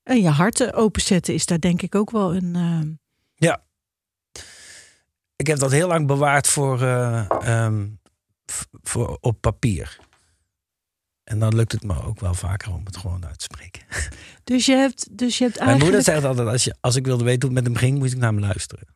En 0.03 0.21
je 0.23 0.29
hart 0.29 0.73
openzetten 0.73 1.35
is 1.35 1.47
daar 1.47 1.61
denk 1.61 1.83
ik 1.83 1.95
ook 1.95 2.11
wel 2.11 2.35
een. 2.35 2.55
eh, 2.55 3.51
Ik 5.37 5.47
heb 5.47 5.59
dat 5.59 5.71
heel 5.71 5.89
lang 5.89 6.07
bewaard 6.07 6.47
voor, 6.49 6.83
eh, 6.83 7.27
ehm, 7.31 7.87
voor 8.83 9.19
op 9.21 9.41
papier. 9.41 9.99
En 11.27 11.39
dan 11.39 11.55
lukt 11.55 11.73
het 11.73 11.83
me 11.83 12.03
ook 12.03 12.21
wel 12.21 12.35
vaker 12.35 12.73
om 12.73 12.85
het 12.85 12.97
gewoon 12.97 13.27
uit 13.27 13.39
te 13.39 13.45
spreken. 13.45 13.83
Dus 14.45 14.67
je 14.67 14.75
hebt, 14.75 15.19
dus 15.19 15.39
je 15.39 15.45
hebt 15.45 15.57
Mijn 15.57 15.69
eigenlijk. 15.69 15.97
moeder 15.97 16.15
zegt 16.15 16.27
altijd, 16.27 16.49
als, 16.49 16.65
je, 16.65 16.75
als 16.81 16.97
ik 16.97 17.05
wilde 17.07 17.25
weten 17.25 17.49
hoe 17.49 17.57
het 17.57 17.65
met 17.65 17.73
hem 17.73 17.83
ging, 17.83 17.99
moest 17.99 18.13
ik 18.13 18.19
naar 18.19 18.33
hem 18.33 18.41
luisteren. 18.41 18.87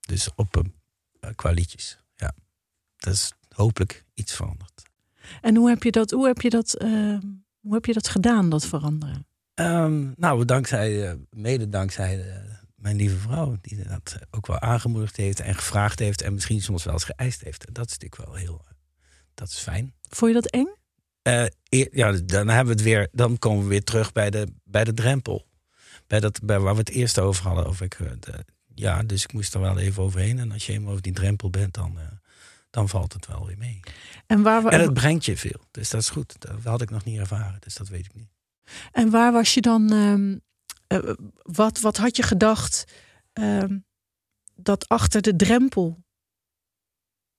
Dus 0.00 0.28
op 0.34 0.54
hem, 0.54 0.74
eh, 1.20 1.30
qua 1.34 1.50
liedjes. 1.50 1.98
Ja. 2.14 2.34
Dat 2.96 3.12
is 3.14 3.32
hopelijk 3.54 4.04
iets 4.14 4.34
veranderd. 4.34 4.82
En 5.40 5.56
hoe 5.56 5.68
heb 5.68 5.82
je 5.82 5.90
dat, 5.90 6.10
hoe 6.10 6.26
heb 6.26 6.40
je 6.40 6.50
dat, 6.50 6.74
eh, 6.74 7.18
hoe 7.60 7.74
heb 7.74 7.84
je 7.84 7.92
dat 7.92 8.08
gedaan, 8.08 8.48
dat 8.48 8.66
veranderen? 8.66 9.26
Ehm, 9.54 10.10
nou, 10.16 10.44
dankzij, 10.44 11.08
eh, 11.08 11.14
mede 11.30 11.68
dankzij 11.68 12.30
eh, 12.30 12.42
mijn 12.74 12.96
lieve 12.96 13.16
vrouw, 13.16 13.56
die 13.60 13.88
dat 13.88 14.18
ook 14.30 14.46
wel 14.46 14.60
aangemoedigd 14.60 15.16
heeft 15.16 15.40
en 15.40 15.54
gevraagd 15.54 15.98
heeft 15.98 16.22
en 16.22 16.34
misschien 16.34 16.62
soms 16.62 16.84
wel 16.84 16.94
eens 16.94 17.04
geëist 17.04 17.40
heeft. 17.40 17.74
Dat 17.74 17.86
is 17.86 17.98
natuurlijk 17.98 18.24
wel 18.24 18.34
heel, 18.34 18.64
dat 19.34 19.48
is 19.48 19.58
fijn. 19.58 19.94
Vond 20.08 20.34
je 20.34 20.40
dat 20.40 20.50
eng? 20.50 20.77
Eh, 21.28 21.46
ja, 21.92 22.12
dan 22.12 22.48
hebben 22.48 22.66
we 22.66 22.72
het 22.72 22.82
weer. 22.82 23.08
Dan 23.12 23.38
komen 23.38 23.62
we 23.62 23.68
weer 23.68 23.84
terug 23.84 24.12
bij 24.12 24.30
de, 24.30 24.46
bij 24.64 24.84
de 24.84 24.94
drempel. 24.94 25.46
Bij 26.06 26.20
dat, 26.20 26.40
bij 26.42 26.58
waar 26.60 26.72
we 26.72 26.78
het 26.80 26.88
eerst 26.90 27.18
over 27.18 27.44
hadden. 27.46 27.66
Of 27.66 27.80
ik, 27.80 27.94
eh, 27.94 28.10
de, 28.20 28.44
ja, 28.74 29.02
dus 29.02 29.24
ik 29.24 29.32
moest 29.32 29.54
er 29.54 29.60
wel 29.60 29.78
even 29.78 30.02
overheen. 30.02 30.38
En 30.38 30.52
als 30.52 30.66
je 30.66 30.72
eenmaal 30.72 30.90
over 30.90 31.02
die 31.02 31.12
drempel 31.12 31.50
bent, 31.50 31.74
dan, 31.74 31.98
eh, 31.98 32.04
dan 32.70 32.88
valt 32.88 33.12
het 33.12 33.26
wel 33.26 33.46
weer 33.46 33.58
mee. 33.58 33.80
En 34.26 34.42
waar, 34.42 34.62
wa- 34.62 34.70
En 34.70 34.80
het 34.80 34.92
brengt 34.94 35.24
je 35.24 35.36
veel. 35.36 35.60
Dus 35.70 35.90
dat 35.90 36.00
is 36.00 36.08
goed. 36.10 36.34
Dat 36.40 36.62
had 36.62 36.80
ik 36.82 36.90
nog 36.90 37.04
niet 37.04 37.18
ervaren. 37.18 37.56
Dus 37.60 37.74
dat 37.74 37.88
weet 37.88 38.04
ik 38.04 38.14
niet. 38.14 38.28
en 38.92 39.10
waar 39.10 39.32
was 39.32 39.54
je 39.54 39.60
dan? 39.60 39.92
ehm, 39.92 40.36
eh, 40.86 41.14
wat, 41.42 41.80
wat 41.80 41.96
had 41.96 42.16
je 42.16 42.22
gedacht 42.22 42.84
ehm, 43.32 43.78
dat 44.54 44.88
achter 44.88 45.22
de 45.22 45.36
drempel 45.36 46.04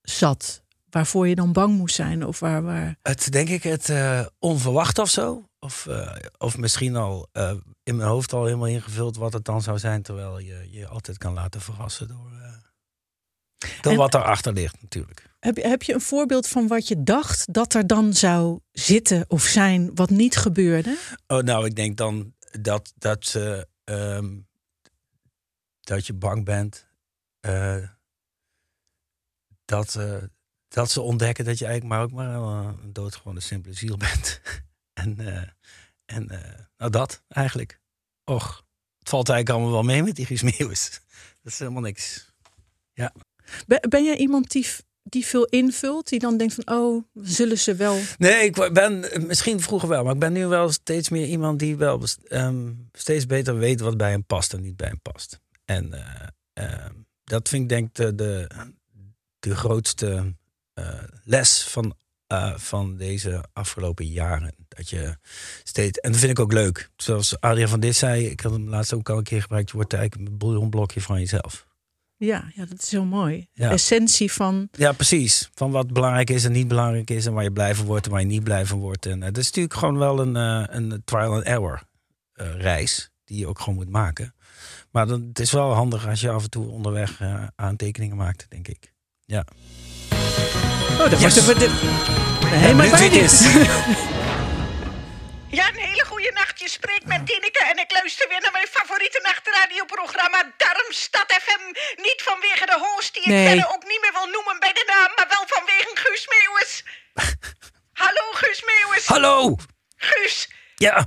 zat? 0.02 0.63
Waarvoor 0.89 1.28
je 1.28 1.36
dan 1.36 1.54
bang 1.54 1.78
moest 1.78 1.95
zijn? 1.95 2.25
Of 2.25 2.39
waar, 2.39 2.63
waar... 2.63 2.97
Het 3.02 3.32
denk 3.32 3.49
ik 3.49 3.63
het 3.63 3.89
eh, 3.89 4.25
onverwacht 4.39 4.99
of 4.99 5.10
zo. 5.10 5.49
Of, 5.60 5.86
eh, 5.88 6.15
of 6.38 6.58
misschien 6.58 6.95
al 6.95 7.28
eh, 7.32 7.54
in 7.84 7.95
mijn 7.95 8.10
hoofd 8.10 8.34
al 8.34 8.43
helemaal 8.45 8.67
ingevuld 8.67 9.17
wat 9.17 9.34
het 9.34 9.45
dan 9.45 9.62
zou 9.62 9.80
zijn. 9.80 10.02
Terwijl 10.02 10.39
je 10.39 10.67
je 10.71 10.88
altijd 10.88 11.17
kan 11.17 11.34
laten 11.34 11.62
verrassen 11.62 12.08
door, 12.08 12.32
door 13.82 13.91
En- 13.91 13.97
wat 13.97 14.13
erachter 14.13 14.54
ligt 14.54 14.82
natuurlijk. 14.82 15.28
Heb, 15.39 15.56
je- 15.58 15.67
heb 15.67 15.84
je 15.84 15.93
een 15.93 16.02
voorbeeld 16.02 16.47
van 16.47 16.67
wat 16.67 16.88
je 16.88 17.04
dacht 17.04 17.54
dat 17.54 17.73
er 17.73 17.88
dan 17.88 18.13
zou 18.13 18.60
zitten 18.71 19.25
of 19.28 19.43
zijn 19.43 19.95
wat 19.95 20.10
niet 20.10 20.38
gebeurde? 20.38 20.97
Oh, 21.28 21.39
nou, 21.41 21.65
ik 21.65 21.75
denk 21.75 21.97
dan 21.97 22.34
dat, 22.62 22.93
dat, 22.95 23.25
ze, 23.25 23.67
ehm, 23.84 24.38
dat 25.80 26.08
je 26.08 26.13
bang 26.13 26.45
bent 26.45 26.88
dat, 29.65 29.99
dat 30.69 30.91
ze 30.91 31.01
ontdekken 31.01 31.45
dat 31.45 31.60
je 31.60 31.65
eigenlijk 31.65 31.95
maar 31.95 32.03
ook 32.03 32.12
maar 32.12 32.36
een, 32.36 32.77
een 32.84 32.93
doodgewone 32.93 33.39
simpele 33.39 33.73
ziel 33.73 33.97
bent. 34.08 34.41
en 34.93 35.19
eh, 35.19 35.47
en 36.10 36.29
eh, 36.29 36.60
nou, 36.77 36.91
dat 36.91 37.23
eigenlijk. 37.27 37.79
Och, 38.23 38.65
het 38.99 39.10
valt 39.10 39.29
eigenlijk 39.29 39.60
allemaal 39.60 39.84
wel 39.84 39.93
mee 39.93 40.03
met 40.03 40.15
die 40.15 40.25
Guus 40.25 40.41
Meeuwis. 40.41 40.89
Dat 41.41 41.51
is 41.51 41.60
helemaal 41.60 41.82
niks. 41.82 42.27
Ben, 43.67 43.79
ben 43.89 44.03
jij 44.03 44.17
iemand 44.17 44.51
die, 44.51 44.67
die 45.03 45.25
veel 45.25 45.45
invult? 45.45 46.10
Die 46.10 46.19
dan 46.19 46.38
denkt 46.38 46.53
van, 46.53 46.77
oh, 46.77 47.03
zullen 47.13 47.58
ze 47.58 47.75
wel... 47.75 47.99
Nee, 48.17 48.43
ik 48.43 48.73
ben 48.73 49.12
eh, 49.12 49.23
misschien 49.23 49.60
vroeger 49.60 49.89
wel, 49.89 50.03
maar 50.03 50.13
ik 50.13 50.19
ben 50.19 50.34
nu 50.34 50.45
wel 50.47 50.71
steeds 50.71 51.10
meer 51.10 51.25
iemand 51.25 51.60
die 51.60 51.77
wel 51.77 52.03
ehm, 52.27 52.73
steeds 52.91 53.25
beter 53.25 53.58
weet 53.58 53.79
wat 53.79 53.97
bij 53.97 54.12
hem 54.12 54.25
past 54.25 54.53
en 54.53 54.62
niet 54.62 54.75
bij 54.75 54.88
hem 54.88 55.01
past. 55.01 55.39
En 55.65 55.93
eh, 55.93 56.27
ehm, 56.53 56.93
dat 57.23 57.49
vind 57.49 57.63
ik 57.63 57.69
denk 57.69 57.93
de, 57.93 58.15
de, 58.15 58.47
de 59.39 59.55
grootste 59.55 60.36
les 61.24 61.63
van, 61.63 61.96
eh, 62.28 62.58
van 62.58 62.98
deze 62.98 63.44
afgelopen 63.54 64.06
jaren. 64.06 64.56
Dat 64.68 64.89
je 64.89 65.18
steeds, 65.63 66.00
en 66.00 66.12
dat 66.12 66.20
vind 66.20 66.32
ik 66.32 66.39
ook 66.39 66.54
leuk. 66.54 66.89
Zoals 66.96 67.39
Adriaan 67.39 67.70
van 67.70 67.80
Dit 67.80 67.96
zei, 67.96 68.26
ik 68.26 68.39
had 68.39 68.52
hem 68.52 68.70
laatst 68.70 68.94
ook 68.94 69.10
al 69.10 69.18
een 69.18 69.24
keer 69.24 69.42
gebruikt, 69.42 69.70
je 69.70 69.76
wordt 69.76 69.94
eigenlijk 69.94 70.32
een 70.32 70.38
bouillonblokje 70.38 71.02
van 71.02 71.20
jezelf. 71.20 71.68
Ja, 72.18 72.52
ja 72.56 72.65
dat 72.65 72.82
is 72.82 72.92
heel 72.92 73.06
mooi. 73.06 73.48
Ja. 73.54 73.68
De 73.68 73.74
essentie 73.74 74.32
van... 74.32 74.68
Ja, 74.72 74.92
precies. 74.92 75.50
Van 75.54 75.72
wat 75.72 75.94
belangrijk 75.94 76.30
is 76.30 76.46
en 76.46 76.52
niet 76.52 76.68
belangrijk 76.68 77.10
is. 77.10 77.26
En 77.26 77.34
waar 77.34 77.44
je 77.44 77.52
blij 77.52 77.76
van 77.76 77.86
wordt 77.86 78.06
en 78.06 78.12
waar 78.12 78.20
je 78.20 78.26
niet 78.26 78.44
blij 78.44 78.65
van 78.65 78.80
wordt. 78.80 79.06
En 79.06 79.18
uh, 79.18 79.26
dat 79.26 79.38
is 79.38 79.46
natuurlijk 79.46 79.74
gewoon 79.74 79.98
wel 79.98 80.20
een, 80.20 80.36
een 80.76 81.02
trial 81.06 81.34
and 81.34 81.44
error 81.44 81.84
uh, 82.42 82.56
reis. 82.56 83.10
die 83.24 83.38
je 83.38 83.48
ook 83.48 83.60
gewoon 83.60 83.76
moet 83.76 83.89
maken. 83.89 84.34
Maar 84.92 85.08
dan, 85.08 85.28
het 85.28 85.39
is 85.39 85.52
wel 85.52 85.74
handig 85.74 86.08
als 86.08 86.22
je 86.22 86.30
af 86.30 86.44
en 86.44 86.50
toe 86.50 86.68
onderweg 86.68 87.22
eh, 87.22 87.48
aantekeningen 87.56 88.18
maakt, 88.18 88.46
denk 88.50 88.68
ik. 88.68 88.94
Ja. 89.26 89.46
Oh, 91.00 91.10
dat 91.10 91.19
Yes. 91.22 91.36
was 91.36 91.45
de... 91.45 91.69
Bij 92.91 93.10
dit. 93.10 93.13
is. 93.32 93.39
Ja, 95.52 95.67
een 95.67 95.76
hele 95.91 96.06
goede 96.06 96.32
nacht. 96.34 96.60
Je 96.60 96.69
spreekt 96.69 97.06
met 97.06 97.28
Dineke 97.28 97.63
en 97.72 97.78
ik 97.80 97.91
luister 97.91 98.28
weer 98.30 98.41
naar 98.41 98.52
mijn 98.52 98.67
favoriete 98.67 99.19
nachtradioprogramma 99.24 100.54
Darmstad 100.58 101.32
FM. 101.43 101.63
Niet 102.02 102.22
vanwege 102.24 102.65
de 102.65 102.78
host 102.86 103.13
die 103.13 103.24
ik 103.24 103.30
Nee. 103.30 103.48
verder 103.48 103.67
ook 103.74 103.84
niet 103.84 104.02
meer 104.02 104.12
wil 104.13 104.26
noemen 104.36 104.60
bij 104.60 104.74
de 104.74 104.84
naam, 104.88 105.12
maar 105.15 105.28
wel 105.30 105.43
vanwege 105.48 105.89
Guus 105.93 106.28
Meeuwis. 106.34 106.84
Hallo 108.04 108.26
Guus 108.32 108.63
Meeuwis. 108.65 109.06
Hallo! 109.06 109.56
Guus. 109.95 110.50
Ja, 110.76 111.06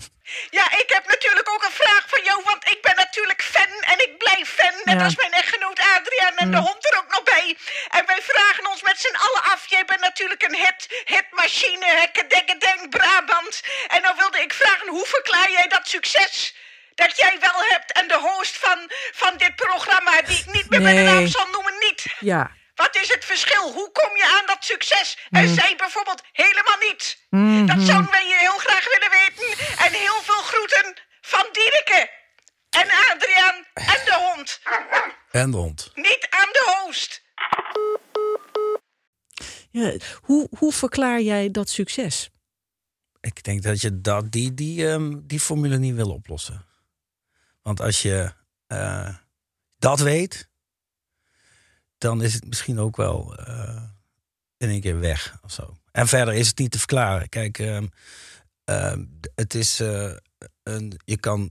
Ja, 0.50 0.64
ik 0.82 0.90
heb 0.92 1.06
natuurlijk 1.08 1.48
ook 1.48 1.64
een 1.64 1.80
vraag 1.82 2.04
voor 2.08 2.22
jou, 2.24 2.42
want 2.44 2.68
ik 2.70 2.82
ben 2.82 2.96
natuurlijk 2.96 3.42
fan 3.42 3.72
en 3.92 3.98
ik 3.98 4.18
blijf 4.18 4.48
fan. 4.48 4.74
Net 4.84 4.98
Ja. 4.98 5.04
als 5.04 5.16
mijn 5.16 5.32
echtgenoot 5.32 5.78
Adriaan 5.78 6.36
en 6.36 6.50
de 6.50 6.56
hond 6.56 6.92
er 6.92 6.98
ook 6.98 7.10
nog 7.10 7.22
bij. 7.22 7.56
En 7.88 8.06
wij 8.06 8.22
vragen 8.22 8.66
ons 8.70 8.82
met 8.82 8.98
z'n 9.00 9.16
allen 9.16 9.42
af, 9.52 9.64
jij 9.68 9.84
bent 9.84 10.00
natuurlijk 10.00 10.42
een 10.42 10.54
hit, 10.54 11.02
hitmachine, 11.04 11.86
hekkedekkedeng, 11.86 12.90
Brabant. 12.90 13.62
En 13.88 14.02
dan 14.02 14.16
wilde 14.16 14.40
ik 14.40 14.52
vragen, 14.52 14.88
hoe 14.88 15.06
verklaar 15.06 15.50
jij 15.50 15.66
dat 15.68 15.88
succes? 15.88 16.54
Dat 16.94 17.16
jij 17.16 17.36
wel 17.40 17.62
hebt 17.68 17.92
en 17.92 18.08
de 18.08 18.18
host 18.18 18.56
van, 18.58 18.90
van 19.12 19.36
dit 19.36 19.56
programma, 19.56 20.22
die 20.22 20.38
ik 20.38 20.46
niet 20.52 20.70
meer 20.70 20.82
bij 20.82 20.94
de 20.94 21.02
naam 21.02 21.26
zal 21.26 21.46
noemen, 21.52 21.74
niet. 21.80 22.04
Ja. 22.18 22.50
Wat 22.82 22.96
is 23.02 23.08
het 23.08 23.24
verschil? 23.24 23.72
Hoe 23.72 23.90
kom 23.92 24.16
je 24.16 24.26
aan 24.38 24.46
dat 24.46 24.64
succes? 24.64 25.18
En 25.30 25.48
Mm. 25.48 25.54
zij 25.54 25.76
bijvoorbeeld 25.76 26.22
helemaal 26.32 26.78
niet. 26.88 27.26
Mhm. 27.30 27.66
Dat 27.66 27.80
zouden 27.86 28.10
wij 28.10 28.26
je 28.28 28.36
heel 28.38 28.58
graag 28.66 28.84
willen 28.94 29.10
weten. 29.20 29.50
En 29.84 29.92
heel 29.92 30.20
veel 30.28 30.42
groeten 30.50 30.86
van 31.20 31.46
Diereke. 31.52 32.10
En 32.70 32.86
Adriaan 33.12 33.66
en 33.74 34.00
de 34.04 34.16
hond. 34.34 34.60
en 35.30 35.50
de 35.50 35.56
hond. 35.56 35.90
Niet 35.94 36.26
aan 36.30 36.48
de 36.52 36.82
host. 36.84 37.22
ja. 39.70 39.96
Hoe, 40.22 40.48
hoe 40.58 40.72
verklaar 40.72 41.20
jij 41.20 41.50
dat 41.50 41.68
succes? 41.70 42.30
Ik 43.20 43.42
denk 43.42 43.62
dat 43.62 43.80
je 43.80 44.00
dat, 44.00 44.32
die, 44.32 44.54
die, 44.54 44.88
ehm, 44.88 45.12
die 45.22 45.40
formule 45.40 45.78
niet 45.78 45.94
wil 45.94 46.10
oplossen. 46.10 46.66
Want 47.62 47.80
als 47.80 48.02
je 48.02 48.32
eh, 48.66 49.08
dat 49.78 50.00
weet, 50.00 50.48
dan 52.02 52.22
is 52.22 52.34
het 52.34 52.46
misschien 52.46 52.78
ook 52.78 52.96
wel 52.96 53.36
eh, 53.36 53.82
in 54.56 54.68
één 54.68 54.80
keer 54.80 55.00
weg 55.00 55.38
of 55.42 55.52
zo. 55.52 55.76
En 55.92 56.08
verder 56.08 56.34
is 56.34 56.48
het 56.48 56.58
niet 56.58 56.70
te 56.70 56.78
verklaren. 56.78 57.28
Kijk, 57.28 57.58
ehm, 57.58 57.86
ehm, 58.64 59.04
het 59.34 59.54
is 59.54 59.80
eh, 59.80 60.12
een, 60.62 61.00
je 61.04 61.16
kan 61.16 61.50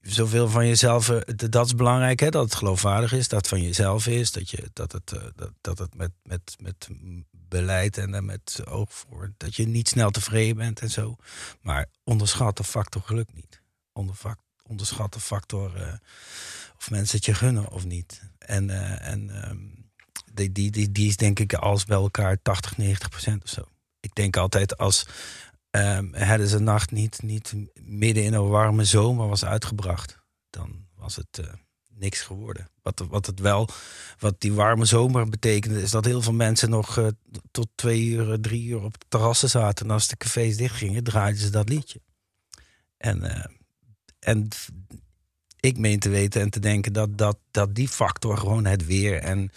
zoveel 0.00 0.48
van 0.48 0.66
jezelf, 0.66 1.08
eh, 1.08 1.20
dat 1.50 1.66
is 1.66 1.74
belangrijk, 1.74 2.20
hè, 2.20 2.28
dat 2.28 2.44
het 2.44 2.54
geloofwaardig 2.54 3.12
is, 3.12 3.28
dat 3.28 3.38
het 3.38 3.48
van 3.48 3.62
jezelf 3.62 4.06
is, 4.06 4.32
dat, 4.32 4.50
je, 4.50 4.70
dat, 4.72 4.92
het, 4.92 5.14
dat, 5.34 5.52
dat 5.60 5.78
het 5.78 5.94
met, 5.94 6.10
met, 6.22 6.56
met 6.60 6.88
beleid 7.30 7.98
en 7.98 8.24
met 8.24 8.60
oog 8.64 8.92
voor, 8.92 9.32
dat 9.36 9.56
je 9.56 9.66
niet 9.66 9.88
snel 9.88 10.10
tevreden 10.10 10.56
bent 10.56 10.80
en 10.80 10.90
zo. 10.90 11.16
Maar 11.60 11.86
onderschat 12.04 12.56
de 12.56 12.64
factor 12.64 13.02
geluk 13.02 13.34
niet. 13.34 13.62
Onderschat 14.62 15.12
de 15.12 15.20
factor 15.20 16.00
of 16.76 16.90
mensen 16.90 17.16
het 17.16 17.26
je 17.26 17.34
gunnen 17.34 17.70
of 17.70 17.84
niet. 17.84 18.27
En, 18.48 18.70
eh, 18.70 19.12
en 19.12 19.30
ehm, 19.42 19.56
die, 20.32 20.52
die, 20.52 20.70
die, 20.70 20.92
die 20.92 21.08
is 21.08 21.16
denk 21.16 21.38
ik 21.38 21.54
als 21.54 21.84
bij 21.84 21.96
elkaar 21.96 22.42
80, 22.42 22.76
90 22.76 23.08
procent 23.08 23.42
of 23.44 23.50
zo. 23.50 23.62
Ik 24.00 24.14
denk 24.14 24.36
altijd 24.36 24.78
als 24.78 25.06
ehm 25.70 26.14
hadden 26.14 26.48
ze 26.48 26.58
nacht 26.58 26.90
niet, 26.90 27.22
niet 27.22 27.54
midden 27.80 28.24
in 28.24 28.32
een 28.32 28.48
warme 28.48 28.84
zomer 28.84 29.28
was 29.28 29.44
uitgebracht, 29.44 30.18
dan 30.50 30.86
was 30.96 31.16
het 31.16 31.38
eh, 31.38 31.52
niks 31.88 32.20
geworden. 32.20 32.70
Wat, 32.82 33.04
wat 33.08 33.26
het 33.26 33.40
wel, 33.40 33.68
wat 34.18 34.40
die 34.40 34.52
warme 34.52 34.84
zomer 34.84 35.28
betekende, 35.28 35.82
is 35.82 35.90
dat 35.90 36.04
heel 36.04 36.22
veel 36.22 36.32
mensen 36.32 36.70
nog 36.70 36.98
eh, 36.98 37.06
tot 37.50 37.68
twee 37.74 38.04
uur, 38.04 38.40
drie 38.40 38.64
uur 38.64 38.82
op 38.82 38.94
terrassen 39.08 39.50
zaten. 39.50 39.86
En 39.86 39.92
als 39.92 40.08
de 40.08 40.16
cafés 40.16 40.56
dichtgingen, 40.56 41.04
draaiden 41.04 41.40
ze 41.40 41.50
dat 41.50 41.68
liedje. 41.68 42.00
En, 42.96 43.50
en 44.18 44.48
ik 45.60 45.78
meen 45.78 45.98
te 45.98 46.08
weten 46.08 46.40
en 46.40 46.50
te 46.50 46.60
denken 46.60 46.92
dat, 46.92 47.18
dat, 47.18 47.38
dat 47.50 47.74
die 47.74 47.88
factor 47.88 48.36
gewoon 48.38 48.64
het 48.64 48.86
weer 48.86 49.18
en, 49.22 49.50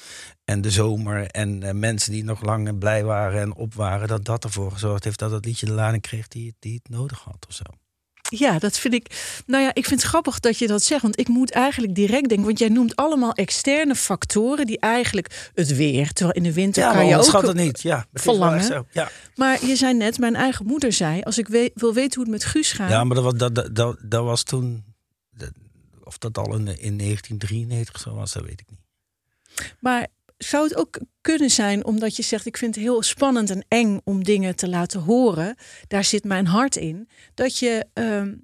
en 0.46 0.62
de 0.62 0.72
zomer 0.72 1.28
en 1.28 1.64
eh, 1.64 1.74
mensen 1.74 2.12
die 2.12 2.24
nog 2.24 2.44
lang 2.44 2.78
blij 2.80 3.04
waren 3.04 3.42
en 3.42 3.54
op 3.56 3.74
waren, 3.74 4.08
dat 4.08 4.26
dat 4.26 4.44
ervoor 4.44 4.72
gezorgd 4.72 5.04
heeft 5.04 5.20
dat 5.20 5.32
het 5.32 5.46
liedje 5.46 5.66
de 5.66 5.72
lading 5.72 6.02
kreeg 6.02 6.28
die, 6.28 6.46
het- 6.48 6.56
die 6.60 6.74
het 6.84 6.90
nodig 6.90 7.20
had 7.24 7.46
of 7.48 7.54
zo. 7.56 7.64
Ja, 8.36 8.60
dat 8.60 8.78
vind 8.78 8.94
ik. 8.94 9.42
Nou 9.46 9.64
ja, 9.64 9.70
ik 9.74 9.86
vind 9.86 10.02
het 10.02 10.10
grappig 10.10 10.40
dat 10.40 10.58
je 10.58 10.68
dat 10.68 10.84
zegt. 10.84 11.02
Want 11.02 11.20
ik 11.20 11.28
moet 11.28 11.52
eigenlijk 11.52 11.96
direct 11.96 12.28
denken. 12.30 12.46
Want 12.46 12.60
jij 12.60 12.70
noemt 12.70 12.96
allemaal 12.96 13.34
externe 13.34 13.96
factoren 13.96 14.66
die 14.66 14.80
eigenlijk 14.80 15.50
het 15.54 15.76
weer. 15.76 16.14
Terwijl 16.14 16.38
in 16.38 16.44
de 16.44 16.54
winter 16.54 16.84
Ja, 16.84 16.92
kan 16.92 17.00
je 17.06 17.06
ook. 17.06 17.12
onderschat 17.20 17.48
het 17.48 17.56
niet. 17.58 17.82
Ja, 17.82 18.06
het 18.14 18.22
verlangen. 18.22 18.64
zo. 18.64 18.86
Ja. 18.92 19.10
Maar 19.36 19.66
je 19.66 19.76
zei 19.76 19.94
net, 19.94 20.18
mijn 20.20 20.36
eigen 20.36 20.66
moeder 20.66 20.94
zei: 20.94 21.22
als 21.22 21.38
ik 21.38 21.48
we- 21.48 21.72
wil 21.76 21.94
weten 21.94 22.14
hoe 22.22 22.24
het 22.24 22.32
met 22.44 22.44
Guus 22.52 22.72
gaat. 22.72 22.90
ja, 22.90 23.04
maar 23.04 23.16
dat 23.22 23.40
dat, 23.40 23.56
dat, 23.56 23.76
dat, 23.76 23.98
dat 24.04 24.24
was 24.24 24.44
toen. 24.44 24.84
Of 26.12 26.18
dat 26.18 26.38
al 26.38 26.56
in, 26.56 26.68
in 26.68 26.98
1993 26.98 28.00
zo 28.00 28.14
was, 28.14 28.34
dat 28.34 28.44
weet 28.44 28.60
ik 28.60 28.70
niet. 28.70 28.80
Maar 29.80 30.08
zou 30.38 30.64
het 30.64 30.76
ook 30.76 31.00
kunnen 31.22 31.50
zijn 31.50 31.86
omdat 31.86 32.16
je 32.16 32.24
zegt: 32.24 32.46
ik 32.46 32.58
vind 32.58 32.76
het 32.76 32.84
heel 32.84 33.02
spannend 33.02 33.50
en 33.50 33.66
eng 33.68 34.02
om 34.04 34.24
dingen 34.24 34.56
te 34.56 34.70
laten 34.70 35.00
horen. 35.00 35.56
Daar 35.88 36.04
zit 36.04 36.24
mijn 36.24 36.48
hart 36.48 36.76
in. 36.76 37.10
Dat 37.34 37.58
je 37.58 37.86
ehm, 37.94 38.36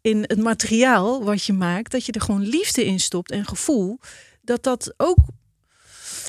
in 0.00 0.24
het 0.26 0.38
materiaal 0.38 1.24
wat 1.24 1.44
je 1.44 1.52
maakt, 1.52 1.90
dat 1.90 2.06
je 2.06 2.12
er 2.12 2.20
gewoon 2.20 2.46
liefde 2.46 2.84
in 2.84 3.00
stopt 3.00 3.30
en 3.30 3.46
gevoel. 3.46 3.98
Dat 4.42 4.62
dat 4.62 4.94
ook 4.96 5.18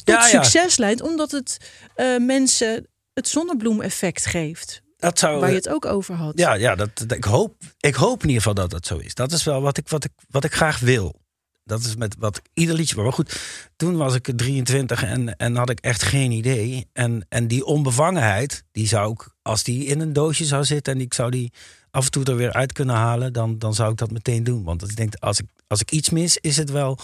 tot 0.03 0.15
Ja, 0.15 0.27
ja. 0.27 0.43
succes 0.43 0.77
leidt, 0.77 1.01
omdat 1.01 1.31
het 1.31 1.57
eh, 1.95 2.17
mensen 2.17 2.87
het 3.13 3.27
zonnebloemeffect 3.27 4.25
geeft. 4.25 4.81
Dat 4.97 5.19
zou, 5.19 5.39
Waar 5.39 5.49
je 5.49 5.55
het 5.55 5.69
ook 5.69 5.85
over 5.85 6.15
had. 6.15 6.37
Ja, 6.37 6.53
ja 6.53 6.75
dat, 6.75 6.89
dat- 6.93 7.11
ik, 7.17 7.23
hoop, 7.23 7.55
ik 7.79 7.95
hoop 7.95 8.21
in 8.21 8.27
ieder 8.27 8.41
geval 8.43 8.53
dat 8.53 8.69
dat 8.69 8.85
zo 8.85 8.97
is. 8.97 9.13
Dat 9.13 9.31
is 9.31 9.43
wel 9.43 9.61
wat 9.61 9.77
ik, 9.77 9.89
wat 9.89 10.03
ik, 10.03 10.11
wat 10.29 10.43
ik 10.43 10.53
graag 10.53 10.79
wil. 10.79 11.15
Dat 11.63 11.79
is 11.79 11.95
met 11.95 12.15
wat 12.19 12.37
ik, 12.37 12.43
ieder 12.53 12.75
liedje. 12.75 13.01
Maar 13.01 13.13
goed, 13.13 13.39
toen 13.75 13.95
was 13.97 14.15
ik 14.15 14.31
23 14.35 15.03
en, 15.03 15.35
en 15.37 15.55
had 15.55 15.69
ik 15.69 15.79
echt 15.79 16.03
geen 16.03 16.31
idee. 16.31 16.89
En, 16.93 17.25
en 17.29 17.47
die 17.47 17.65
onbevangenheid, 17.65 18.63
die 18.71 18.87
zou 18.87 19.11
ik, 19.11 19.29
als 19.41 19.63
die 19.63 19.85
in 19.85 19.99
een 19.99 20.13
doosje 20.13 20.45
zou 20.45 20.63
zitten 20.63 20.93
en 20.93 21.01
ik 21.01 21.13
zou 21.13 21.31
die 21.31 21.51
af 21.91 22.05
en 22.05 22.11
toe 22.11 22.23
er 22.23 22.35
weer 22.35 22.53
uit 22.53 22.71
kunnen 22.73 22.95
halen, 22.95 23.33
dan, 23.33 23.59
dan 23.59 23.73
zou 23.73 23.91
ik 23.91 23.97
dat 23.97 24.11
meteen 24.11 24.43
doen. 24.43 24.63
Want 24.63 24.83
ik 24.89 24.95
denk, 24.95 25.15
als 25.15 25.39
ik, 25.39 25.45
als 25.67 25.81
ik 25.81 25.91
iets 25.91 26.09
mis, 26.09 26.37
is 26.37 26.57
het 26.57 26.69
wel 26.69 26.97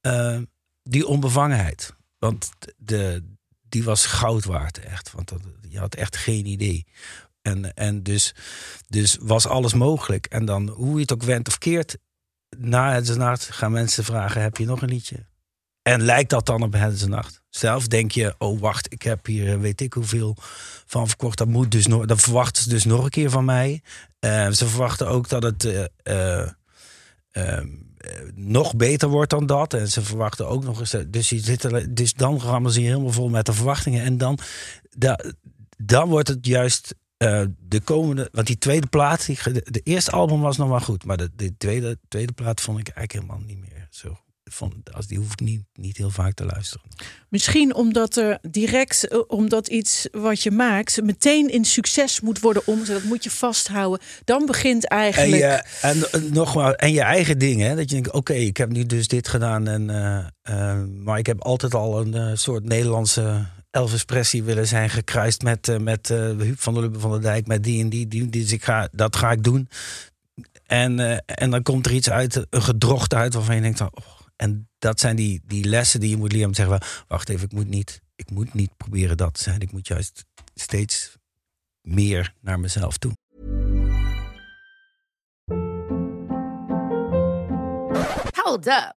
eh, 0.00 0.38
die 0.82 1.06
onbevangenheid. 1.06 1.94
Want 2.18 2.50
de, 2.76 3.22
die 3.70 3.84
was 3.84 4.06
goud 4.06 4.44
waard, 4.44 4.78
echt. 4.78 5.12
Want 5.12 5.28
dat, 5.28 5.40
je 5.68 5.78
had 5.78 5.94
echt 5.94 6.16
geen 6.16 6.46
idee. 6.46 6.86
En, 7.42 7.74
en 7.74 8.02
dus, 8.02 8.34
dus 8.88 9.16
was 9.20 9.46
alles 9.46 9.74
mogelijk. 9.74 10.26
En 10.26 10.44
dan, 10.44 10.68
hoe 10.68 10.94
je 10.94 11.00
het 11.00 11.12
ook 11.12 11.22
went 11.22 11.48
of 11.48 11.58
keert, 11.58 11.98
na 12.58 12.94
het 12.94 13.16
nacht 13.16 13.50
gaan 13.50 13.72
mensen 13.72 14.04
vragen: 14.04 14.42
heb 14.42 14.56
je 14.56 14.64
nog 14.66 14.82
een 14.82 14.88
liedje? 14.88 15.28
En 15.82 16.02
lijkt 16.02 16.30
dat 16.30 16.46
dan 16.46 16.62
op 16.62 16.72
het 16.72 17.08
nacht? 17.08 17.42
Zelf 17.48 17.86
denk 17.86 18.12
je: 18.12 18.34
oh 18.38 18.60
wacht, 18.60 18.92
ik 18.92 19.02
heb 19.02 19.26
hier 19.26 19.52
eh, 19.52 19.60
weet 19.60 19.80
ik 19.80 19.92
hoeveel 19.92 20.36
van 20.86 21.08
verkocht. 21.08 21.38
Dat 21.38 21.48
moet 21.48 21.70
dus 21.70 21.86
nog, 21.86 22.06
dat 22.06 22.20
verwachten 22.20 22.62
ze 22.62 22.68
dus 22.68 22.84
nog 22.84 23.04
een 23.04 23.10
keer 23.10 23.30
van 23.30 23.44
mij. 23.44 23.82
Eh, 24.18 24.50
ze 24.50 24.66
verwachten 24.66 25.08
ook 25.08 25.28
dat 25.28 25.42
het 25.42 25.64
eh, 25.64 25.84
eh, 26.02 26.40
ehm, 26.40 26.52
eh, 27.30 27.64
nog 28.34 28.76
beter 28.76 29.08
wordt 29.08 29.30
dan 29.30 29.46
dat. 29.46 29.74
En 29.74 29.88
ze 29.88 30.02
verwachten 30.02 30.48
ook 30.48 30.64
nog 30.64 30.80
eens. 30.80 30.92
eh, 30.92 31.04
Dus, 31.08 31.28
je 31.28 31.38
zit 31.38 31.96
dus 31.96 32.14
dan 32.14 32.40
rammen 32.40 32.72
ze 32.72 32.80
helemaal 32.80 33.12
vol 33.12 33.28
met 33.28 33.46
de 33.46 33.52
verwachtingen. 33.52 34.02
En 34.04 34.18
dan, 34.18 34.38
da, 34.90 35.18
dan 35.76 36.08
wordt 36.08 36.28
het 36.28 36.46
juist 36.46 36.94
eh, 37.16 37.44
de 37.58 37.80
komende. 37.80 38.28
Want 38.32 38.46
die 38.46 38.58
tweede 38.58 38.86
plaat, 38.86 39.26
die, 39.26 39.38
de, 39.52 39.80
eerste 39.84 40.10
album 40.10 40.40
was 40.40 40.56
nog 40.56 40.68
wel 40.68 40.80
goed. 40.80 41.04
Maar 41.04 41.16
de, 41.16 41.30
de 41.34 41.56
tweede, 41.56 41.98
tweede 42.08 42.32
plaat 42.32 42.60
vond 42.60 42.78
ik 42.78 42.88
eigenlijk 42.88 43.26
helemaal 43.26 43.46
niet 43.46 43.58
meer 43.58 43.86
zo. 43.90 44.18
Vond, 44.52 44.92
als 44.92 45.06
die 45.06 45.18
hoef 45.18 45.32
ik 45.32 45.40
niet, 45.40 45.62
niet 45.72 45.96
heel 45.96 46.10
vaak 46.10 46.34
te 46.34 46.44
luisteren. 46.44 46.86
Misschien 47.28 47.74
omdat 47.74 48.16
er 48.16 48.38
direct, 48.42 49.08
eh, 49.08 49.18
omdat 49.26 49.68
iets 49.68 50.08
wat 50.12 50.42
je 50.42 50.50
maakt, 50.50 51.02
meteen 51.02 51.48
in 51.48 51.64
succes 51.64 52.20
moet 52.20 52.40
worden 52.40 52.66
omgezet. 52.66 52.94
Dat 52.94 53.04
moet 53.04 53.24
je 53.24 53.30
vasthouden. 53.30 54.00
Dan 54.24 54.46
begint 54.46 54.88
En 54.88 54.98
eigenlijk. 54.98 55.42
je, 55.42 55.64
en, 55.80 56.12
eh, 56.12 56.20
nogmaals, 56.30 56.74
en 56.74 56.92
je 56.92 57.00
eigen 57.00 57.38
dingen. 57.38 57.68
Hè? 57.68 57.76
Dat 57.76 57.90
je 57.90 57.94
denkt, 57.94 58.10
oké, 58.12 58.32
ik 58.32 58.56
heb 58.56 58.70
nu 58.70 58.86
dus 58.86 59.08
dit 59.08 59.28
gedaan. 59.28 59.68
En, 59.68 59.90
eh, 60.42 60.74
maar 61.04 61.18
ik 61.18 61.26
heb 61.26 61.42
altijd 61.42 61.74
al 61.74 62.00
een 62.00 62.38
soort 62.38 62.64
Nederlandse 62.64 63.46
Elvis 63.70 64.04
Presley 64.04 64.44
willen 64.44 64.66
zijn. 64.66 64.90
Gekruist 64.90 65.42
met, 65.42 65.78
met 65.80 66.08
Huub 66.08 66.60
van 66.60 66.74
der 66.74 66.82
Lubbe 66.82 66.98
van 66.98 67.10
der 67.10 67.20
Dijk. 67.20 67.46
Met 67.46 67.64
die 67.64 67.82
en 67.82 67.88
die. 67.88 68.08
die 68.08 68.28
dus 68.28 68.52
ik 68.52 68.64
ga, 68.64 68.88
dat 68.92 69.16
ga 69.16 69.30
ik 69.30 69.42
doen. 69.42 69.68
En, 70.66 71.24
en 71.24 71.50
dan 71.50 71.62
komt 71.62 71.86
er 71.86 71.92
iets 71.92 72.10
uit, 72.10 72.46
een 72.50 72.62
gedrocht 72.62 73.14
uit 73.14 73.34
waarvan 73.34 73.54
je 73.54 73.60
denkt... 73.60 73.78
van, 73.78 73.90
Oh, 73.94 74.19
en 74.40 74.68
dat 74.78 75.00
zijn 75.00 75.16
die, 75.16 75.40
die 75.44 75.64
lessen 75.64 76.00
die 76.00 76.10
je 76.10 76.16
moet 76.16 76.32
leren. 76.32 76.46
Om 76.46 76.52
te 76.52 76.62
zeggen, 76.62 77.04
wacht 77.08 77.28
even, 77.28 77.44
ik 77.44 77.52
moet, 77.52 77.68
niet, 77.68 78.02
ik 78.16 78.30
moet 78.30 78.54
niet 78.54 78.76
proberen 78.76 79.16
dat 79.16 79.34
te 79.34 79.42
zijn. 79.42 79.60
Ik 79.60 79.72
moet 79.72 79.86
juist 79.86 80.24
steeds 80.54 81.16
meer 81.80 82.34
naar 82.40 82.60
mezelf 82.60 82.98
toe. 82.98 83.12
Hold 88.32 88.66
up. 88.66 88.99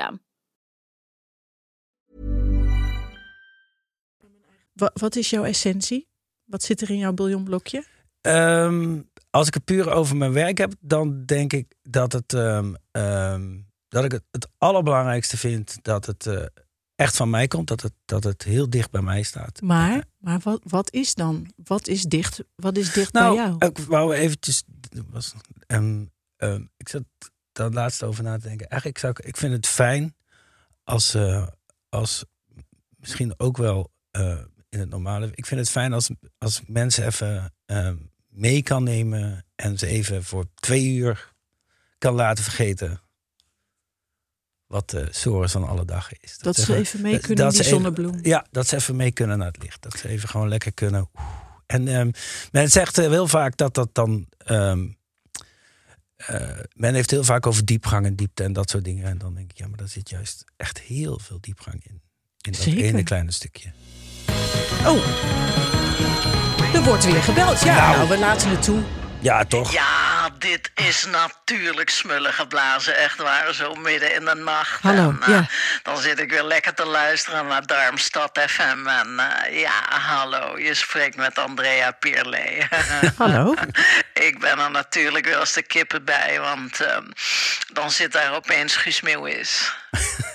Wa- 4.73 4.91
wat 4.93 5.15
is 5.15 5.29
jouw 5.29 5.43
essentie? 5.43 6.07
Wat 6.45 6.63
zit 6.63 6.81
er 6.81 6.89
in 6.89 6.97
jouw 6.97 7.13
bouillonblokje? 7.13 7.85
Ehm, 8.21 9.01
als 9.29 9.47
ik 9.47 9.53
het 9.53 9.65
puur 9.65 9.91
over 9.91 10.15
mijn 10.17 10.33
werk 10.33 10.57
heb, 10.57 10.73
dan 10.79 11.25
denk 11.25 11.53
ik 11.53 11.75
dat, 11.81 12.11
het, 12.11 12.33
ehm, 12.33 12.73
ehm, 12.91 13.59
dat 13.87 14.03
ik 14.03 14.11
het, 14.11 14.23
het 14.31 14.47
allerbelangrijkste 14.57 15.37
vind 15.37 15.83
dat 15.83 16.05
het 16.05 16.25
eh, 16.25 16.45
echt 16.95 17.15
van 17.15 17.29
mij 17.29 17.47
komt. 17.47 17.67
Dat 17.67 17.81
het, 17.81 17.93
dat 18.05 18.23
het 18.23 18.43
heel 18.43 18.69
dicht 18.69 18.91
bij 18.91 19.01
mij 19.01 19.23
staat. 19.23 19.61
Maar, 19.61 20.03
maar 20.17 20.39
wat, 20.39 20.61
wat 20.63 20.91
is 20.93 21.13
dan? 21.15 21.51
Wat 21.63 21.87
is 21.87 22.03
dicht, 22.03 22.43
wat 22.55 22.77
is 22.77 22.93
dicht 22.93 23.13
Nou, 23.13 23.35
bij 23.35 23.45
jou? 23.45 23.65
ik 23.65 23.77
wou 23.77 24.13
eventjes. 24.13 24.63
Was, 25.09 25.33
ehm, 25.67 26.05
ehm, 26.35 26.65
ik 26.77 26.89
zat 26.89 27.03
daar 27.51 27.69
laatst 27.69 28.03
over 28.03 28.23
na 28.23 28.37
te 28.37 28.47
denken. 28.47 28.67
Eigenlijk 28.67 28.99
zou 29.01 29.13
ik, 29.17 29.25
ik 29.25 29.37
vind 29.37 29.53
het 29.53 29.67
fijn 29.67 30.15
als, 30.83 31.13
eh, 31.13 31.47
als 31.89 32.25
misschien 32.97 33.33
ook 33.39 33.57
wel 33.57 33.91
eh, 34.11 34.39
in 34.69 34.79
het 34.79 34.89
normale. 34.89 35.29
Ik 35.33 35.45
vind 35.45 35.59
het 35.59 35.69
fijn 35.69 35.93
als, 35.93 36.09
als 36.37 36.61
mensen 36.67 37.05
even 37.05 37.53
ehm, 37.65 37.95
mee 38.29 38.63
kan 38.63 38.83
nemen 38.83 39.45
en 39.55 39.77
ze 39.77 39.87
even 39.87 40.23
voor 40.23 40.45
twee 40.55 40.93
uur 40.95 41.33
kan 41.97 42.13
laten 42.13 42.43
vergeten. 42.43 43.01
Wat 44.67 44.89
de 44.89 45.07
sores 45.11 45.51
van 45.51 45.67
alle 45.67 45.85
dag 45.85 46.13
is. 46.19 46.37
dat 46.37 46.55
ze 46.55 46.75
even- 46.75 47.01
mee 47.01 47.11
dat- 47.13 47.21
kunnen 47.21 47.43
dat 47.45 47.53
die 47.53 47.61
even- 47.61 47.73
zonnebloem. 47.73 48.19
ja, 48.21 48.45
dat 48.51 48.67
ze 48.67 48.75
even 48.75 48.95
mee 48.95 49.11
kunnen 49.11 49.37
naar 49.37 49.47
het 49.47 49.63
licht. 49.63 49.81
Dat 49.81 49.97
ze 49.97 50.07
even 50.07 50.29
gewoon 50.29 50.47
lekker 50.47 50.73
kunnen. 50.73 51.09
En 51.65 51.87
ehm, 51.87 52.11
men 52.51 52.69
zegt 52.69 52.97
eh, 52.97 53.07
heel 53.09 53.27
vaak 53.27 53.57
dat 53.57 53.73
dat 53.73 53.89
dan. 53.95 54.27
ehm, 54.37 54.87
eh, 56.27 56.49
men 56.73 56.93
heeft 56.93 57.11
heel 57.11 57.23
vaak 57.23 57.45
over 57.47 57.65
diepgang 57.65 58.05
en 58.05 58.15
diepte 58.15 58.43
en 58.43 58.53
dat 58.53 58.69
soort 58.69 58.83
dingen. 58.83 59.05
En 59.05 59.17
dan 59.17 59.33
denk 59.33 59.51
ik, 59.51 59.57
ja, 59.57 59.67
maar 59.67 59.77
daar 59.77 59.87
zit 59.87 60.09
juist 60.09 60.43
echt 60.57 60.79
heel 60.79 61.19
veel 61.19 61.37
diepgang 61.41 61.85
in. 61.85 62.01
In 62.41 62.51
dat 62.51 62.61
Zeker. 62.61 62.83
ene 62.83 63.03
kleine 63.03 63.31
stukje. 63.31 63.71
Oh, 64.85 65.05
er 66.73 66.83
wordt 66.83 67.05
weer 67.05 67.23
gebeld. 67.23 67.59
Ja, 67.63 67.75
Nou. 67.75 67.95
nou, 67.97 68.09
we 68.09 68.17
laten 68.19 68.49
het 68.49 68.63
toe. 68.63 68.81
Ja, 69.19 69.45
toch? 69.45 69.71
Ja, 69.73 70.10
dit 70.41 70.71
is 70.75 71.05
natuurlijk 71.05 71.89
smullen 71.89 72.33
geblazen, 72.33 72.97
echt 72.97 73.17
waar, 73.17 73.53
zo 73.53 73.73
midden 73.73 74.15
in 74.15 74.25
de 74.25 74.35
nacht. 74.35 74.81
Hallo, 74.81 75.15
En, 75.21 75.33
eh. 75.33 75.47
Dan 75.83 75.97
zit 75.97 76.19
ik 76.19 76.29
weer 76.29 76.43
lekker 76.43 76.73
te 76.73 76.85
luisteren 76.85 77.47
naar 77.47 77.65
Darmstad 77.65 78.39
FM. 78.47 78.87
En 78.87 79.19
eh, 79.19 79.59
ja, 79.61 79.83
hallo, 79.89 80.59
je 80.59 80.73
spreekt 80.73 81.15
met 81.15 81.37
Andrea 81.37 81.91
Pierle. 81.91 82.67
Hallo. 83.17 83.55
ik 84.13 84.39
ben 84.39 84.59
er 84.59 84.71
natuurlijk 84.71 85.25
weer 85.25 85.37
als 85.37 85.53
de 85.53 85.61
kippen 85.61 86.05
bij, 86.05 86.39
want 86.39 86.81
ehm, 86.81 87.05
dan 87.73 87.91
zit 87.91 88.11
daar 88.11 88.33
opeens 88.33 88.75
Guus 88.75 89.01
Meeuwis. 89.01 89.73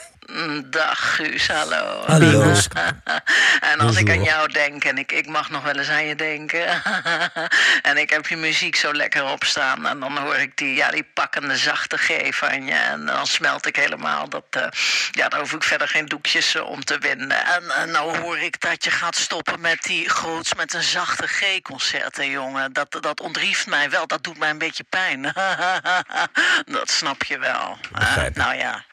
Dag 0.64 1.14
Guus, 1.14 1.48
hallo. 1.48 2.02
Hallo. 2.06 2.54
en 3.72 3.80
als 3.80 3.96
ik 3.96 4.10
aan 4.10 4.22
jou 4.22 4.52
denk, 4.52 4.84
en 4.84 4.98
ik, 4.98 5.12
ik 5.12 5.26
mag 5.26 5.50
nog 5.50 5.62
wel 5.62 5.74
eens 5.74 5.88
aan 5.88 6.04
je 6.04 6.14
denken. 6.14 6.82
en 7.82 7.96
ik 7.96 8.10
heb 8.10 8.26
je 8.26 8.36
muziek 8.36 8.76
zo 8.76 8.92
lekker 8.92 9.24
opstaan. 9.24 9.86
En 9.86 10.00
dan 10.00 10.18
hoor 10.18 10.36
ik 10.36 10.56
die, 10.56 10.74
ja, 10.74 10.90
die 10.90 11.08
pakkende 11.14 11.56
zachte 11.56 11.96
G 11.96 12.36
van 12.36 12.64
je. 12.64 12.72
En 12.72 13.06
dan 13.06 13.26
smelt 13.26 13.66
ik 13.66 13.76
helemaal. 13.76 14.28
Dat, 14.28 14.44
eh, 14.50 14.66
ja, 15.10 15.28
daar 15.28 15.40
hoef 15.40 15.52
ik 15.52 15.62
verder 15.62 15.88
geen 15.88 16.06
doekjes 16.06 16.54
eh, 16.54 16.62
om 16.62 16.84
te 16.84 16.98
winden. 16.98 17.46
En, 17.46 17.70
en 17.70 17.90
nou 17.90 18.18
hoor 18.18 18.38
ik 18.38 18.60
dat 18.60 18.84
je 18.84 18.90
gaat 18.90 19.16
stoppen 19.16 19.60
met 19.60 19.82
die 19.82 20.08
groots 20.08 20.54
met 20.54 20.74
een 20.74 20.82
zachte 20.82 21.26
G-concerten, 21.26 22.30
jongen. 22.30 22.72
Dat, 22.72 22.98
dat 23.00 23.20
ontrieft 23.20 23.66
mij 23.66 23.90
wel. 23.90 24.06
Dat 24.06 24.24
doet 24.24 24.38
mij 24.38 24.50
een 24.50 24.58
beetje 24.58 24.84
pijn. 24.84 25.22
dat 26.78 26.90
snap 26.90 27.22
je 27.22 27.38
wel. 27.38 27.78
Eh, 27.92 28.24
nou 28.34 28.54
ja. 28.54 28.84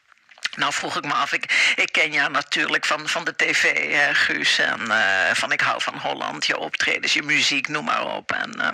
Nou 0.56 0.72
vroeg 0.72 0.96
ik 0.96 1.04
me 1.04 1.12
af, 1.12 1.32
ik, 1.32 1.88
ken 1.90 2.12
jou 2.12 2.30
natuurlijk 2.30 2.84
van, 2.84 3.08
van 3.08 3.24
de 3.24 3.36
tv, 3.36 3.92
hè, 3.92 4.14
Guus. 4.14 4.58
En 4.58 4.90
eh, 4.90 5.34
van 5.34 5.52
Ik 5.52 5.60
hou 5.60 5.82
van 5.82 5.98
Holland, 5.98 6.46
je 6.46 6.58
optredens, 6.58 7.12
je 7.12 7.22
muziek, 7.22 7.68
noem 7.68 7.84
maar 7.84 8.06
op. 8.06 8.32
En 8.32 8.60
eh, 8.60 8.68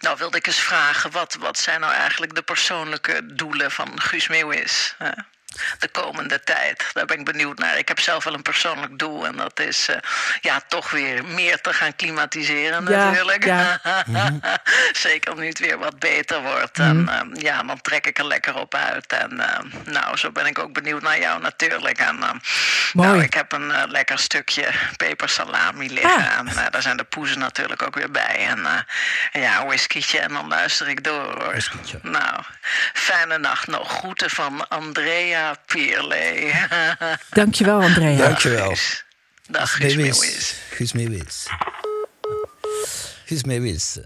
nou 0.00 0.16
wilde 0.18 0.36
ik 0.36 0.46
eens 0.46 0.60
vragen, 0.60 1.10
wat, 1.10 1.36
wat 1.40 1.58
zijn 1.58 1.80
nou 1.80 1.92
eigenlijk 1.92 2.34
de 2.34 2.42
persoonlijke 2.42 3.34
doelen 3.34 3.70
van 3.70 4.00
Guus 4.00 4.28
Meeuwis? 4.28 4.94
hè? 4.98 5.10
De 5.78 5.88
komende 5.88 6.40
tijd. 6.40 6.84
Daar 6.92 7.06
ben 7.06 7.18
ik 7.18 7.24
benieuwd 7.24 7.58
naar. 7.58 7.78
Ik 7.78 7.88
heb 7.88 8.00
zelf 8.00 8.24
wel 8.24 8.34
een 8.34 8.42
persoonlijk 8.42 8.98
doel. 8.98 9.26
En 9.26 9.36
dat 9.36 9.60
is 9.60 9.88
eh, 9.88 9.96
ja, 10.40 10.60
toch 10.68 10.90
weer 10.90 11.24
meer 11.24 11.60
te 11.60 11.72
gaan 11.72 11.96
klimatiseren 11.96 12.84
Ja, 12.88 13.04
natuurlijk. 13.04 13.44
ja. 13.44 13.80
Zeker 14.92 15.36
nu 15.36 15.46
het 15.46 15.58
weer 15.58 15.78
wat 15.78 15.98
beter 15.98 16.42
wordt. 16.42 16.78
En 16.78 17.08
ehm, 17.08 17.28
ja, 17.32 17.62
dan 17.62 17.80
trek 17.80 18.06
ik 18.06 18.18
er 18.18 18.26
lekker 18.26 18.56
op 18.56 18.74
uit. 18.74 19.06
En 19.06 19.40
ehm, 19.40 19.66
nou, 19.84 20.16
zo 20.16 20.30
ben 20.30 20.46
ik 20.46 20.58
ook 20.58 20.72
benieuwd 20.72 21.02
naar 21.02 21.18
jou 21.18 21.40
natuurlijk. 21.40 21.98
En 21.98 22.22
ehm, 22.22 22.36
nou, 22.92 23.22
ik 23.22 23.34
heb 23.34 23.52
een 23.52 23.70
eh, 23.72 23.82
lekker 23.86 24.18
stukje 24.18 24.68
pepersalami 24.96 25.92
liggen. 25.92 26.26
Ah. 26.26 26.38
En 26.38 26.48
eh, 26.48 26.64
daar 26.70 26.82
zijn 26.82 26.96
de 26.96 27.04
poezen 27.04 27.38
natuurlijk 27.38 27.82
ook 27.82 27.94
weer 27.94 28.10
bij. 28.10 28.46
En 28.48 28.86
ja, 29.32 29.60
een 29.60 29.66
whiskietje 29.66 30.18
en 30.18 30.32
dan 30.32 30.48
luister 30.48 30.88
ik 30.88 31.04
door 31.04 31.42
hoor. 31.42 31.54
Nou, 32.02 32.42
fijne 32.92 33.38
nacht 33.38 33.66
nog. 33.66 33.90
Groeten 33.98 34.30
van 34.30 34.68
Andrea 34.68 35.45
Pierle. 35.54 36.52
Dankjewel, 37.30 37.80
Andrea. 37.80 38.16
Dankjewel. 38.16 38.76
Dag 39.50 39.72
Guus 39.76 39.94
Meeuwis. 39.96 40.54
Guus 40.70 40.92
Meeuwis. 40.92 41.46
Guus 43.24 43.44
Meeuwis. 43.44 43.98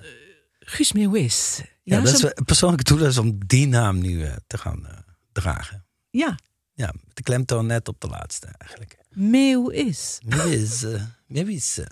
Guus 0.61 0.93
Meeuwis. 0.93 1.61
Ja, 1.83 1.97
Ja, 1.97 2.03
dat 2.03 2.13
is 2.15 2.23
een 2.23 2.45
persoonlijke 2.45 2.85
doel 2.95 3.07
is 3.07 3.19
om 3.19 3.39
die 3.47 3.67
naam 3.67 3.99
nu 3.99 4.25
eh, 4.25 4.33
te 4.47 4.59
gaan 4.59 4.87
eh, 4.87 4.97
dragen. 5.33 5.85
ja. 6.11 6.37
Ja, 6.75 6.87
met 7.05 7.17
de 7.17 7.23
klemtoon 7.23 7.67
net 7.67 7.89
op 7.89 8.01
de 8.01 8.09
laatste 8.09 8.47
eigenlijk. 8.59 8.97
Meeuwis. 9.09 10.19
Meeuwis. 10.25 10.83
eh, 10.83 11.03
Meeuwis. 11.27 11.79
eh. 11.79 11.87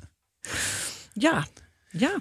Ja, 1.12 1.46
ja. 1.90 2.18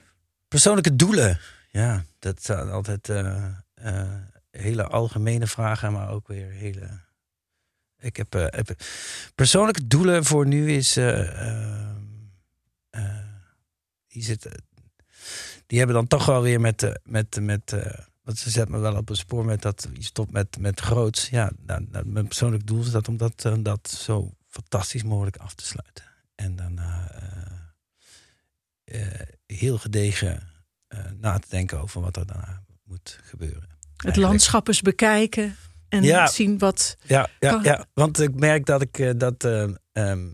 Persoonlijke 0.47 0.95
doelen. 0.95 1.39
Ja, 1.71 2.03
dat 2.19 2.43
zijn 2.43 2.69
altijd 2.69 3.09
eh, 3.09 3.45
eh, 3.73 4.07
hele 4.51 4.83
algemene 4.83 5.47
vragen, 5.47 5.91
maar 5.91 6.09
ook 6.09 6.27
weer 6.27 6.51
hele. 6.51 6.99
Ik 7.99 8.17
heb, 8.17 8.36
eh, 8.36 8.45
heb 8.49 8.81
persoonlijke 9.36 9.88
doelen 9.88 10.25
voor 10.25 10.47
nu 10.47 10.71
is. 10.71 10.97
eh, 10.97 11.89
eh, 12.89 13.25
die, 14.07 14.23
zitten, 14.23 14.63
die 15.65 15.77
hebben 15.77 15.95
dan 15.95 16.07
toch 16.07 16.25
wel 16.25 16.41
weer 16.41 16.62
met. 16.62 16.99
met, 17.03 17.41
met 17.41 17.75
want 18.23 18.39
ze 18.39 18.49
zet 18.49 18.69
me 18.69 18.77
wel 18.77 18.95
op 18.95 19.10
een 19.10 19.15
spoor 19.15 19.45
met 19.45 19.62
dat 19.62 19.88
je 19.93 20.03
stopt 20.03 20.31
met, 20.31 20.57
met 20.60 20.79
groots. 20.79 21.29
Ja, 21.29 21.51
nou, 21.65 21.86
nou, 21.91 22.05
mijn 22.05 22.27
persoonlijk 22.27 22.67
doel 22.67 22.81
is 22.81 22.91
dat 22.91 23.07
om 23.07 23.17
dat, 23.17 23.49
dat 23.60 23.89
zo 23.89 24.31
fantastisch 24.47 25.03
mogelijk 25.03 25.38
af 25.38 25.53
te 25.53 25.65
sluiten. 25.65 26.03
En 26.36 26.55
daarna 26.55 27.12
heel 29.45 29.77
gedegen 29.77 30.49
na 31.19 31.39
te 31.39 31.49
denken 31.49 31.81
over 31.81 32.01
wat 32.01 32.15
er 32.15 32.25
daarna 32.25 32.63
moet 32.83 33.19
gebeuren. 33.23 33.69
Het 33.97 34.15
landschap 34.15 34.67
eens 34.67 34.81
bekijken. 34.81 35.55
En 35.89 36.04
Ja. 36.04 36.28
zien 36.28 36.58
wat. 36.58 36.97
Ja, 37.04 37.30
ja, 37.39 37.50
Kan- 37.52 37.63
ja, 37.63 37.86
want 37.93 38.19
ik 38.19 38.36
merk 38.36 38.65
dat 38.65 38.82
ik 38.82 39.00
eh, 39.00 39.12
dat. 39.17 39.43
eh, 39.43 39.63
ehm, 39.91 40.28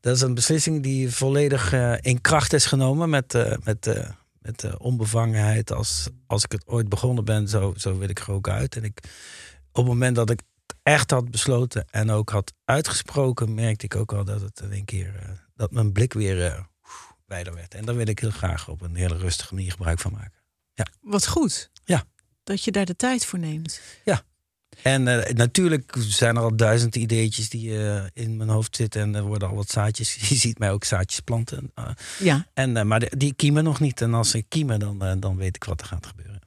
dat 0.00 0.16
is 0.16 0.20
een 0.22 0.34
beslissing 0.34 0.82
die 0.82 1.10
volledig 1.10 1.72
eh, 1.72 1.94
in 2.00 2.20
kracht 2.20 2.52
is 2.52 2.66
genomen 2.66 3.10
met, 3.10 3.32
met, 3.64 4.02
met 4.40 4.64
eh, 4.64 4.74
onbevangenheid. 4.78 5.72
Als, 5.72 6.08
als 6.26 6.44
ik 6.44 6.52
het 6.52 6.66
ooit 6.66 6.88
begonnen 6.88 7.24
ben, 7.24 7.48
zo, 7.48 7.74
zo 7.76 7.98
wil 7.98 8.08
ik 8.08 8.18
er 8.18 8.30
ook 8.32 8.48
uit. 8.48 8.76
En 8.76 8.84
ik, 8.84 8.98
op 9.72 9.84
het 9.84 9.86
moment 9.86 10.16
dat 10.16 10.30
ik 10.30 10.40
echt 10.82 11.10
had 11.10 11.30
besloten 11.30 11.84
en 11.90 12.10
ook 12.10 12.30
had 12.30 12.52
uitgesproken, 12.64 13.54
merkte 13.54 13.84
ik 13.84 13.96
ook 13.96 14.10
wel 14.10 14.24
dat 14.24 14.40
het 14.40 14.60
in 14.60 14.72
één 14.72 14.84
keer 14.84 15.40
dat 15.54 15.70
mijn 15.70 15.92
blik 15.92 16.12
weer 16.12 16.66
wijder 17.26 17.54
werd. 17.54 17.74
En 17.74 17.84
daar 17.84 17.96
wil 17.96 18.06
ik 18.08 18.18
heel 18.18 18.30
graag 18.30 18.68
op 18.68 18.80
een 18.82 18.94
hele 18.94 19.16
rustige 19.16 19.54
manier 19.54 19.70
gebruik 19.70 19.98
van 19.98 20.12
maken. 20.12 20.40
Wat 21.00 21.26
goed. 21.26 21.70
Ja. 21.84 22.04
Dat 22.44 22.64
je 22.64 22.70
daar 22.72 22.84
de 22.84 22.96
tijd 22.96 23.26
voor 23.26 23.38
neemt. 23.38 23.80
En 24.82 25.08
eh, 25.08 25.34
natuurlijk 25.34 25.94
zijn 25.98 26.36
er 26.36 26.42
al 26.42 26.56
duizend 26.56 26.96
ideetjes 26.96 27.48
die 27.48 27.78
eh, 27.78 28.04
in 28.12 28.36
mijn 28.36 28.48
hoofd 28.48 28.76
zitten. 28.76 29.00
En 29.00 29.14
er 29.14 29.22
worden 29.22 29.48
al 29.48 29.54
wat 29.54 29.70
zaadjes. 29.70 30.14
Je 30.28 30.34
ziet 30.34 30.58
mij 30.58 30.70
ook 30.70 30.84
zaadjes 30.84 31.20
planten. 31.20 31.70
Eh, 31.74 31.88
Ja. 32.18 32.46
en, 32.54 32.76
eh, 32.76 32.84
maar 32.84 33.08
die 33.16 33.34
kiemen 33.34 33.64
nog 33.64 33.80
niet. 33.80 34.00
En 34.00 34.14
als 34.14 34.30
ze 34.30 34.42
kiemen, 34.48 34.78
dan, 34.80 35.20
dan 35.20 35.36
weet 35.36 35.56
ik 35.56 35.64
wat 35.64 35.80
er 35.80 35.86
gaat 35.86 36.06
gebeuren. 36.06 36.40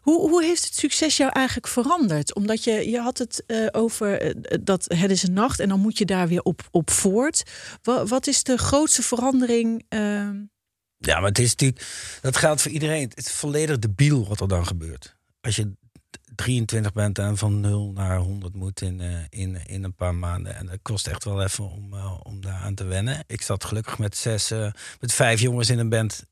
Hoe, 0.00 0.28
hoe 0.30 0.44
heeft 0.44 0.64
het 0.64 0.74
succes 0.74 1.16
jou 1.16 1.30
eigenlijk 1.32 1.68
veranderd? 1.68 2.34
Omdat 2.34 2.64
je, 2.64 2.90
je 2.90 2.98
had 3.00 3.18
het 3.18 3.44
over 3.72 4.34
dat 4.64 4.84
het 4.96 5.10
is 5.10 5.22
een 5.22 5.32
nacht 5.32 5.60
en 5.60 5.68
dan 5.68 5.80
moet 5.80 5.98
je 5.98 6.04
daar 6.04 6.28
weer 6.28 6.42
op, 6.42 6.68
op 6.70 6.90
voort. 6.90 7.42
Wat, 7.82 8.08
wat 8.08 8.26
is 8.26 8.42
de 8.42 8.56
grootste 8.56 9.02
verandering? 9.02 9.84
ehm, 9.88 10.36
Ja, 10.98 11.18
maar 11.20 11.28
het 11.28 11.38
is 11.38 11.50
natuurlijk. 11.50 11.86
Dat 12.20 12.36
geldt 12.36 12.62
voor 12.62 12.70
iedereen. 12.70 13.02
Het 13.14 13.26
is 13.26 13.32
volledig 13.32 13.78
debiel 13.78 14.26
wat 14.28 14.40
er 14.40 14.48
dan 14.48 14.66
gebeurt. 14.66 15.16
Als 15.40 15.56
je 15.56 15.72
23 16.34 16.92
bent 16.92 17.18
en 17.18 17.36
van 17.36 17.60
0 17.60 17.92
naar 17.92 18.18
100 18.18 18.54
moet 18.54 18.80
in, 18.80 19.00
eh, 19.00 19.18
in, 19.28 19.66
in 19.66 19.84
een 19.84 19.94
paar 19.94 20.14
maanden. 20.14 20.54
En 20.54 20.66
dat 20.66 20.78
kost 20.82 21.06
echt 21.06 21.24
wel 21.24 21.42
even 21.42 21.70
om, 21.70 21.94
eh, 21.94 22.20
om 22.22 22.40
daar 22.40 22.60
aan 22.60 22.74
te 22.74 22.84
wennen. 22.84 23.24
Ik 23.26 23.42
zat 23.42 23.64
gelukkig 23.64 23.98
met 23.98 24.16
zes, 24.16 24.50
eh, 24.50 24.72
met 25.00 25.12
vijf 25.12 25.40
jongens 25.40 25.70
in 25.70 25.78
een 25.78 25.88
band. 25.88 26.24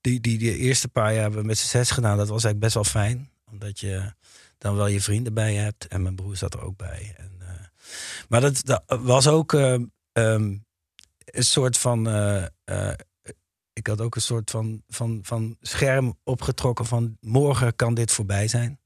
Die, 0.00 0.20
die 0.20 0.38
de 0.38 0.56
eerste 0.56 0.88
paar 0.88 1.12
jaar 1.12 1.22
hebben 1.22 1.46
met 1.46 1.58
z'n 1.58 1.66
zes 1.66 1.90
gedaan. 1.90 2.16
Dat 2.16 2.28
was 2.28 2.44
eigenlijk 2.44 2.60
best 2.60 2.74
wel 2.74 3.02
fijn. 3.02 3.30
Omdat 3.50 3.80
je 3.80 4.12
dan 4.58 4.76
wel 4.76 4.86
je 4.86 5.00
vrienden 5.00 5.34
bij 5.34 5.52
je 5.52 5.58
hebt. 5.58 5.86
En 5.86 6.02
mijn 6.02 6.16
broer 6.16 6.36
zat 6.36 6.54
er 6.54 6.62
ook 6.62 6.76
bij. 6.76 7.14
En, 7.16 7.34
maar 8.28 8.40
dat, 8.40 8.64
dat 8.64 8.82
was 8.86 9.28
ook 9.28 9.52
eh, 9.52 9.74
ehm, 10.12 10.56
een 11.24 11.44
soort 11.44 11.78
van. 11.78 12.06
ik 13.72 13.86
had 13.86 14.00
ook 14.00 14.14
een 14.14 14.20
soort 14.20 14.50
van, 14.50 14.82
van, 14.88 15.18
van 15.22 15.56
scherm 15.60 16.18
opgetrokken 16.24 16.86
van 16.86 17.16
morgen 17.20 17.76
kan 17.76 17.94
dit 17.94 18.12
voorbij 18.12 18.48
zijn. 18.48 18.80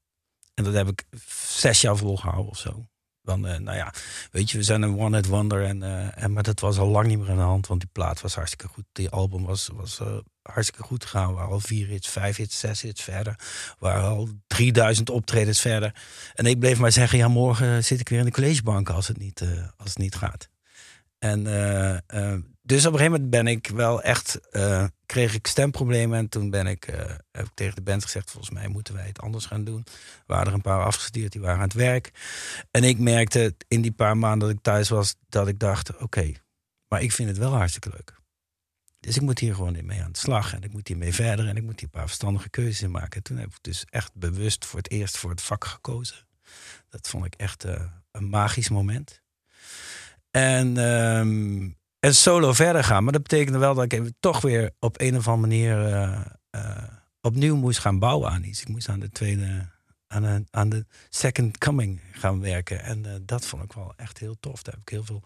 En 0.53 0.63
dat 0.63 0.73
heb 0.73 0.87
ik 0.87 1.03
zes 1.47 1.81
jaar 1.81 1.97
volgehouden 1.97 2.49
of 2.49 2.57
zo. 2.57 2.85
Dan, 3.23 3.47
eh, 3.47 3.59
nou 3.59 3.77
ja, 3.77 3.93
weet 4.31 4.51
je, 4.51 4.57
we 4.57 4.63
zijn 4.63 4.81
een 4.81 4.99
one-hit 4.99 5.25
wonder. 5.25 5.65
En, 5.65 5.83
eh, 5.83 6.23
en, 6.23 6.33
maar 6.33 6.43
dat 6.43 6.59
was 6.59 6.77
al 6.77 6.87
lang 6.87 7.07
niet 7.07 7.19
meer 7.19 7.29
aan 7.29 7.35
de 7.35 7.41
hand, 7.41 7.67
want 7.67 7.79
die 7.79 7.89
plaat 7.91 8.21
was 8.21 8.35
hartstikke 8.35 8.67
goed. 8.67 8.85
Die 8.91 9.09
album 9.09 9.45
was, 9.45 9.69
was 9.73 9.99
eh, 9.99 10.17
hartstikke 10.41 10.83
goed 10.83 11.03
gegaan. 11.03 11.27
We 11.27 11.33
waren 11.33 11.51
al 11.51 11.59
vier 11.59 11.87
hits, 11.87 12.09
vijf 12.09 12.35
hits, 12.35 12.59
zes 12.59 12.81
hits 12.81 13.01
verder. 13.01 13.35
We 13.37 13.75
waren 13.79 14.09
al 14.09 14.29
3000 14.47 15.09
optredens 15.09 15.61
verder. 15.61 15.95
En 16.33 16.45
ik 16.45 16.59
bleef 16.59 16.79
maar 16.79 16.91
zeggen, 16.91 17.17
ja, 17.17 17.27
morgen 17.27 17.83
zit 17.83 17.99
ik 17.99 18.09
weer 18.09 18.19
in 18.19 18.25
de 18.25 18.31
collegebank 18.31 18.89
als 18.89 19.07
het 19.07 19.17
niet, 19.17 19.41
als 19.77 19.89
het 19.89 19.97
niet 19.97 20.15
gaat. 20.15 20.49
En 21.19 21.43
dus 22.71 22.85
op 22.85 22.91
een 22.91 22.97
gegeven 22.99 23.21
moment 23.21 23.29
ben 23.29 23.47
ik 23.47 23.67
wel 23.67 24.01
echt, 24.01 24.49
eh, 24.49 24.85
kreeg 25.05 25.33
ik 25.33 25.47
stemproblemen. 25.47 26.17
En 26.17 26.29
toen 26.29 26.49
ben 26.49 26.67
ik, 26.67 26.87
eh, 26.87 27.15
heb 27.31 27.45
ik 27.45 27.51
tegen 27.53 27.75
de 27.75 27.81
band 27.81 28.03
gezegd, 28.03 28.31
volgens 28.31 28.53
mij 28.53 28.67
moeten 28.67 28.93
wij 28.93 29.05
het 29.05 29.19
anders 29.19 29.45
gaan 29.45 29.63
doen. 29.63 29.83
Er 29.85 30.23
waren 30.25 30.47
er 30.47 30.53
een 30.53 30.61
paar 30.61 30.83
afgestudeerd, 30.83 31.31
die 31.31 31.41
waren 31.41 31.57
aan 31.57 31.63
het 31.63 31.73
werk. 31.73 32.11
En 32.71 32.83
ik 32.83 32.99
merkte 32.99 33.55
in 33.67 33.81
die 33.81 33.91
paar 33.91 34.17
maanden 34.17 34.47
dat 34.47 34.57
ik 34.57 34.63
thuis 34.63 34.89
was, 34.89 35.15
dat 35.29 35.47
ik 35.47 35.59
dacht, 35.59 35.97
oké, 35.97 36.31
maar 36.87 37.01
ik 37.01 37.11
vind 37.11 37.29
het 37.29 37.37
wel 37.37 37.51
hartstikke 37.55 37.89
leuk. 37.89 38.19
Dus 38.99 39.15
ik 39.15 39.21
moet 39.21 39.39
hier 39.39 39.55
gewoon 39.55 39.85
mee 39.85 40.03
aan 40.03 40.11
de 40.11 40.19
slag 40.19 40.53
en 40.53 40.61
ik 40.61 40.73
moet 40.73 40.87
hiermee 40.87 41.13
verder 41.13 41.47
en 41.47 41.55
ik 41.55 41.63
moet 41.63 41.79
hier 41.79 41.83
een 41.83 41.99
paar 41.99 42.07
verstandige 42.07 42.49
keuzes 42.49 42.81
in 42.81 42.91
maken. 42.91 43.17
En 43.17 43.23
toen 43.23 43.37
heb 43.37 43.49
ik 43.49 43.57
dus 43.61 43.85
echt 43.89 44.13
bewust 44.13 44.65
voor 44.65 44.79
het 44.79 44.91
eerst 44.91 45.17
voor 45.17 45.29
het 45.29 45.41
vak 45.41 45.65
gekozen. 45.65 46.27
Dat 46.89 47.09
vond 47.09 47.25
ik 47.25 47.35
echt 47.35 47.63
eh, 47.63 47.83
een 48.11 48.29
magisch 48.29 48.69
moment. 48.69 49.21
En, 50.31 50.77
ehm, 50.77 51.69
en 52.01 52.15
solo 52.15 52.53
verder 52.53 52.83
gaan. 52.83 53.03
Maar 53.03 53.13
dat 53.13 53.21
betekende 53.21 53.59
wel 53.59 53.73
dat 53.73 53.83
ik 53.83 53.93
even 53.93 54.15
toch 54.19 54.41
weer 54.41 54.71
op 54.79 55.01
een 55.01 55.17
of 55.17 55.27
andere 55.27 55.47
manier 55.47 55.85
eh, 55.85 56.25
eh, 56.49 56.83
opnieuw 57.21 57.55
moest 57.55 57.79
gaan 57.79 57.99
bouwen 57.99 58.29
aan 58.29 58.43
iets. 58.43 58.61
Ik 58.61 58.67
moest 58.67 58.89
aan 58.89 58.99
de 58.99 59.09
tweede, 59.09 59.69
aan 60.07 60.21
de, 60.21 60.43
aan 60.51 60.69
de 60.69 60.85
second 61.09 61.57
coming 61.57 62.01
gaan 62.11 62.39
werken. 62.39 62.83
En 62.83 63.05
eh, 63.05 63.15
dat 63.21 63.45
vond 63.45 63.63
ik 63.63 63.73
wel 63.73 63.93
echt 63.95 64.17
heel 64.17 64.35
tof. 64.39 64.63
Daar 64.63 64.73
heb 64.73 64.83
ik 64.83 64.89
heel 64.89 65.03
veel 65.03 65.23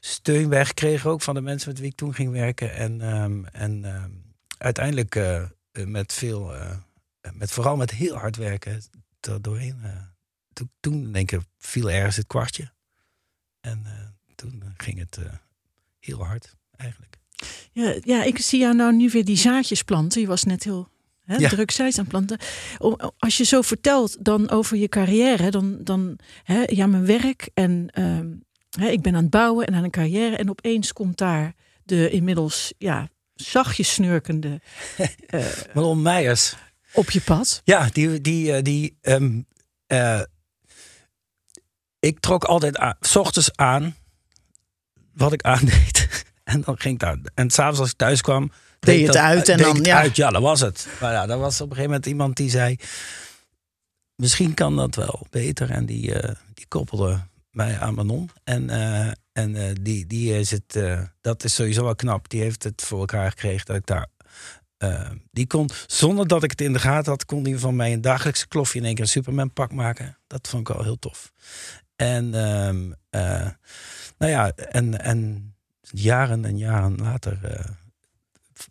steun 0.00 0.48
bij 0.48 0.66
gekregen, 0.66 1.10
ook 1.10 1.22
van 1.22 1.34
de 1.34 1.40
mensen 1.40 1.68
met 1.68 1.78
wie 1.78 1.90
ik 1.90 1.96
toen 1.96 2.14
ging 2.14 2.32
werken. 2.32 2.74
En, 2.74 3.00
ehm, 3.00 3.44
en 3.44 3.84
ehm, 3.84 4.10
uiteindelijk 4.58 5.20
met 5.72 6.12
veel, 6.12 6.52
met 7.32 7.50
vooral 7.50 7.76
met 7.76 7.90
heel 7.90 8.16
hard 8.16 8.36
werken 8.36 8.82
er 9.20 9.42
doorheen. 9.42 9.82
toen, 10.80 11.12
denk 11.12 11.32
ik, 11.32 11.40
viel 11.58 11.90
ergens 11.90 12.16
het 12.16 12.26
kwartje. 12.26 12.72
En 13.60 13.86
toen 14.34 14.62
ging 14.76 14.98
het 14.98 15.18
heel 16.00 16.24
hard, 16.24 16.54
eigenlijk. 16.76 17.16
Ja, 17.72 17.94
ja, 18.00 18.22
ik 18.22 18.38
zie 18.38 18.60
jou 18.60 18.74
nou 18.74 18.94
nu 18.96 19.08
weer 19.10 19.24
die 19.24 19.36
zaadjes 19.36 19.82
planten. 19.82 20.20
Je 20.20 20.26
was 20.26 20.44
net 20.44 20.64
heel 20.64 20.88
hè, 21.24 21.36
Ja. 21.36 21.48
druk 21.48 21.70
zaadjes 21.70 21.98
aan 21.98 22.06
planten. 22.06 22.38
Als 23.18 23.36
je 23.36 23.44
zo 23.44 23.62
vertelt 23.62 24.24
dan 24.24 24.50
over 24.50 24.76
je 24.76 24.88
carrière, 24.88 25.50
dan, 25.50 25.78
dan 25.84 26.18
hè, 26.42 26.62
ja, 26.66 26.86
mijn 26.86 27.06
werk 27.06 27.50
en 27.54 27.88
ehm, 27.92 28.28
hè, 28.78 28.88
ik 28.88 29.02
ben 29.02 29.14
aan 29.14 29.22
het 29.22 29.30
bouwen 29.30 29.66
en 29.66 29.74
aan 29.74 29.84
een 29.84 29.90
carrière. 29.90 30.36
En 30.36 30.50
opeens 30.50 30.92
komt 30.92 31.18
daar 31.18 31.54
de 31.84 32.10
inmiddels 32.10 32.72
ja, 32.78 33.08
zachtjes 33.34 33.92
snurkende 33.92 34.60
Malon 35.74 36.02
Meijers. 36.02 36.54
op 36.92 37.10
je 37.10 37.20
pad. 37.20 37.60
Ja, 37.64 37.88
die. 37.92 38.20
die, 38.20 38.52
eh, 38.52 38.62
die 38.62 38.98
ehm, 39.00 39.40
eh, 39.86 40.20
ik 42.00 42.20
trok 42.20 42.44
altijd 42.44 42.76
aan, 42.76 42.96
s 43.00 43.16
ochtends 43.16 43.56
aan 43.56 43.96
wat 45.18 45.32
ik 45.32 45.42
aandeed. 45.42 46.06
En 46.44 46.60
dan 46.60 46.78
ging 46.80 46.94
ik 46.94 47.00
daar. 47.00 47.18
En 47.34 47.50
s'avonds 47.50 47.80
als 47.80 47.90
ik 47.90 47.96
thuis 47.96 48.20
kwam. 48.20 48.52
Deed 48.78 48.98
je 48.98 49.04
het 49.04 49.12
dat- 49.12 49.22
uit 49.22 49.48
en 49.48 49.58
dan, 49.58 49.76
het 49.76 49.86
ja. 49.86 49.98
Uit. 49.98 50.16
Ja, 50.16 50.30
dat 50.30 50.42
was 50.42 50.60
het. 50.60 50.86
Maar 51.00 51.12
ja, 51.12 51.26
daar 51.26 51.38
was 51.38 51.54
op 51.54 51.60
een 51.60 51.76
gegeven 51.76 51.90
moment 51.90 52.06
iemand 52.06 52.36
die 52.36 52.50
zei. 52.50 52.76
Misschien 54.14 54.54
kan 54.54 54.76
dat 54.76 54.94
wel 54.94 55.26
beter. 55.30 55.70
En 55.70 55.86
die, 55.86 56.14
eh, 56.14 56.34
die 56.54 56.66
koppelde 56.68 57.26
mij 57.50 57.78
aan 57.78 57.94
Manon. 57.94 58.30
En, 58.44 58.70
eh, 58.70 59.10
en 59.32 59.56
eh, 59.56 59.74
die, 59.80 60.06
die 60.06 60.38
is 60.38 60.50
het, 60.50 60.78
dat 61.20 61.44
is 61.44 61.54
sowieso 61.54 61.84
wel 61.84 61.94
knap. 61.94 62.28
Die 62.28 62.40
heeft 62.40 62.62
het 62.62 62.82
voor 62.82 62.98
elkaar 62.98 63.30
gekregen 63.30 63.66
dat 63.66 63.76
ik 63.76 63.86
daar 63.86 64.06
die 65.30 65.46
kon, 65.46 65.70
zonder 65.86 66.26
dat 66.26 66.42
ik 66.42 66.50
het 66.50 66.60
in 66.60 66.72
de 66.72 66.78
gaten 66.78 67.10
had, 67.10 67.24
kon 67.24 67.42
die 67.42 67.58
van 67.58 67.76
mij 67.76 67.92
een 67.92 68.00
dagelijkse 68.00 68.48
klofje 68.48 68.78
in 68.78 68.84
één 68.84 68.94
keer 68.94 69.04
een 69.04 69.10
Superman 69.10 69.52
pak 69.52 69.72
maken. 69.72 70.18
Dat 70.26 70.48
vond 70.48 70.68
ik 70.68 70.74
wel 70.74 70.84
heel 70.84 70.98
tof. 70.98 71.32
En, 71.98 72.34
ehm, 72.34 72.92
eh, 73.10 73.48
nou 74.18 74.32
ja, 74.32 74.50
en, 74.54 75.00
en 75.00 75.52
jaren 75.80 76.44
en 76.44 76.58
jaren 76.58 76.96
later 76.96 77.38
eh, 77.44 77.64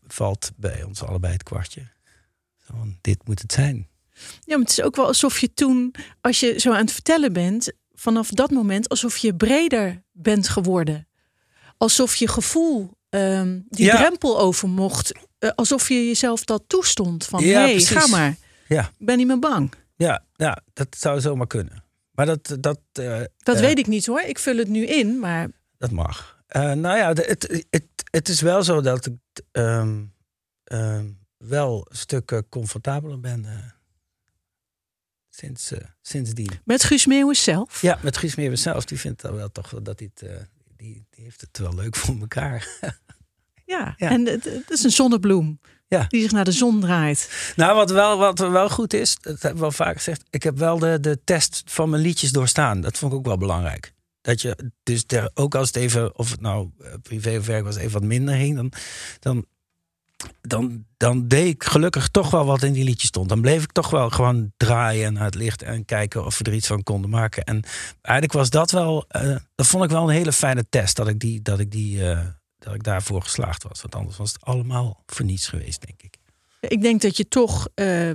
valt 0.07 0.51
bij 0.55 0.83
ons 0.83 1.03
allebei 1.03 1.33
het 1.33 1.43
kwartje. 1.43 1.81
Zo 2.67 2.73
van, 2.77 2.97
dit 3.01 3.27
moet 3.27 3.41
het 3.41 3.51
zijn. 3.51 3.87
Ja, 4.45 4.57
maar 4.57 4.59
het 4.65 4.69
is 4.77 4.81
ook 4.81 4.95
wel 4.95 5.05
alsof 5.05 5.39
je 5.39 5.53
toen, 5.53 5.93
als 6.21 6.39
je 6.39 6.59
zo 6.59 6.71
aan 6.71 6.77
het 6.81 6.91
vertellen 6.91 7.33
bent, 7.33 7.71
vanaf 7.93 8.29
dat 8.29 8.51
moment 8.51 8.89
alsof 8.89 9.17
je 9.17 9.35
breder 9.35 10.03
bent 10.11 10.47
geworden. 10.49 11.07
Alsof 11.77 12.15
je 12.15 12.27
gevoel 12.27 12.91
ehm, 13.09 13.59
die 13.69 13.85
Ja. 13.85 13.95
drempel 13.97 14.39
over 14.39 14.69
mocht. 14.69 15.11
eh, 15.39 15.49
alsof 15.55 15.87
je 15.89 16.07
jezelf 16.07 16.43
dat 16.43 16.63
toestond. 16.67 17.25
Van 17.25 17.43
Ja, 17.43 17.47
hé, 17.47 17.53
hey, 17.63 17.71
precies. 17.71 17.89
ga 17.97 18.07
maar. 18.07 18.35
Ja, 18.67 18.91
Ik 18.97 19.05
ben 19.05 19.17
niet 19.17 19.27
meer 19.27 19.39
bang. 19.39 19.73
ja, 19.95 20.23
ja 20.35 20.61
dat 20.73 20.87
zou 20.97 21.19
zomaar 21.21 21.47
kunnen. 21.47 21.83
Maar 22.17 22.25
dat, 22.25 22.58
dat, 22.60 22.80
eh, 22.91 23.21
Dat 23.38 23.56
eh, 23.56 23.62
weet 23.62 23.77
ik 23.77 23.88
niet 23.88 24.06
hoor. 24.06 24.21
Ik 24.21 24.39
vul 24.39 24.58
het 24.58 24.67
nu 24.67 24.86
in, 24.86 25.19
maar 25.19 25.47
Dat 25.77 25.91
mag. 25.91 26.43
Eh, 26.47 26.71
nou 26.71 26.97
ja, 26.97 27.08
het, 27.13 27.65
het, 27.69 27.88
het 28.12 28.30
is 28.30 28.41
wel 28.41 28.63
zo 28.63 28.82
dat 28.82 29.06
ik 29.06 29.13
ehm, 29.51 30.03
ehm, 30.63 31.10
wel 31.38 31.88
een 31.89 31.97
stuk 31.97 32.32
eh, 32.32 32.39
comfortabeler 32.49 33.19
ben 33.19 33.45
sinds, 35.29 35.71
eh, 35.71 35.79
sindsdien. 36.02 36.50
met 36.65 36.83
Guus 36.83 37.06
Meeuwis 37.06 37.44
zelf. 37.44 37.81
Ja, 37.81 38.00
met 38.04 38.17
Guus 38.17 38.35
Meeuwis 38.35 38.62
zelf, 38.62 38.85
die 38.85 39.00
vindt 39.00 39.21
dan 39.21 39.35
wel 39.35 39.52
toch 39.52 39.69
dat 39.81 40.00
hij 40.00 40.10
het, 40.13 40.29
eh, 40.29 40.37
die, 40.75 41.06
die 41.10 41.23
heeft 41.23 41.41
het 41.41 41.58
wel 41.58 41.75
leuk 41.75 41.96
voor 41.96 42.19
elkaar. 42.19 42.67
Ja, 43.65 43.94
Ja. 43.98 44.10
en 44.10 44.25
het, 44.25 44.44
het 44.44 44.69
is 44.69 44.83
een 44.83 44.91
zonnebloem 44.91 45.60
Ja. 45.88 46.06
die 46.08 46.21
zich 46.21 46.31
naar 46.31 46.46
de 46.46 46.52
zon 46.52 46.79
draait. 46.79 47.52
nou, 47.56 47.75
wat 47.75 47.92
wel, 47.92 48.17
wat 48.17 48.40
wel 48.40 48.69
goed 48.69 48.94
is, 48.94 49.17
dat 49.21 49.42
heb 49.42 49.52
ik 49.52 49.58
wel 49.60 49.71
vaak 49.71 49.96
gezegd, 49.96 50.23
ik 50.29 50.44
heb 50.44 50.58
wel 50.58 50.79
de, 50.79 51.00
de 51.00 51.19
test 51.23 51.62
van 51.65 51.90
mijn 51.90 52.02
liedjes 52.02 52.31
doorstaan. 52.31 52.81
Dat 52.81 52.98
vond 52.98 53.12
ik 53.12 53.17
ook 53.17 53.25
wel 53.25 53.38
belangrijk. 53.38 53.94
Dat 54.21 54.42
je, 54.42 54.71
dus 54.83 55.06
der- 55.06 55.31
ook 55.33 55.56
als 55.56 55.67
het 55.67 55.75
even, 55.75 56.17
of 56.17 56.31
het 56.31 56.42
nou 56.42 56.69
eh, 56.79 56.94
privé 57.02 57.38
of 57.38 57.46
werk 57.46 57.63
was, 57.63 57.75
even 57.75 57.92
wat 57.92 58.04
minder 58.04 58.35
ging, 58.35 58.56
dan, 58.56 58.71
dan 59.19 59.46
dan, 60.42 60.85
dan 60.98 61.27
deed 61.27 61.48
ik 61.48 61.63
gelukkig 61.63 62.08
toch 62.08 62.29
wel 62.29 62.46
wat 62.46 62.63
in 62.63 62.73
die 62.73 62.83
liedjes 62.83 63.08
stond. 63.10 63.29
Dan 63.29 63.42
bleef 63.42 63.63
ik 63.63 63.71
toch 63.71 63.90
wel 63.90 64.10
gewoon 64.10 64.52
draaien 64.58 65.13
naar 65.13 65.25
het 65.25 65.35
licht 65.35 65.62
en 65.62 65.85
kijken 65.85 66.25
of 66.25 66.38
we 66.38 66.44
er 66.44 66.54
iets 66.54 66.67
van 66.67 66.83
konden 66.83 67.10
maken. 67.10 67.44
En 67.44 67.63
eigenlijk 68.02 68.33
was 68.38 68.50
dat 68.50 68.71
wel, 68.71 69.06
eh, 69.08 69.35
dat 69.56 69.67
vond 69.67 69.83
ik 69.83 69.90
wel 69.90 70.04
een 70.04 70.15
hele 70.15 70.31
fijne 70.33 70.65
test 70.69 70.96
dat 70.96 71.08
ik, 71.08 71.19
die, 71.19 71.42
dat, 71.42 71.60
ik 71.60 71.71
die, 71.71 72.10
eh, 72.10 72.19
dat 72.60 72.73
ik 72.73 72.83
daarvoor 72.83 73.21
geslaagd 73.21 73.63
was. 73.63 73.81
Want 73.81 73.95
anders 73.95 74.17
was 74.17 74.33
het 74.33 74.43
allemaal 74.45 75.03
voor 75.05 75.25
niets 75.25 75.47
geweest, 75.47 75.85
denk 75.85 76.01
ik. 76.01 76.17
Ik 76.60 76.81
denk 76.81 77.01
dat 77.01 77.17
je 77.17 77.27
toch 77.27 77.67
eh, 77.73 78.12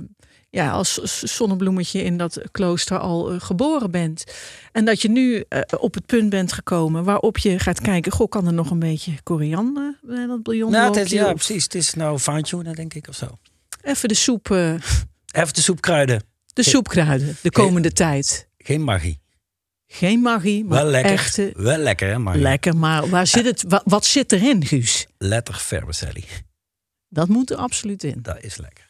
ja, 0.49 0.71
als 0.71 0.93
zonnebloemetje 1.35 2.03
in 2.03 2.17
dat 2.17 2.41
klooster 2.51 2.99
al 2.99 3.31
eh, 3.31 3.41
geboren 3.41 3.91
bent. 3.91 4.23
En 4.71 4.85
dat 4.85 5.01
je 5.01 5.09
nu 5.09 5.43
eh, 5.49 5.61
op 5.79 5.93
het 5.93 6.05
punt 6.05 6.29
bent 6.29 6.53
gekomen 6.53 7.03
waarop 7.03 7.37
je 7.37 7.59
gaat 7.59 7.81
kijken: 7.81 8.11
goh, 8.11 8.29
kan 8.29 8.47
er 8.47 8.53
nog 8.53 8.69
een 8.69 8.79
beetje 8.79 9.11
koriander 9.23 9.99
bij 10.01 10.25
dat 10.25 10.43
bouillon? 10.43 10.71
Nou, 10.71 10.97
het 10.97 11.05
is, 11.05 11.11
ja, 11.11 11.33
precies. 11.33 11.63
Het 11.63 11.75
is 11.75 11.93
nou 11.93 12.19
fine 12.19 12.73
denk 12.73 12.93
ik, 12.93 13.07
of 13.07 13.15
zo. 13.15 13.37
Even 13.81 14.07
de 14.09 14.15
soep. 14.15 14.49
Even 14.49 15.53
de 15.53 15.61
soepkruiden. 15.61 16.23
de 16.53 16.63
soepkruiden 16.63 17.37
de 17.41 17.51
komende 17.51 17.91
tijd. 17.91 18.47
Geen 18.57 18.83
magie. 18.83 19.22
Geen 19.95 20.19
magie, 20.19 20.65
maar 20.65 20.81
Wel 20.81 20.91
lekker. 20.91 21.11
echte. 21.11 21.51
Wel 21.55 21.77
lekker, 21.77 22.09
hè. 22.09 22.35
Lekker, 22.37 22.75
maar 22.77 23.09
waar 23.09 23.27
zit 23.27 23.45
het, 23.45 23.63
wa- 23.67 23.81
wat 23.85 24.05
zit 24.05 24.31
erin, 24.31 24.65
Guus? 24.65 25.07
Letter 25.17 25.55
vermicelli. 25.55 26.23
Dat 27.09 27.27
moet 27.27 27.49
er 27.51 27.57
absoluut 27.57 28.03
in. 28.03 28.19
Dat 28.21 28.43
is 28.43 28.57
lekker. 28.57 28.85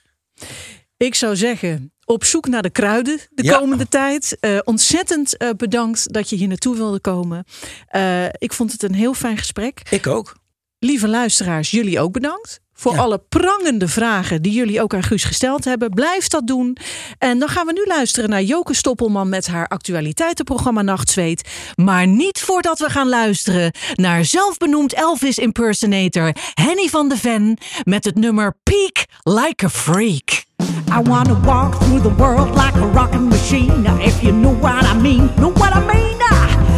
Ik 0.97 1.15
zou 1.15 1.35
zeggen, 1.35 1.93
op 2.05 2.23
zoek 2.23 2.47
naar 2.47 2.61
de 2.61 2.69
kruiden 2.69 3.19
de 3.29 3.43
Ja. 3.43 3.57
komende 3.57 3.87
tijd. 3.87 4.37
Eh, 4.39 4.59
ontzettend 4.63 5.37
eh, 5.37 5.49
bedankt 5.57 6.13
dat 6.13 6.29
je 6.29 6.35
hier 6.35 6.47
naartoe 6.47 6.75
wilde 6.75 6.99
komen. 6.99 7.43
Eh, 7.87 8.25
ik 8.25 8.53
vond 8.53 8.71
het 8.71 8.83
een 8.83 8.93
heel 8.95 9.13
fijn 9.13 9.37
gesprek. 9.37 9.81
Ik 9.89 10.07
ook. 10.07 10.35
Lieve 10.79 11.07
luisteraars, 11.07 11.71
jullie 11.71 11.99
ook 11.99 12.11
bedankt. 12.13 12.59
Voor 12.73 12.93
Ja. 12.93 12.99
alle 13.01 13.21
prangende 13.29 13.87
vragen 13.87 14.41
die 14.41 14.51
jullie 14.51 14.81
ook 14.81 14.93
aan 14.93 15.03
Guus 15.03 15.23
gesteld 15.23 15.65
hebben. 15.65 15.89
Blijf 15.89 16.27
dat 16.27 16.47
doen. 16.47 16.77
En 17.17 17.39
dan 17.39 17.49
gaan 17.49 17.65
we 17.65 17.73
nu 17.73 17.83
luisteren 17.85 18.29
naar 18.29 18.41
Joke 18.41 18.73
Stoppelman 18.73 19.29
met 19.29 19.47
haar 19.47 19.67
actualiteitenprogramma 19.67 20.81
Nachtzweet. 20.81 21.49
Maar 21.75 22.07
niet 22.07 22.39
voordat 22.41 22.79
we 22.79 22.89
gaan 22.89 23.09
luisteren 23.09 23.71
naar 23.95 24.25
zelfbenoemd 24.25 24.93
Elvis 24.93 25.37
impersonator 25.37 26.31
Henny 26.53 26.87
van 26.87 27.09
de 27.09 27.17
Ven 27.17 27.57
met 27.83 28.05
het 28.05 28.15
nummer 28.15 28.55
Peak 28.63 29.05
Like 29.23 29.65
a 29.65 29.69
Freak. 29.69 30.43
I 30.89 31.01
wanna 31.09 31.39
walk 31.39 31.75
through 31.75 32.01
the 32.03 32.15
world 32.15 32.49
like 32.49 32.77
a 32.77 32.91
rocking 32.93 33.29
machine. 33.29 34.03
If 34.03 34.21
you 34.21 34.33
know 34.33 34.59
what 34.61 34.83
I 34.83 34.93
mean, 35.01 35.29
know 35.35 35.53
what 35.53 35.73
I 35.73 35.79
mean. 35.79 36.11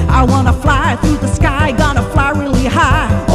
I 0.10 0.26
wanna 0.26 0.54
fly 0.54 0.96
through 1.02 1.20
the 1.20 1.34
sky, 1.36 1.74
gonna 1.78 2.04
fly 2.14 2.32
really 2.44 2.68
high. 2.68 3.35